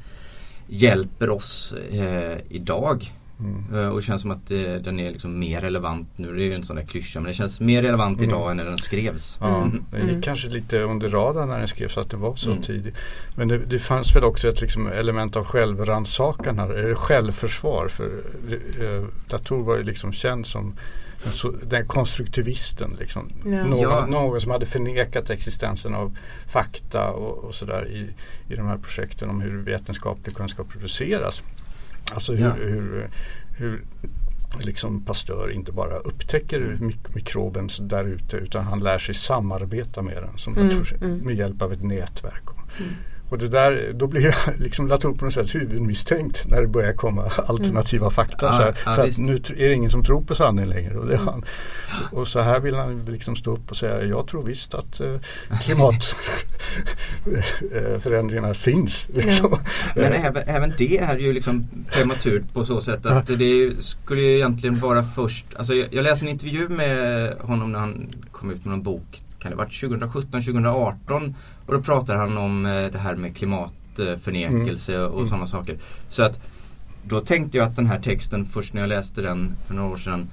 hjälper 0.67 1.29
oss 1.29 1.73
eh, 1.91 2.37
idag. 2.49 3.11
Mm. 3.39 3.65
Eh, 3.73 3.87
och 3.87 3.95
det 3.99 4.05
känns 4.05 4.21
som 4.21 4.31
att 4.31 4.47
det, 4.47 4.79
den 4.79 4.99
är 4.99 5.11
liksom 5.11 5.39
mer 5.39 5.61
relevant 5.61 6.17
nu. 6.17 6.35
Det 6.35 6.43
är 6.43 6.45
ju 6.45 6.53
en 6.53 6.63
sån 6.63 6.75
där 6.75 6.83
klyscha 6.83 7.19
men 7.19 7.27
det 7.27 7.33
känns 7.33 7.59
mer 7.59 7.81
relevant 7.83 8.17
mm. 8.17 8.29
idag 8.29 8.51
än 8.51 8.57
när 8.57 8.65
den 8.65 8.77
skrevs. 8.77 9.37
Ja, 9.41 9.57
mm. 9.57 9.85
Den 9.91 10.01
gick 10.01 10.09
mm. 10.09 10.21
kanske 10.21 10.49
lite 10.49 10.81
under 10.81 11.09
radarn 11.09 11.49
när 11.49 11.57
den 11.57 11.67
skrevs 11.67 11.97
att 11.97 12.09
det 12.09 12.17
var 12.17 12.35
så 12.35 12.51
mm. 12.51 12.63
tidigt. 12.63 12.95
Men 13.35 13.47
det, 13.47 13.57
det, 13.57 13.79
fanns 13.79 14.15
väl 14.15 14.23
också 14.23 14.47
ett 14.47 14.61
liksom 14.61 14.87
element 14.87 15.35
av 15.35 15.45
självrannsakan 15.45 16.59
här, 16.59 16.69
eller 16.69 16.95
självförsvar. 16.95 17.87
För 17.87 18.05
eh, 18.81 19.05
Dator 19.29 19.59
var 19.59 19.77
ju 19.77 19.83
liksom 19.83 20.13
känd 20.13 20.47
som 20.47 20.73
så, 21.21 21.51
den 21.51 21.87
konstruktivisten. 21.87 22.95
Liksom. 22.99 23.29
Ja. 23.45 23.63
Någon, 23.63 23.81
ja. 23.81 24.05
någon, 24.05 24.41
som 24.41 24.51
hade 24.51 24.65
förnekat 24.65 25.29
existensen 25.29 25.95
av 25.95 26.17
fakta 26.47 27.11
och, 27.11 27.37
och 27.43 27.55
sådär 27.55 27.87
i, 27.87 28.13
i 28.53 28.55
de 28.55 28.67
här 28.67 28.77
projekten 28.77 29.29
om 29.29 29.41
hur 29.41 29.57
vetenskaplig 29.57 30.35
kunskap 30.35 30.69
produceras. 30.69 31.43
Alltså 32.13 32.33
hur, 32.33 32.45
ja. 32.45 32.53
hur, 32.53 33.09
hur 33.57 33.83
liksom 34.59 35.05
Pasteur 35.05 35.51
inte 35.51 35.71
bara 35.71 35.95
upptäcker 35.95 36.61
mm. 36.61 36.87
mik 36.87 37.15
mikroben 37.15 37.69
där 37.81 38.05
ute 38.05 38.37
utan 38.37 38.63
han 38.63 38.79
lär 38.79 38.99
sig 38.99 39.15
samarbeta 39.15 40.01
med 40.01 40.23
den 40.23 40.37
som 40.37 40.57
mm. 40.57 40.85
mm. 41.01 41.17
med 41.17 41.35
hjälp 41.35 41.61
av 41.61 41.73
ett 41.73 41.83
nätverk. 41.83 42.43
Mm. 42.79 42.91
Och 43.31 43.37
det 43.37 43.47
där, 43.47 43.93
då 43.93 44.07
blir 44.07 44.21
jag 44.21 44.35
liksom 44.59 44.87
Latour 44.87 45.13
på 45.13 45.25
något 45.25 45.33
sätt 45.33 45.55
huvudmisstänkt 45.55 46.47
när 46.47 46.61
det 46.61 46.67
börjar 46.67 46.93
komma 46.93 47.23
alternativa 47.47 48.05
mm. 48.05 48.11
fakta. 48.11 48.45
Ja, 48.45 48.51
så 48.51 48.57
här, 48.57 48.77
ja, 48.85 48.95
för 48.95 49.03
att 49.03 49.17
nu 49.17 49.35
är 49.35 49.69
det 49.69 49.73
ingen 49.73 49.89
som 49.89 50.03
tror 50.03 50.21
på 50.21 50.35
sanningen 50.35 50.69
längre. 50.69 50.97
Och, 50.97 51.07
det 51.07 51.15
mm. 51.15 51.27
han, 51.27 51.43
och 52.11 52.27
så 52.27 52.39
här 52.39 52.59
vill 52.59 52.75
han 52.75 53.05
liksom 53.05 53.35
stå 53.35 53.53
upp 53.53 53.71
och 53.71 53.77
säga 53.77 54.03
jag 54.03 54.27
tror 54.27 54.43
visst 54.43 54.73
att 54.73 54.99
eh, 54.99 55.15
klimatförändringarna 55.61 58.47
eh, 58.47 58.53
finns. 58.53 59.09
Liksom. 59.13 59.57
Men 59.95 60.13
även, 60.13 60.43
även 60.47 60.73
det 60.77 60.97
är 60.97 61.17
ju 61.17 61.33
liksom 61.33 61.67
prematurt 61.91 62.53
på 62.53 62.65
så 62.65 62.81
sätt 62.81 63.05
att 63.05 63.27
det 63.27 63.71
skulle 63.79 64.21
ju 64.21 64.35
egentligen 64.35 64.79
vara 64.79 65.03
först. 65.03 65.45
Alltså 65.55 65.73
jag, 65.73 65.87
jag 65.91 66.03
läste 66.03 66.25
en 66.25 66.29
intervju 66.29 66.69
med 66.69 67.33
honom 67.39 67.71
när 67.71 67.79
han 67.79 68.09
kom 68.31 68.51
ut 68.51 68.65
med 68.65 68.71
någon 68.71 68.83
bok 68.83 69.21
kan 69.41 69.51
det 69.51 69.57
ha 69.57 69.63
varit 69.63 69.79
2017, 69.79 70.31
2018 70.31 71.35
och 71.71 71.77
då 71.77 71.83
pratar 71.83 72.15
han 72.15 72.37
om 72.37 72.65
eh, 72.65 72.91
det 72.91 72.97
här 72.97 73.15
med 73.15 73.35
klimatförnekelse 73.35 74.95
mm. 74.95 75.07
och 75.07 75.17
mm. 75.17 75.27
sådana 75.27 75.47
saker. 75.47 75.77
Så 76.09 76.23
att 76.23 76.39
då 77.03 77.19
tänkte 77.19 77.57
jag 77.57 77.67
att 77.67 77.75
den 77.75 77.85
här 77.85 77.99
texten 77.99 78.45
först 78.45 78.73
när 78.73 78.81
jag 78.81 78.87
läste 78.87 79.21
den 79.21 79.55
för 79.67 79.73
några 79.73 79.89
år 79.89 79.97
sedan 79.97 80.29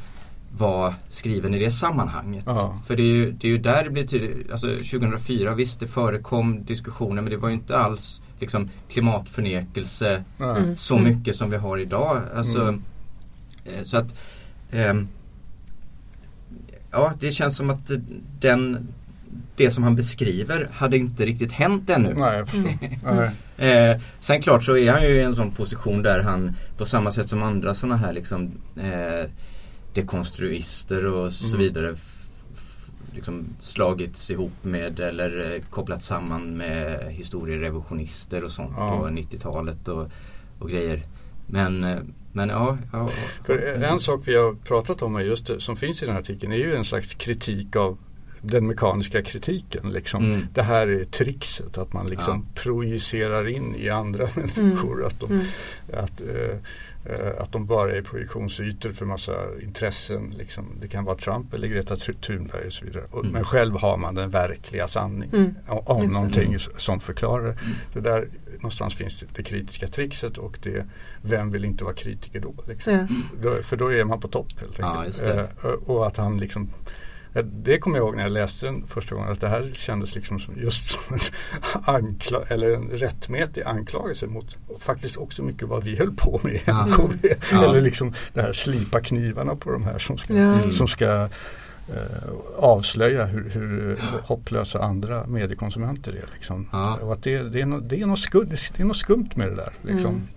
var 0.57 0.95
skriven 1.09 1.55
i 1.55 1.59
det 1.59 1.71
sammanhanget. 1.71 2.49
Aha. 2.49 2.79
För 2.87 2.97
det 2.97 3.03
är, 3.03 3.17
ju, 3.17 3.33
det 3.33 3.47
är 3.47 3.51
ju 3.51 3.59
där 3.59 3.85
det 3.85 3.91
blir 3.91 4.07
tydligt. 4.07 4.53
Alltså 4.53 4.67
2004 4.71 5.55
visst 5.55 5.81
det 5.81 5.87
förekom 5.87 6.65
diskussioner 6.65 7.23
men 7.23 7.31
det 7.31 7.37
var 7.37 7.49
ju 7.49 7.55
inte 7.55 7.79
alls 7.79 8.23
liksom, 8.39 8.71
klimatförnekelse 8.89 10.25
mm. 10.41 10.77
så 10.77 10.97
mm. 10.97 11.17
mycket 11.17 11.37
som 11.37 11.51
vi 11.51 11.57
har 11.57 11.79
idag. 11.79 12.23
Alltså, 12.35 12.61
mm. 12.61 12.83
eh, 13.65 13.83
så 13.83 13.97
att 13.97 14.15
eh, 14.71 14.95
Ja 16.91 17.13
det 17.21 17.31
känns 17.31 17.57
som 17.57 17.71
att 17.71 17.91
den 18.41 18.89
det 19.57 19.71
som 19.71 19.83
han 19.83 19.97
beskriver 19.97 20.69
hade 20.73 20.97
inte 20.97 21.27
riktigt 21.27 21.53
hänt 21.53 21.91
ännu. 21.91 22.15
Nej. 22.15 22.45
Mm. 23.05 23.29
eh, 23.93 24.01
sen 24.21 24.43
klart 24.43 24.65
så 24.65 24.77
är 24.77 24.93
han 24.93 25.03
ju 25.03 25.09
i 25.09 25.23
en 25.23 25.35
sån 25.35 25.51
position 25.51 26.03
där 26.03 26.23
han 26.23 26.55
på 26.77 26.85
samma 26.85 27.11
sätt 27.11 27.31
som 27.31 27.43
andra 27.43 27.75
sådana 27.75 27.97
här 27.97 28.13
liksom 28.13 28.51
eh, 28.77 29.31
dekonstruister 29.95 31.07
och 31.07 31.33
så 31.33 31.47
mm. 31.47 31.59
vidare 31.59 31.95
liksom 33.13 33.47
slagits 33.59 34.31
ihop 34.31 34.65
med 34.65 35.01
eller 35.01 35.55
eh, 35.55 35.63
kopplats 35.71 36.07
samman 36.07 36.57
med 36.57 37.13
historierevisionister 37.13 38.45
och 38.45 38.51
sånt 38.51 38.73
ja. 38.77 38.99
på 38.99 39.07
90-talet 39.07 39.89
och, 39.89 40.11
och 40.59 40.71
grejer. 40.71 41.03
Men, 41.47 41.85
eh, 41.85 41.99
men 42.33 42.49
ja, 42.49 42.79
ja, 42.93 43.09
För 43.45 43.59
en 43.83 44.01
sak 44.01 44.21
vi 44.25 44.37
har 44.37 44.55
pratat 44.55 45.03
om 45.03 45.21
just 45.21 45.51
som 45.59 45.77
finns 45.77 46.03
i 46.03 46.07
den 46.07 46.15
här 46.15 46.21
artikeln 46.21 46.53
är 46.53 46.57
ju 46.57 46.77
en 46.77 46.85
slags 46.85 47.15
kritik 47.15 47.77
av 47.77 47.99
den 48.49 48.67
mekaniska 48.67 49.23
kritiken. 49.23 49.91
Liksom. 49.91 50.25
Mm. 50.25 50.47
Det 50.55 50.63
här 50.63 50.89
är 50.89 51.05
trixet 51.05 51.79
att 51.79 51.93
man 51.93 52.07
liksom 52.07 52.47
ja. 52.55 52.61
projicerar 52.63 53.49
in 53.49 53.75
i 53.77 53.89
andra 53.89 54.29
människor. 54.35 54.95
Mm. 54.95 55.07
Att, 55.07 55.21
de, 55.21 55.31
mm. 55.31 55.45
att, 55.93 56.21
uh, 56.21 57.43
att 57.43 57.53
de 57.53 57.67
bara 57.67 57.93
är 57.93 58.03
projektionsytor 58.03 58.93
för 58.93 59.07
massa 59.07 59.33
intressen. 59.63 60.35
Liksom. 60.39 60.65
Det 60.81 60.89
kan 60.89 61.05
vara 61.05 61.17
Trump 61.17 61.55
eller 61.55 61.69
Greta 61.69 61.97
Thunberg 61.97 62.67
och 62.67 62.73
så 62.73 62.85
vidare. 62.85 63.05
Och, 63.11 63.21
mm. 63.21 63.33
Men 63.33 63.45
själv 63.45 63.77
har 63.77 63.97
man 63.97 64.15
den 64.15 64.31
verkliga 64.31 64.89
sanningen 64.89 65.35
mm. 65.35 65.55
om, 65.67 65.83
om 65.87 66.07
någonting 66.09 66.47
mm. 66.47 66.61
som 66.77 67.01
förklarar 67.01 67.57
det. 67.93 68.01
Där 68.01 68.29
någonstans 68.53 68.95
finns 68.95 69.21
det, 69.21 69.27
det 69.35 69.43
kritiska 69.43 69.89
trixet 69.89 70.39
och 70.39 70.59
det 70.63 70.87
vem 71.23 71.51
vill 71.51 71.65
inte 71.65 71.85
vara 71.85 71.95
kritiker 71.95 72.41
då? 72.41 72.55
Liksom. 72.69 72.93
Ja. 72.93 73.07
då 73.43 73.63
för 73.63 73.77
då 73.77 73.93
är 73.93 74.05
man 74.05 74.21
på 74.21 74.29
topp 74.29 74.53
helt 74.59 74.81
enkelt. 74.81 75.23
Ja, 75.27 75.69
uh, 75.69 75.73
och 75.73 76.07
att 76.07 76.17
han 76.17 76.41
liksom 76.41 76.69
det 77.43 77.79
kommer 77.79 77.97
jag 77.97 78.07
ihåg 78.07 78.17
när 78.17 78.23
jag 78.23 78.33
läste 78.33 78.67
den 78.67 78.87
första 78.87 79.15
gången 79.15 79.33
att 79.33 79.41
det 79.41 79.49
här 79.49 79.71
kändes 79.75 80.15
liksom 80.15 80.41
som 80.41 80.57
just 80.57 80.89
som 80.91 81.15
en, 81.15 81.21
ankla 81.95 82.43
eller 82.49 82.71
en 82.71 82.89
rättmätig 82.89 83.63
anklagelse 83.63 84.27
mot 84.27 84.57
faktiskt 84.81 85.17
också 85.17 85.43
mycket 85.43 85.69
vad 85.69 85.85
vi 85.85 85.97
höll 85.97 86.13
på 86.13 86.41
med 86.43 86.55
i 86.55 86.63
ja. 86.65 86.87
MKB. 86.87 87.29
Ja. 87.53 87.65
Eller 87.71 87.83
liksom 87.83 88.13
det 88.33 88.43
här 88.43 88.53
slipa 88.53 89.01
knivarna 89.01 89.57
på 89.57 89.73
de 89.73 89.85
här 89.85 89.99
som 89.99 90.19
ska, 90.19 90.35
ja. 90.35 90.71
som 90.71 90.89
ska 90.89 91.29
eh, 91.89 92.29
avslöja 92.57 93.25
hur, 93.25 93.51
hur 93.51 93.99
hopplösa 94.23 94.83
andra 94.83 95.27
mediekonsumenter 95.27 96.13
är. 96.13 96.25
Liksom. 96.35 96.69
Och 97.03 97.13
att 97.13 97.23
det, 97.23 97.43
det, 97.43 97.61
är 97.61 97.67
no, 97.67 97.81
det, 97.81 98.01
är 98.01 98.07
något 98.07 98.19
skumt, 98.19 98.49
det 98.77 98.81
är 98.81 98.85
något 98.85 98.97
skumt 98.97 99.31
med 99.35 99.49
det 99.49 99.57
där. 99.57 99.73
Liksom. 99.83 100.11
Mm. 100.11 100.29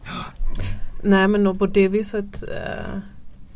Nej 1.04 1.28
men 1.28 1.58
på 1.58 1.66
det 1.66 1.88
viset 1.88 2.44
uh 2.44 3.00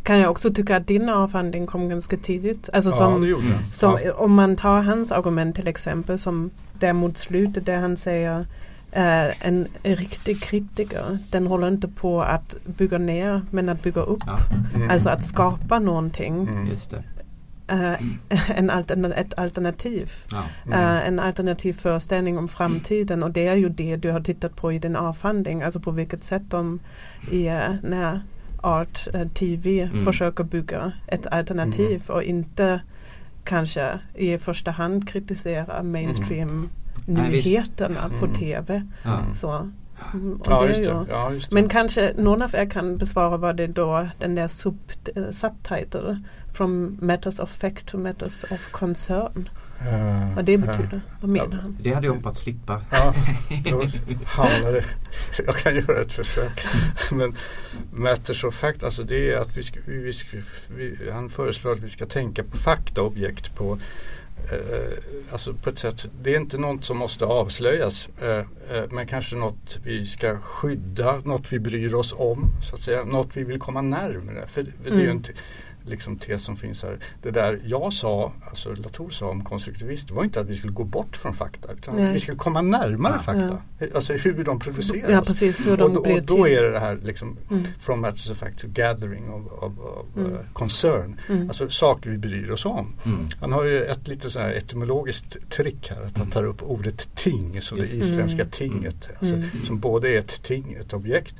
kan 0.05 0.19
jag 0.19 0.31
också 0.31 0.53
tycka 0.53 0.77
att 0.77 0.87
din 0.87 1.09
avhandling 1.09 1.67
kom 1.67 1.89
ganska 1.89 2.17
tidigt. 2.17 2.69
Alltså 2.73 2.89
ja, 2.89 2.95
som, 2.95 3.37
som 3.73 3.97
ja. 4.05 4.13
Om 4.13 4.33
man 4.33 4.55
tar 4.55 4.81
hans 4.81 5.11
argument 5.11 5.55
till 5.55 5.67
exempel 5.67 6.19
som 6.19 6.49
där 6.79 6.93
mot 6.93 7.17
slutet 7.17 7.65
där 7.65 7.77
han 7.77 7.97
säger 7.97 8.39
uh, 8.39 9.47
en 9.47 9.67
riktig 9.83 10.41
kritiker 10.41 11.17
den 11.31 11.47
håller 11.47 11.67
inte 11.67 11.87
på 11.87 12.21
att 12.21 12.55
bygga 12.65 12.97
ner 12.97 13.41
men 13.51 13.69
att 13.69 13.83
bygga 13.83 14.01
upp. 14.01 14.23
Ja. 14.25 14.37
Mm. 14.75 14.89
Alltså 14.89 15.09
att 15.09 15.25
skapa 15.25 15.79
någonting. 15.79 16.47
Mm. 16.47 16.71
Uh, 17.71 17.95
en 18.57 18.69
altern 18.69 19.05
ett 19.05 19.33
alternativ. 19.37 20.11
Ja. 20.31 20.43
Mm. 20.65 20.79
Uh, 20.79 21.07
en 21.07 21.19
alternativ 21.19 21.73
föreställning 21.73 22.37
om 22.37 22.47
framtiden 22.47 23.23
och 23.23 23.31
det 23.31 23.47
är 23.47 23.55
ju 23.55 23.69
det 23.69 23.95
du 23.95 24.11
har 24.11 24.21
tittat 24.21 24.55
på 24.55 24.73
i 24.73 24.79
din 24.79 24.95
avhandling. 24.95 25.61
Alltså 25.63 25.79
på 25.79 25.91
vilket 25.91 26.23
sätt 26.23 26.43
de 26.49 26.79
i 27.31 27.43
när 27.83 28.21
art 28.65 29.07
uh, 29.15 29.27
TV 29.27 29.81
mm. 29.81 30.05
försöker 30.05 30.43
bygga 30.43 30.91
ett 31.07 31.27
alternativ 31.27 32.03
mm. 32.05 32.15
och 32.15 32.23
inte 32.23 32.81
kanske 33.43 33.99
i 34.13 34.37
första 34.37 34.71
hand 34.71 35.09
kritisera 35.09 35.83
mainstream 35.83 36.69
mm. 37.07 37.31
nyheterna 37.31 38.11
på 38.19 38.25
mm. 38.25 38.37
TV. 38.37 38.87
Så. 39.35 39.69
Mm, 40.13 40.39
ja, 40.45 40.67
just 40.67 40.83
det. 40.83 41.05
Ja, 41.09 41.31
just 41.31 41.49
det. 41.49 41.53
Men 41.53 41.69
kanske 41.69 42.13
någon 42.17 42.41
av 42.41 42.55
er 42.55 42.69
kan 42.69 42.97
besvara 42.97 43.37
vad 43.37 43.57
det 43.57 43.67
då 43.67 44.07
den 44.19 44.35
där 44.35 44.47
sub, 44.47 44.77
subtitle 45.31 46.17
From 46.55 46.97
matters 47.01 47.39
of 47.39 47.49
fact 47.49 47.85
to 47.87 47.97
matters 47.97 48.43
of 48.43 48.71
concern. 48.71 49.49
Uh, 49.81 50.35
vad 50.35 50.45
det 50.45 50.57
betyder. 50.57 50.93
Uh, 50.93 50.99
vad 51.21 51.29
menar 51.29 51.57
han? 51.61 51.77
Det 51.81 51.93
hade 51.93 52.07
jag 52.07 52.13
hoppats 52.13 52.39
slippa. 52.39 52.81
Ja, 52.91 53.13
det. 54.71 54.85
Jag 55.45 55.55
kan 55.55 55.75
göra 55.75 56.01
ett 56.01 56.13
försök. 56.13 56.65
Men 57.11 57.35
matters 57.91 58.43
of 58.43 58.55
fact, 58.55 58.83
alltså 58.83 59.03
det 59.03 59.31
är 59.31 59.37
att 59.37 59.57
vi, 59.57 59.63
ska, 59.63 59.79
vi, 59.85 60.13
vi 60.67 60.97
han 61.11 61.29
föreslår 61.29 61.71
att 61.71 61.79
vi 61.79 61.89
ska 61.89 62.05
tänka 62.05 62.43
på 62.43 62.57
faktaobjekt 62.57 63.55
på 63.55 63.79
eh, 64.51 64.97
alltså 65.31 65.53
på 65.53 65.69
ett 65.69 65.79
sätt, 65.79 66.05
det 66.21 66.35
är 66.35 66.39
inte 66.39 66.57
något 66.57 66.85
som 66.85 66.97
måste 66.97 67.25
avslöjas 67.25 68.09
eh, 68.21 68.37
eh, 68.77 68.83
men 68.89 69.07
kanske 69.07 69.35
något 69.35 69.79
vi 69.83 70.05
ska 70.05 70.37
skydda, 70.37 71.21
något 71.25 71.53
vi 71.53 71.59
bryr 71.59 71.93
oss 71.93 72.13
om, 72.17 72.45
så 72.61 72.75
att 72.75 72.81
säga, 72.81 73.03
något 73.03 73.37
vi 73.37 73.43
vill 73.43 73.59
komma 73.59 73.81
närmare. 73.81 74.47
För, 74.47 74.47
för 74.47 74.61
mm. 74.61 74.73
det 74.83 74.89
är 74.89 74.91
mm. 74.93 75.17
inte, 75.17 75.31
liksom 75.85 76.17
tes 76.17 76.43
som 76.43 76.57
finns 76.57 76.83
här. 76.83 76.99
Det 77.21 77.31
där 77.31 77.61
jag 77.65 77.93
sa, 77.93 78.33
alltså 78.49 78.69
Latour 78.69 79.09
sa 79.09 79.29
om 79.29 79.43
konstruktivist, 79.43 80.11
var 80.11 80.23
inte 80.23 80.39
att 80.39 80.47
vi 80.47 80.57
skulle 80.57 80.73
gå 80.73 80.83
bort 80.83 81.17
från 81.17 81.33
fakta 81.33 81.71
utan 81.71 81.95
Nej. 81.95 82.13
vi 82.13 82.19
skulle 82.19 82.37
komma 82.37 82.61
närmare 82.61 83.13
ja. 83.13 83.23
fakta. 83.23 83.61
Ja. 83.79 83.87
Alltså 83.95 84.13
hur 84.13 84.43
de 84.43 84.59
produceras. 84.59 85.11
Ja, 85.11 85.21
precis, 85.21 85.65
hur 85.65 85.77
de 85.77 85.97
och, 85.97 86.07
och, 86.07 86.23
då 86.23 86.47
är 86.47 86.61
det 86.61 86.71
det 86.71 86.79
här 86.79 86.99
liksom 87.03 87.37
mm. 87.51 87.63
from 87.79 88.01
matters 88.01 88.29
of 88.29 88.37
fact 88.37 88.59
to 88.59 88.67
gathering 88.67 89.29
of, 89.29 89.63
of, 89.63 89.73
of 89.79 90.17
mm. 90.17 90.31
uh, 90.31 90.39
concern. 90.53 91.19
Mm. 91.29 91.47
Alltså 91.47 91.69
saker 91.69 92.09
vi 92.09 92.17
bryr 92.17 92.51
oss 92.51 92.65
om. 92.65 92.93
Mm. 93.05 93.27
Han 93.39 93.51
har 93.51 93.63
ju 93.63 93.83
ett 93.83 94.07
lite 94.07 94.29
så 94.29 94.39
här 94.39 94.53
etymologiskt 94.53 95.49
trick 95.49 95.89
här 95.89 96.01
att 96.05 96.17
han 96.17 96.29
tar 96.29 96.43
upp 96.43 96.63
ordet 96.63 97.15
ting, 97.15 97.61
så 97.61 97.75
det 97.75 97.93
isländska 97.93 98.41
mm. 98.41 98.51
tinget. 98.51 99.09
Alltså, 99.19 99.35
mm. 99.35 99.65
Som 99.65 99.79
både 99.79 100.09
är 100.09 100.19
ett 100.19 100.43
ting, 100.43 100.73
ett 100.73 100.93
objekt 100.93 101.35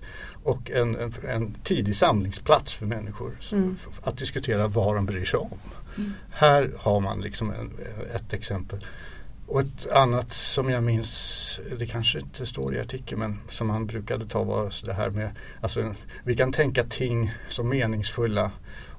och 0.46 0.72
en, 0.72 0.96
en, 0.96 1.14
en, 1.28 1.56
tidig 1.64 1.96
samlingsplats 1.96 2.74
för 2.74 2.86
människor 2.86 3.38
mm. 3.52 3.78
att 4.04 4.18
diskutera 4.36 4.68
vad 4.68 4.96
de 4.96 5.06
bryr 5.06 5.26
sig 5.26 5.40
om. 5.40 5.60
Mm. 5.98 6.14
Här 6.32 6.72
har 6.78 7.00
man 7.00 7.22
liksom 7.22 7.52
en, 7.52 7.72
ett 8.16 8.34
exempel. 8.34 8.80
Och 9.48 9.62
ett 9.62 9.92
annat 9.92 10.34
som 10.34 10.70
jag 10.70 10.84
minns, 10.84 11.60
det 11.80 11.86
kanske 11.86 12.20
inte 12.20 12.46
står 12.46 12.76
i 12.76 12.80
artikeln 12.80 13.20
men 13.20 13.40
som 13.50 13.70
han 13.70 13.86
brukade 13.86 14.26
ta 14.26 14.44
var 14.44 14.74
det 14.86 14.94
här 14.94 15.10
med, 15.10 15.30
alltså 15.62 15.96
vi 16.24 16.36
kan 16.36 16.52
tänka 16.52 16.84
ting 16.84 17.34
som 17.50 17.70
meningsfulla 17.70 18.52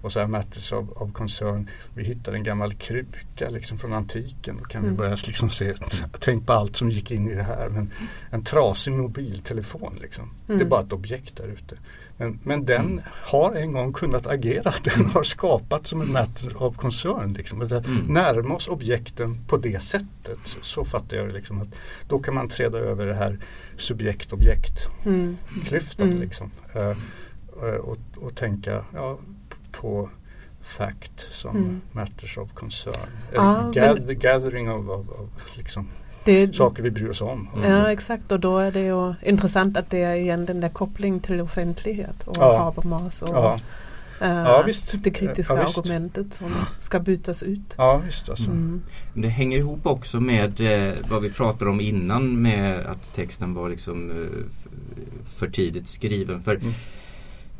och 0.02 0.12
så 0.12 0.20
här 0.20 0.26
matters 0.26 0.72
of, 0.72 0.88
of 0.88 1.12
concern. 1.12 1.70
Vi 1.94 2.04
hittar 2.04 2.32
en 2.32 2.42
gammal 2.42 2.74
kruka 2.74 3.48
liksom 3.48 3.78
från 3.78 3.92
antiken. 3.92 4.56
Då 4.56 4.64
kan 4.64 4.80
mm. 4.80 4.90
vi 4.90 4.96
börja 4.96 5.16
liksom 5.26 5.50
se, 5.50 5.74
tänk 6.20 6.46
på 6.46 6.52
allt 6.52 6.76
som 6.76 6.90
gick 6.90 7.10
in 7.10 7.28
i 7.30 7.34
det 7.34 7.42
här. 7.42 7.68
Men 7.68 7.92
en 8.30 8.44
trasig 8.44 8.92
mobiltelefon 8.92 9.98
liksom. 10.00 10.24
Mm. 10.24 10.36
Det 10.46 10.52
är 10.52 10.56
mm. 10.56 10.68
bara 10.68 10.82
ett 10.82 10.92
objekt 10.92 11.36
där 11.36 11.48
ute. 11.48 11.76
Men, 12.16 12.38
men 12.42 12.64
den 12.64 12.86
mm. 12.86 13.00
har 13.06 13.52
en 13.52 13.72
gång 13.72 13.92
kunnat 13.92 14.26
agera. 14.26 14.72
Den 14.84 15.06
har 15.06 15.22
skapat 15.22 15.86
som 15.86 16.00
en 16.00 16.12
matter 16.12 16.62
of 16.62 16.76
concern. 16.76 17.32
Liksom. 17.32 17.62
Att 17.62 17.86
mm. 17.86 18.04
Närma 18.08 18.54
oss 18.54 18.68
objekten 18.68 19.38
på 19.46 19.56
det 19.56 19.82
sättet. 19.82 20.38
Så, 20.44 20.58
så 20.62 20.84
fattar 20.84 21.16
jag 21.16 21.28
det. 21.28 21.32
Liksom, 21.32 21.62
att 21.62 21.68
då 22.08 22.18
kan 22.18 22.34
man 22.34 22.48
träda 22.48 22.78
över 22.78 23.06
det 23.06 23.14
här 23.14 23.38
subjekt-objekt-klyftan. 23.76 26.08
Mm. 26.08 26.20
Liksom. 26.20 26.50
Uh, 26.76 26.96
och, 27.76 27.98
och 28.16 28.36
tänka, 28.36 28.84
ja, 28.94 29.18
på 29.72 30.10
fact 30.62 31.26
som 31.30 31.56
mm. 31.56 31.80
matters 31.92 32.38
of 32.38 32.52
concern. 32.52 33.08
Ja, 33.34 33.70
gather, 33.74 34.14
gathering 34.14 34.70
of, 34.70 34.88
of, 34.88 35.08
of 35.08 35.56
liksom 35.56 35.88
det, 36.26 36.56
saker 36.56 36.82
vi 36.82 36.90
bryr 36.90 37.08
oss 37.08 37.20
om. 37.20 37.48
Mm. 37.56 37.70
Ja 37.70 37.92
exakt 37.92 38.32
och 38.32 38.40
då 38.40 38.58
är 38.58 38.72
det 38.72 38.80
ju 38.80 39.14
intressant 39.22 39.76
att 39.76 39.90
det 39.90 40.02
är 40.02 40.14
igen 40.14 40.46
den 40.46 40.60
där 40.60 40.68
kopplingen 40.68 41.20
till 41.20 41.40
offentlighet 41.40 42.22
och 42.26 42.36
ja. 42.38 42.58
Habermas 42.58 43.22
och 43.22 43.28
ja. 43.28 43.58
Uh, 44.22 44.28
ja, 44.28 44.64
det 44.92 45.10
kritiska 45.10 45.54
ja, 45.54 45.60
argumentet 45.60 46.34
som 46.34 46.54
ska 46.78 46.98
bytas 46.98 47.42
ut. 47.42 47.74
Ja, 47.76 47.96
visst, 48.06 48.28
alltså. 48.28 48.50
mm. 48.50 48.82
Det 49.14 49.28
hänger 49.28 49.58
ihop 49.58 49.86
också 49.86 50.20
med 50.20 50.60
eh, 50.60 50.94
vad 51.08 51.22
vi 51.22 51.30
pratade 51.30 51.70
om 51.70 51.80
innan 51.80 52.42
med 52.42 52.86
att 52.86 53.14
texten 53.14 53.54
var 53.54 53.68
liksom 53.68 54.10
eh, 54.10 54.44
för 55.36 55.48
tidigt 55.48 55.88
skriven. 55.88 56.42
För 56.42 56.54
mm. 56.54 56.72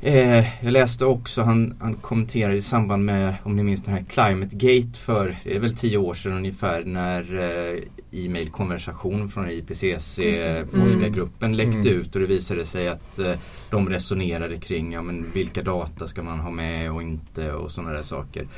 Eh, 0.01 0.65
jag 0.65 0.73
läste 0.73 1.05
också, 1.05 1.43
han, 1.43 1.75
han 1.81 1.95
kommenterade 1.95 2.57
i 2.57 2.63
samband 2.63 3.05
med, 3.05 3.35
om 3.43 3.57
ni 3.57 3.63
minns 3.63 3.83
den 3.83 3.95
här 3.95 4.05
Climate 4.09 4.57
Gate 4.57 4.99
för, 4.99 5.37
det 5.45 5.57
är 5.57 5.61
väl 5.61 5.77
tio 5.77 5.99
år 5.99 6.15
sedan 6.15 6.33
ungefär, 6.33 6.85
när 6.85 7.35
eh, 7.35 7.83
e-mailkonversation 8.11 9.29
från 9.29 9.51
IPCC 9.51 9.81
forskargruppen 10.71 11.55
mm. 11.55 11.57
läckte 11.57 11.91
mm. 11.91 12.01
ut 12.01 12.15
och 12.15 12.21
det 12.21 12.27
visade 12.27 12.67
sig 12.67 12.89
att 12.89 13.19
eh, 13.19 13.33
de 13.71 13.89
resonerade 13.89 14.57
kring 14.57 14.93
ja, 14.93 15.03
men 15.03 15.27
vilka 15.35 15.63
data 15.63 16.07
ska 16.07 16.23
man 16.23 16.41
ha 16.41 16.51
med 16.51 16.93
och 16.93 17.03
inte 17.03 17.53
och 17.53 17.71
sådana 17.71 17.93
där 17.93 18.03
saker. 18.03 18.49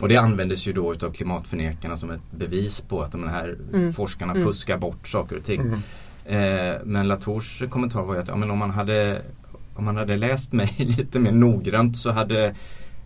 Och 0.00 0.08
det 0.08 0.16
användes 0.16 0.66
ju 0.66 0.72
då 0.72 0.94
utav 0.94 1.12
klimatförnekarna 1.12 1.96
som 1.96 2.10
ett 2.10 2.30
bevis 2.30 2.80
på 2.80 3.02
att 3.02 3.12
de 3.12 3.28
här 3.28 3.58
mm. 3.72 3.92
forskarna 3.92 4.32
mm. 4.32 4.44
fuskar 4.44 4.78
bort 4.78 5.08
saker 5.08 5.36
och 5.36 5.44
ting. 5.44 5.60
Mm. 5.60 5.80
Eh, 6.24 6.80
men 6.84 7.08
Latours 7.08 7.62
kommentar 7.70 8.02
var 8.02 8.14
ju 8.14 8.20
att 8.20 8.28
ja, 8.28 8.36
men 8.36 8.50
om 8.50 8.58
man 8.58 8.70
hade 8.70 9.22
om 9.80 9.84
man 9.84 9.96
hade 9.96 10.16
läst 10.16 10.52
mig 10.52 10.74
lite 10.98 11.18
mer 11.18 11.32
noggrant 11.32 11.96
så 11.96 12.10
hade 12.10 12.54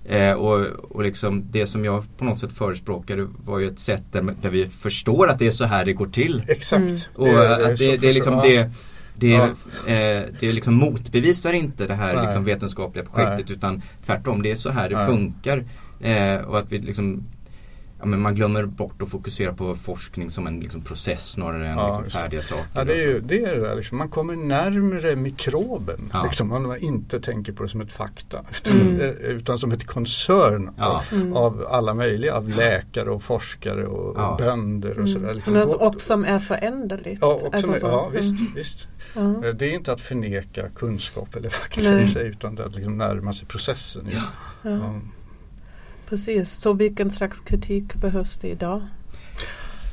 eh, 0.04 0.32
och, 0.32 0.66
och 0.66 1.02
liksom 1.02 1.44
det 1.50 1.66
som 1.66 1.84
jag 1.84 2.04
på 2.18 2.24
något 2.24 2.38
sätt 2.38 2.52
förespråkade 2.52 3.28
var 3.44 3.58
ju 3.58 3.66
ett 3.66 3.78
sätt 3.78 4.02
där, 4.12 4.34
där 4.42 4.50
vi 4.50 4.68
förstår 4.68 5.30
att 5.30 5.38
det 5.38 5.46
är 5.46 5.50
så 5.50 5.64
här 5.64 5.84
det 5.84 5.92
går 5.92 6.06
till. 6.06 6.42
Exakt. 6.48 6.82
Mm. 6.82 6.98
Och 7.14 7.26
det, 7.26 7.56
det, 7.58 7.74
det, 7.76 7.96
det 7.96 8.08
är 8.08 8.12
liksom 8.12 8.36
det 8.42 8.70
det, 9.16 9.28
ja. 9.28 9.44
eh, 9.86 10.22
det 10.40 10.52
liksom 10.52 10.74
motbevisar 10.74 11.52
inte 11.52 11.86
det 11.86 11.94
här 11.94 12.22
liksom 12.22 12.44
vetenskapliga 12.44 13.04
projektet 13.04 13.48
Nej. 13.48 13.56
utan 13.56 13.82
tvärtom 14.06 14.42
det 14.42 14.50
är 14.50 14.56
så 14.56 14.70
här 14.70 14.88
det 14.88 14.96
Nej. 14.96 15.06
funkar. 15.06 15.64
Eh, 16.00 16.36
och 16.36 16.58
att 16.58 16.72
vi 16.72 16.78
liksom 16.78 17.22
ja, 18.04 18.08
men 18.08 18.20
man 18.20 18.34
glömmer 18.34 18.66
bort 18.66 19.02
att 19.02 19.08
fokusera 19.08 19.52
på 19.52 19.74
forskning 19.74 20.30
som 20.30 20.46
en 20.46 20.60
liksom, 20.60 20.80
process 20.80 21.30
snarare 21.30 21.68
än 21.68 21.78
ja, 21.78 22.00
liksom, 22.00 22.20
färdiga 22.20 22.42
saker. 22.42 22.64
Ja, 22.74 22.84
det 22.84 22.92
är 22.92 23.08
ju 23.08 23.20
det 23.20 23.44
är 23.44 23.56
det 23.56 23.74
liksom. 23.74 23.98
Man 23.98 24.08
kommer 24.08 24.36
närmre 24.36 25.16
mikroben. 25.16 26.10
Ja. 26.12 26.22
Liksom, 26.24 26.48
man 26.48 26.76
inte 26.78 27.20
tänker 27.20 27.52
på 27.52 27.62
det 27.62 27.68
som 27.68 27.80
ett 27.80 27.92
fakta. 27.92 28.44
Utan, 28.64 28.80
mm. 28.80 29.00
Eh, 29.00 29.08
utan 29.10 29.58
som 29.58 29.72
ett 29.72 29.86
koncern 29.86 30.70
ja. 30.76 30.86
av, 30.86 31.18
mm. 31.20 31.36
av, 31.36 31.66
alla 31.70 31.94
möjliga. 31.94 32.34
Av 32.34 32.48
läkare 32.48 33.10
och 33.10 33.22
forskare 33.22 33.86
och, 33.86 34.16
och 34.16 34.36
bönder 34.36 34.90
och 34.90 34.96
mm. 34.96 35.08
sådär. 35.08 35.34
Liksom. 35.34 35.56
Och, 35.56 35.82
och 35.82 36.00
som 36.00 36.24
är 36.24 36.38
föränderligt. 36.38 37.18
Ja, 37.22 37.40
och 37.42 37.54
alltså, 37.54 37.78
som, 37.78 37.90
ja 37.90 38.08
visst. 38.08 38.40
Mm. 38.40 38.52
visst. 38.54 38.88
Eh, 39.16 39.40
det 39.40 39.66
är 39.66 39.74
inte 39.74 39.92
att 39.92 40.00
förneka 40.00 40.68
kunskap 40.68 41.36
eller 41.36 41.48
fakta 41.48 42.00
i 42.00 42.06
sig 42.06 42.28
utan 42.28 42.58
att 42.58 42.74
liksom 42.74 42.98
närma 42.98 43.32
sig 43.32 43.48
processen. 43.48 44.08
Ja. 44.12 44.20
Precis, 46.08 46.52
så 46.52 46.72
vilken 46.72 47.10
slags 47.10 47.40
kritik 47.40 47.94
behövs 47.94 48.36
det 48.36 48.48
idag? 48.48 48.82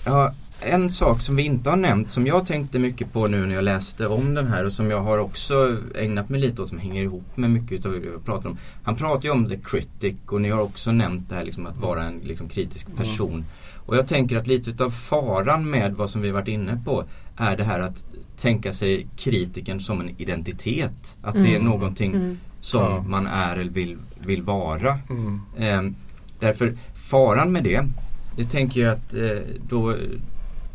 Ja, 0.05 0.33
en 0.61 0.89
sak 0.89 1.21
som 1.21 1.35
vi 1.35 1.43
inte 1.43 1.69
har 1.69 1.77
nämnt 1.77 2.11
som 2.11 2.27
jag 2.27 2.47
tänkte 2.47 2.79
mycket 2.79 3.13
på 3.13 3.27
nu 3.27 3.45
när 3.45 3.55
jag 3.55 3.63
läste 3.63 4.07
om 4.07 4.33
den 4.33 4.47
här 4.47 4.65
och 4.65 4.71
som 4.71 4.91
jag 4.91 5.01
har 5.01 5.17
också 5.17 5.77
ägnat 5.95 6.29
mig 6.29 6.41
lite 6.41 6.61
åt 6.61 6.69
som 6.69 6.79
hänger 6.79 7.01
ihop 7.01 7.37
med 7.37 7.49
mycket 7.49 7.85
av 7.85 7.91
det 7.91 7.99
vi 7.99 8.07
pratar 8.25 8.49
om. 8.49 8.57
Han 8.83 8.95
pratar 8.95 9.23
ju 9.23 9.29
om 9.29 9.49
the 9.49 9.57
critic 9.57 10.15
och 10.25 10.41
ni 10.41 10.49
har 10.49 10.61
också 10.61 10.91
nämnt 10.91 11.29
det 11.29 11.35
här 11.35 11.43
liksom 11.43 11.67
att 11.67 11.77
vara 11.77 12.03
en 12.03 12.19
liksom 12.23 12.49
kritisk 12.49 12.95
person. 12.95 13.33
Mm. 13.33 13.45
Och 13.85 13.97
jag 13.97 14.07
tänker 14.07 14.37
att 14.37 14.47
lite 14.47 14.69
utav 14.69 14.89
faran 14.89 15.69
med 15.69 15.93
vad 15.93 16.09
som 16.09 16.21
vi 16.21 16.31
varit 16.31 16.47
inne 16.47 16.81
på 16.85 17.03
är 17.37 17.57
det 17.57 17.63
här 17.63 17.79
att 17.79 18.05
tänka 18.37 18.73
sig 18.73 19.07
kritiken 19.17 19.79
som 19.79 20.01
en 20.01 20.09
identitet. 20.17 21.17
Att 21.21 21.35
mm. 21.35 21.47
det 21.47 21.53
är 21.53 21.59
mm. 21.59 21.71
någonting 21.71 22.13
mm. 22.13 22.37
Som 22.61 22.81
ja. 22.81 23.03
man 23.07 23.27
är 23.27 23.57
eller 23.57 23.71
vill, 23.71 23.97
vill 24.25 24.43
vara. 24.43 24.99
Mm. 25.09 25.41
Eh, 25.57 25.93
därför 26.39 26.77
faran 27.09 27.51
med 27.51 27.63
det, 27.63 27.87
det 28.35 28.45
tänker 28.45 28.81
jag 28.81 28.93
att 28.93 29.13
eh, 29.13 29.39
då, 29.69 29.95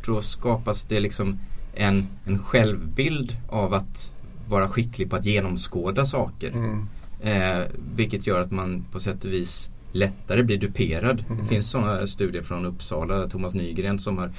då 0.07 0.23
skapas 0.23 0.85
det 0.85 1.01
liksom 1.01 1.39
en, 1.75 2.09
en 2.25 2.39
självbild 2.39 3.37
av 3.49 3.75
att 3.75 4.13
vara 4.49 4.69
skicklig 4.69 5.11
på 5.11 5.17
att 5.17 5.25
genomskåda 5.25 6.05
saker. 6.05 6.51
Mm. 6.51 6.89
Eh, 7.23 7.65
vilket 7.97 8.27
gör 8.27 8.41
att 8.41 8.51
man 8.51 8.85
på 8.93 9.01
sätt 9.01 9.25
och 9.25 9.33
vis 9.33 9.71
lättare 9.93 10.43
blir 10.43 10.59
duperad. 10.59 11.25
Mm. 11.29 11.43
Det 11.43 11.49
finns 11.49 11.71
sådana 11.71 12.07
studier 12.07 12.43
från 12.43 12.65
Uppsala, 12.65 13.29
Thomas 13.29 13.55
Nygren 13.55 13.99
som 13.99 14.19
har 14.19 14.31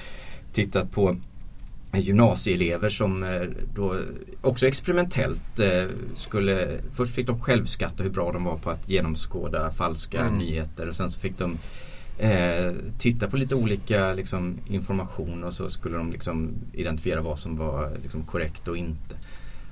tittat 0.54 0.92
på 0.92 1.18
gymnasieelever 1.94 2.90
som 2.90 3.24
eh, 3.24 3.42
då 3.76 4.00
också 4.42 4.68
experimentellt 4.68 5.60
eh, 5.60 5.86
skulle 6.16 6.80
Först 6.96 7.16
fick 7.16 7.28
de 7.28 7.42
självskatta 7.42 8.04
hur 8.04 8.10
bra 8.10 8.32
de 8.32 8.44
var 8.44 8.58
på 8.58 8.70
att 8.70 8.90
genomskåda 8.90 9.72
falska 9.72 10.22
mm. 10.22 10.38
nyheter 10.38 10.90
och 10.90 10.96
sen 10.96 11.12
så 11.12 11.20
fick 11.20 11.38
de 11.38 11.58
eh, 12.18 12.74
titta 13.00 13.28
på 13.28 13.38
lite 13.38 13.56
olika 13.56 14.14
liksom, 14.14 14.58
information 14.68 15.44
och 15.44 15.54
så 15.54 15.70
skulle 15.70 15.98
de 15.98 16.12
liksom 16.12 16.50
identifiera 16.74 17.22
vad 17.22 17.40
som 17.40 17.58
var 17.58 17.92
liksom, 18.04 18.24
korrekt 18.24 18.68
och 18.68 18.78
inte. 18.78 19.16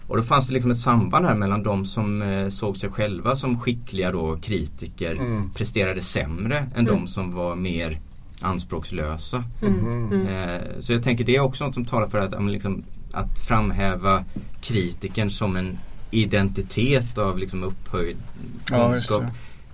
Och 0.07 0.17
då 0.17 0.23
fanns 0.23 0.47
det 0.47 0.53
liksom 0.53 0.71
ett 0.71 0.79
samband 0.79 1.25
här 1.25 1.35
mellan 1.35 1.63
de 1.63 1.85
som 1.85 2.21
eh, 2.21 2.49
såg 2.49 2.77
sig 2.77 2.89
själva 2.89 3.35
som 3.35 3.59
skickliga 3.59 4.11
då, 4.11 4.37
kritiker 4.37 5.11
mm. 5.11 5.51
presterade 5.51 6.01
sämre 6.01 6.57
än 6.57 6.87
mm. 6.87 6.95
de 6.95 7.07
som 7.07 7.33
var 7.33 7.55
mer 7.55 7.99
anspråkslösa. 8.41 9.43
Mm. 9.61 9.85
mm. 9.85 10.27
Eh, 10.27 10.61
så 10.79 10.93
jag 10.93 11.03
tänker 11.03 11.23
det 11.23 11.35
är 11.35 11.39
också 11.39 11.65
något 11.65 11.73
som 11.73 11.85
talar 11.85 12.07
för 12.07 12.19
att, 12.19 12.51
liksom, 12.51 12.83
att 13.11 13.39
framhäva 13.39 14.25
kritiken 14.61 15.31
som 15.31 15.55
en 15.55 15.77
identitet 16.11 17.17
av 17.17 17.39
liksom 17.39 17.63
upphöjd 17.63 18.17
kunskap 18.65 19.23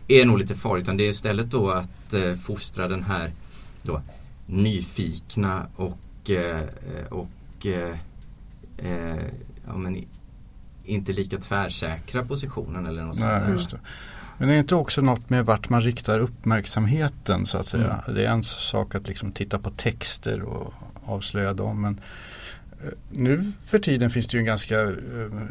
ja, 0.07 0.17
är 0.17 0.25
nog 0.25 0.37
lite 0.39 0.55
farligt. 0.55 0.83
Utan 0.83 0.97
det 0.97 1.03
är 1.03 1.09
istället 1.09 1.51
då 1.51 1.69
att 1.69 2.13
eh, 2.13 2.35
fostra 2.35 2.87
den 2.87 3.03
här 3.03 3.31
då, 3.83 4.01
nyfikna 4.45 5.67
och, 5.75 6.29
eh, 6.29 6.65
och 7.09 7.65
eh, 7.65 7.97
eh 8.77 9.25
ja, 9.67 9.77
men 9.77 10.05
inte 10.83 11.13
lika 11.13 11.37
tvärsäkra 11.37 12.25
positionen 12.25 12.85
eller 12.85 13.03
något 13.03 13.19
Nej, 13.19 13.57
sånt 13.57 13.71
där. 13.71 13.79
Men 14.41 14.49
det 14.49 14.55
är 14.55 14.59
inte 14.59 14.75
också 14.75 15.01
något 15.01 15.29
med 15.29 15.45
vart 15.45 15.69
man 15.69 15.81
riktar 15.81 16.19
uppmärksamheten 16.19 17.45
så 17.45 17.57
att 17.57 17.67
säga. 17.67 18.01
Mm. 18.05 18.15
Det 18.15 18.25
är 18.25 18.29
en 18.29 18.43
sak 18.43 18.95
att 18.95 19.07
liksom 19.07 19.31
titta 19.31 19.59
på 19.59 19.69
texter 19.69 20.41
och 20.41 20.73
avslöja 21.05 21.53
dem. 21.53 21.81
Men 21.81 21.99
eh, 22.83 22.89
nu 23.09 23.51
för 23.65 23.79
tiden 23.79 24.09
finns 24.09 24.27
det 24.27 24.37
ju 24.37 24.39
en 24.39 24.45
ganska, 24.45 24.81
eh, 24.81 24.89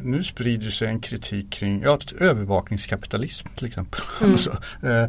nu 0.03 0.23
sprider 0.23 0.71
sig 0.71 0.89
en 0.89 1.01
kritik 1.01 1.51
kring 1.51 1.83
ja, 1.83 1.99
övervakningskapitalism 2.19 3.49
till 3.57 3.67
exempel. 3.67 4.01
Mm. 4.21 4.33
alltså, 4.33 4.59
eh, 4.83 5.03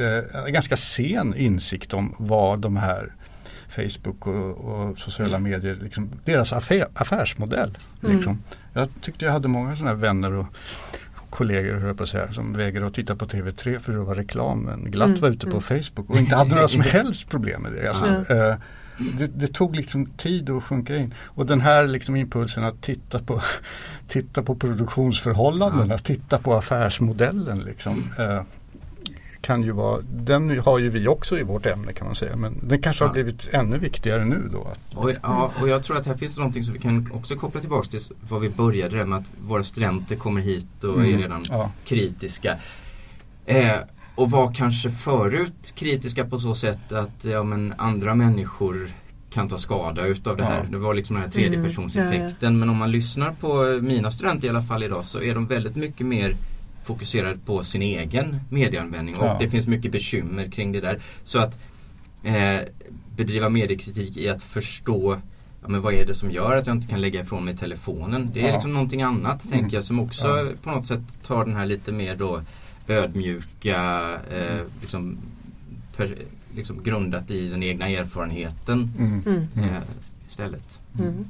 eh, 0.00 0.46
ganska 0.46 0.76
sen 0.76 1.34
insikt 1.34 1.94
om 1.94 2.14
vad 2.18 2.58
de 2.58 2.76
här 2.76 3.12
Facebook 3.68 4.26
och, 4.26 4.50
och 4.50 4.98
sociala 4.98 5.36
mm. 5.36 5.50
medier, 5.50 5.78
liksom, 5.82 6.10
deras 6.24 6.52
affär, 6.52 6.86
affärsmodell. 6.94 7.74
Mm. 8.02 8.16
Liksom. 8.16 8.42
Jag 8.72 8.88
tyckte 9.00 9.24
jag 9.24 9.32
hade 9.32 9.48
många 9.48 9.76
sådana 9.76 9.94
vänner 9.94 10.32
och 10.32 10.46
kollegor 11.32 11.74
höll 11.74 11.94
på 11.94 12.02
att 12.02 12.08
säga, 12.08 12.32
som 12.32 12.52
vägrade 12.52 12.86
att 12.86 12.94
titta 12.94 13.16
på 13.16 13.24
TV3 13.24 13.78
för 13.78 13.92
det 13.92 13.98
var 13.98 14.14
reklam 14.14 14.62
men 14.62 14.90
glatt 14.90 15.08
mm. 15.08 15.20
var 15.20 15.28
ute 15.28 15.46
på 15.46 15.60
mm. 15.62 15.62
Facebook 15.62 16.10
och 16.10 16.16
inte 16.16 16.36
hade 16.36 16.50
några 16.54 16.68
som 16.68 16.80
helst 16.80 17.28
problem 17.28 17.62
med 17.62 17.72
det. 17.72 17.88
Alltså, 17.88 18.06
mm. 18.06 18.58
det, 19.18 19.26
det, 19.26 19.52
tog 19.52 19.76
liksom 19.76 20.06
tid 20.06 20.50
att 20.50 20.64
sjunka 20.64 20.96
in. 20.96 21.14
Och 21.24 21.46
den 21.46 21.60
här 21.60 21.88
liksom 21.88 22.16
impulsen 22.16 22.64
att 22.64 22.82
titta 22.82 23.18
på, 23.18 23.40
titta 24.08 24.42
på 24.42 24.54
produktionsförhållandena, 24.54 25.98
titta 25.98 26.38
på 26.38 26.54
affärsmodellen. 26.54 27.58
Liksom. 27.58 28.12
Uh, 28.18 28.42
kan 29.42 29.62
ju 29.62 29.72
vara, 29.72 30.00
den 30.02 30.60
har 30.60 30.78
ju 30.78 30.90
vi 30.90 31.08
också 31.08 31.38
i 31.38 31.42
vårt 31.42 31.66
ämne 31.66 31.92
kan 31.92 32.06
man 32.06 32.16
säga. 32.16 32.36
Men 32.36 32.60
den 32.62 32.82
kanske 32.82 33.04
ja. 33.04 33.08
har 33.08 33.14
blivit 33.14 33.48
ännu 33.54 33.78
viktigare 33.78 34.24
nu 34.24 34.48
då. 34.52 34.72
Och, 34.94 35.10
ja, 35.22 35.52
och 35.60 35.68
jag 35.68 35.84
tror 35.84 35.96
att 35.96 36.06
här 36.06 36.16
finns 36.16 36.34
det 36.34 36.40
någonting 36.40 36.64
som 36.64 36.74
vi 36.74 36.80
kan 36.80 37.12
också 37.12 37.36
koppla 37.36 37.60
tillbaka 37.60 37.88
till 37.88 38.00
vad 38.28 38.40
vi 38.40 38.48
började 38.48 39.04
med. 39.04 39.18
Att 39.18 39.24
våra 39.46 39.64
studenter 39.64 40.16
kommer 40.16 40.40
hit 40.40 40.84
och 40.84 40.94
mm. 40.98 41.14
är 41.14 41.18
redan 41.18 41.42
ja. 41.48 41.70
kritiska. 41.84 42.56
Eh, 43.46 43.76
och 44.14 44.30
var 44.30 44.54
kanske 44.54 44.90
förut 44.90 45.72
kritiska 45.76 46.24
på 46.24 46.38
så 46.38 46.54
sätt 46.54 46.92
att 46.92 47.24
ja, 47.24 47.42
men 47.42 47.74
andra 47.76 48.14
människor 48.14 48.90
kan 49.30 49.48
ta 49.48 49.58
skada 49.58 50.06
utav 50.06 50.36
det 50.36 50.44
här. 50.44 50.60
Ja. 50.64 50.70
Det 50.70 50.78
var 50.78 50.94
liksom 50.94 51.14
den 51.14 51.24
här 51.24 51.30
tredjepersonseffekten. 51.30 52.20
Mm. 52.20 52.34
Ja, 52.40 52.50
Men 52.50 52.70
om 52.70 52.76
man 52.76 52.92
lyssnar 52.92 53.32
på 53.32 53.80
mina 53.82 54.10
studenter 54.10 54.46
i 54.46 54.50
alla 54.50 54.62
fall 54.62 54.82
idag 54.82 55.04
så 55.04 55.22
är 55.22 55.34
de 55.34 55.46
väldigt 55.46 55.76
mycket 55.76 56.06
mer 56.06 56.34
fokuserad 56.84 57.46
på 57.46 57.64
sin 57.64 57.82
egen 57.82 58.40
medieanvändning 58.48 59.16
och 59.16 59.26
ja. 59.26 59.36
det 59.40 59.50
finns 59.50 59.66
mycket 59.66 59.92
bekymmer 59.92 60.50
kring 60.50 60.72
det 60.72 60.80
där. 60.80 61.00
Så 61.24 61.38
att 61.38 61.58
eh, 62.22 62.60
bedriva 63.16 63.48
mediekritik 63.48 64.16
i 64.16 64.28
att 64.28 64.42
förstå 64.42 65.20
ja, 65.62 65.68
men 65.68 65.82
vad 65.82 65.94
är 65.94 66.06
det 66.06 66.14
som 66.14 66.30
gör 66.30 66.56
att 66.56 66.66
jag 66.66 66.76
inte 66.76 66.88
kan 66.88 67.00
lägga 67.00 67.20
ifrån 67.20 67.44
mig 67.44 67.56
telefonen. 67.56 68.30
Det 68.32 68.40
är 68.40 68.48
ja. 68.48 68.54
liksom 68.54 68.72
någonting 68.72 69.02
annat 69.02 69.44
mm. 69.44 69.58
tänker 69.58 69.76
jag 69.76 69.84
som 69.84 70.00
också 70.00 70.28
ja. 70.28 70.50
på 70.62 70.70
något 70.70 70.86
sätt 70.86 71.22
tar 71.22 71.44
den 71.44 71.56
här 71.56 71.66
lite 71.66 71.92
mer 71.92 72.16
då 72.16 72.42
ödmjuka 72.88 74.10
eh, 74.30 74.52
mm. 74.52 74.66
liksom, 74.80 75.18
per, 75.96 76.18
liksom 76.54 76.82
grundat 76.82 77.30
i 77.30 77.48
den 77.48 77.62
egna 77.62 77.88
erfarenheten 77.88 78.92
mm. 78.98 79.22
mm. 79.26 79.64
eh, 79.64 79.82
istället. 80.26 80.80
Mm. 81.00 81.24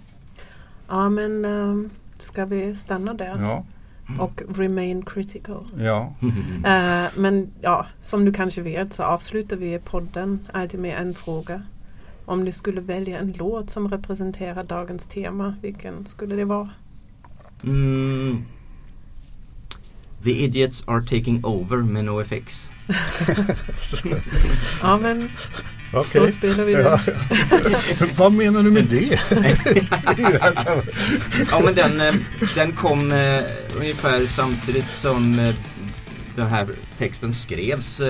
Ja 0.89 1.09
men 1.09 1.45
um, 1.45 1.91
ska 2.19 2.45
vi 2.45 2.75
stanna 2.75 3.15
där? 3.15 3.39
Ja. 3.41 3.65
Mm. 4.13 4.21
och 4.21 4.43
remain 4.49 5.05
critical. 5.05 5.67
Ja. 5.79 6.15
uh, 6.23 7.21
men 7.21 7.51
ja, 7.61 7.87
som 8.01 8.25
du 8.25 8.33
kanske 8.33 8.63
vet 8.63 8.93
så 8.93 9.03
avslutar 9.03 9.57
vi 9.57 9.79
podden 9.79 10.49
alltid 10.53 10.81
med 10.81 11.01
en 11.01 11.15
fråga. 11.15 11.63
Om 12.25 12.45
du 12.45 12.53
skulle 12.53 12.81
välja 12.81 13.19
en 13.19 13.33
låt 13.33 13.71
som 13.71 13.89
representerar 13.89 14.65
dagens 14.65 15.09
tema, 15.09 15.55
vilken 15.63 16.07
skulle 16.07 16.37
det 16.37 16.45
vara? 16.45 16.71
Mm. 17.65 18.45
The 20.25 20.45
Idiots 20.45 20.85
Are 20.87 21.03
Taking 21.03 21.45
Over 21.45 21.77
med 21.77 22.05
NoFX. 22.05 22.72
ja 24.83 24.97
men 24.97 25.31
okay. 25.93 26.21
då 26.21 26.31
spelar 26.31 26.65
vi 26.65 26.75
den. 26.75 26.85
Ja. 26.85 27.01
Vad 28.17 28.33
menar 28.33 28.63
du 28.63 28.71
med 28.71 28.85
det? 28.85 29.21
ja 31.51 31.61
men 31.61 31.75
den, 31.75 32.01
eh, 32.01 32.15
den 32.55 32.73
kom 32.73 33.13
eh, 33.13 33.41
ungefär 33.77 34.27
samtidigt 34.27 34.91
som 34.91 35.39
eh, 35.39 35.55
den 36.37 36.47
här 36.47 36.69
texten 36.99 37.35
skrevs 37.35 38.01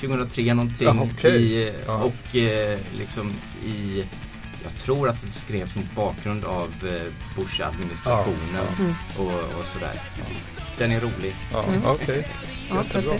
2003 0.00 0.54
någonting. 0.54 0.86
Ja, 0.86 1.02
okay. 1.02 1.30
i, 1.30 1.72
ja. 1.86 1.96
Och 1.96 2.36
liksom 2.98 3.32
i 3.64 4.04
jag 4.62 4.76
tror 4.76 5.08
att 5.08 5.20
det 5.20 5.28
skrevs 5.28 5.74
mot 5.76 5.94
bakgrund 5.94 6.44
av 6.44 6.68
Bush-administrationen 7.36 8.36
ja, 8.54 8.84
ja. 9.16 9.22
och, 9.22 9.60
och, 9.60 9.66
sådär. 9.72 10.00
Den 10.78 10.92
är 10.92 11.00
rolig. 11.00 11.34
Ja, 11.52 11.64
mm. 11.64 11.84
Okej, 11.84 12.04
okay. 12.04 12.22
Jättebra. 12.78 13.14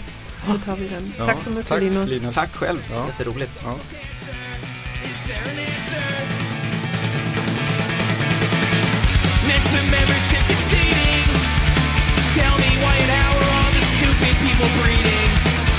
Då 0.47 0.57
tar 0.57 0.75
vi 0.75 0.87
den. 0.87 1.13
Tack 1.17 1.43
så 1.43 1.49
mycket 1.49 1.67
tack, 1.67 1.81
Linus. 1.81 2.09
Linus. 2.09 2.35
Tack 2.35 2.55
själv, 2.55 2.79
ja. 2.91 3.07
jätteroligt. 3.07 3.61
Ja. 3.63 3.75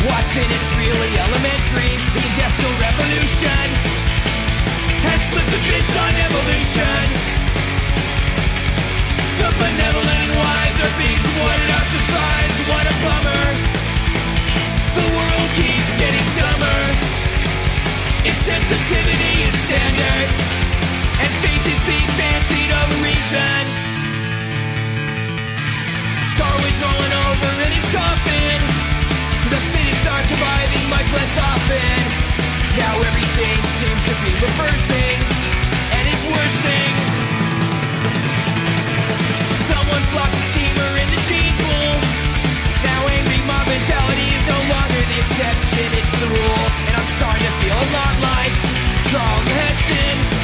Watching 0.06 0.46
it's 0.46 0.70
really 0.78 1.12
elementary 1.18 1.92
The 2.14 2.22
industrial 2.30 2.74
revolution 2.78 3.66
Has 5.02 5.22
flipped 5.34 5.50
the 5.50 5.60
bitch 5.66 5.92
on 5.98 6.14
evolution 6.14 7.06
The 9.40 9.50
benevolent 9.50 10.30
wise 10.38 10.78
are 10.86 10.94
being 10.94 11.18
thwarted 11.26 11.70
out 11.74 11.88
What 12.70 12.86
a 12.86 12.94
bummer 13.02 13.42
The 13.42 13.64
world 13.66 13.85
keeps 15.56 15.92
getting 15.96 16.28
dumber. 16.36 16.80
Insensitivity 18.28 19.32
is 19.48 19.56
standard 19.64 20.28
And 21.22 21.30
faith 21.40 21.64
is 21.64 21.80
being 21.88 22.10
fancied 22.20 22.70
over 22.76 22.96
reason. 23.00 23.62
Darwin's 26.36 26.80
rolling 26.84 27.14
over 27.24 27.52
in 27.64 27.70
his 27.72 27.88
coffin. 27.88 28.58
The 29.48 29.60
fittest 29.72 30.04
are 30.12 30.24
surviving 30.28 30.84
much 30.92 31.08
less 31.16 31.34
often. 31.40 32.00
Now 32.76 32.92
everything 33.00 33.58
seems 33.80 34.02
to 34.12 34.14
be 34.20 34.32
reversing 34.36 35.18
And 35.96 36.04
it's 36.12 36.24
worsening 36.28 36.92
Someone 39.64 40.04
flopped 40.12 40.36
a 40.36 40.42
steamer 40.52 40.90
in 41.00 41.08
the 41.08 41.20
gene 41.24 41.56
pool 41.56 42.05
mentality 43.66 44.26
is 44.32 44.44
no 44.46 44.60
longer 44.70 45.02
the 45.10 45.18
exception, 45.20 45.86
it's 45.98 46.14
the 46.22 46.28
rule. 46.30 46.66
And 46.86 46.94
I'm 46.96 47.08
starting 47.18 47.44
to 47.44 47.54
feel 47.60 47.76
a 47.76 47.88
lot 47.92 48.14
like 48.22 48.54
Charlton 49.10 49.52
Heston. 49.58 50.35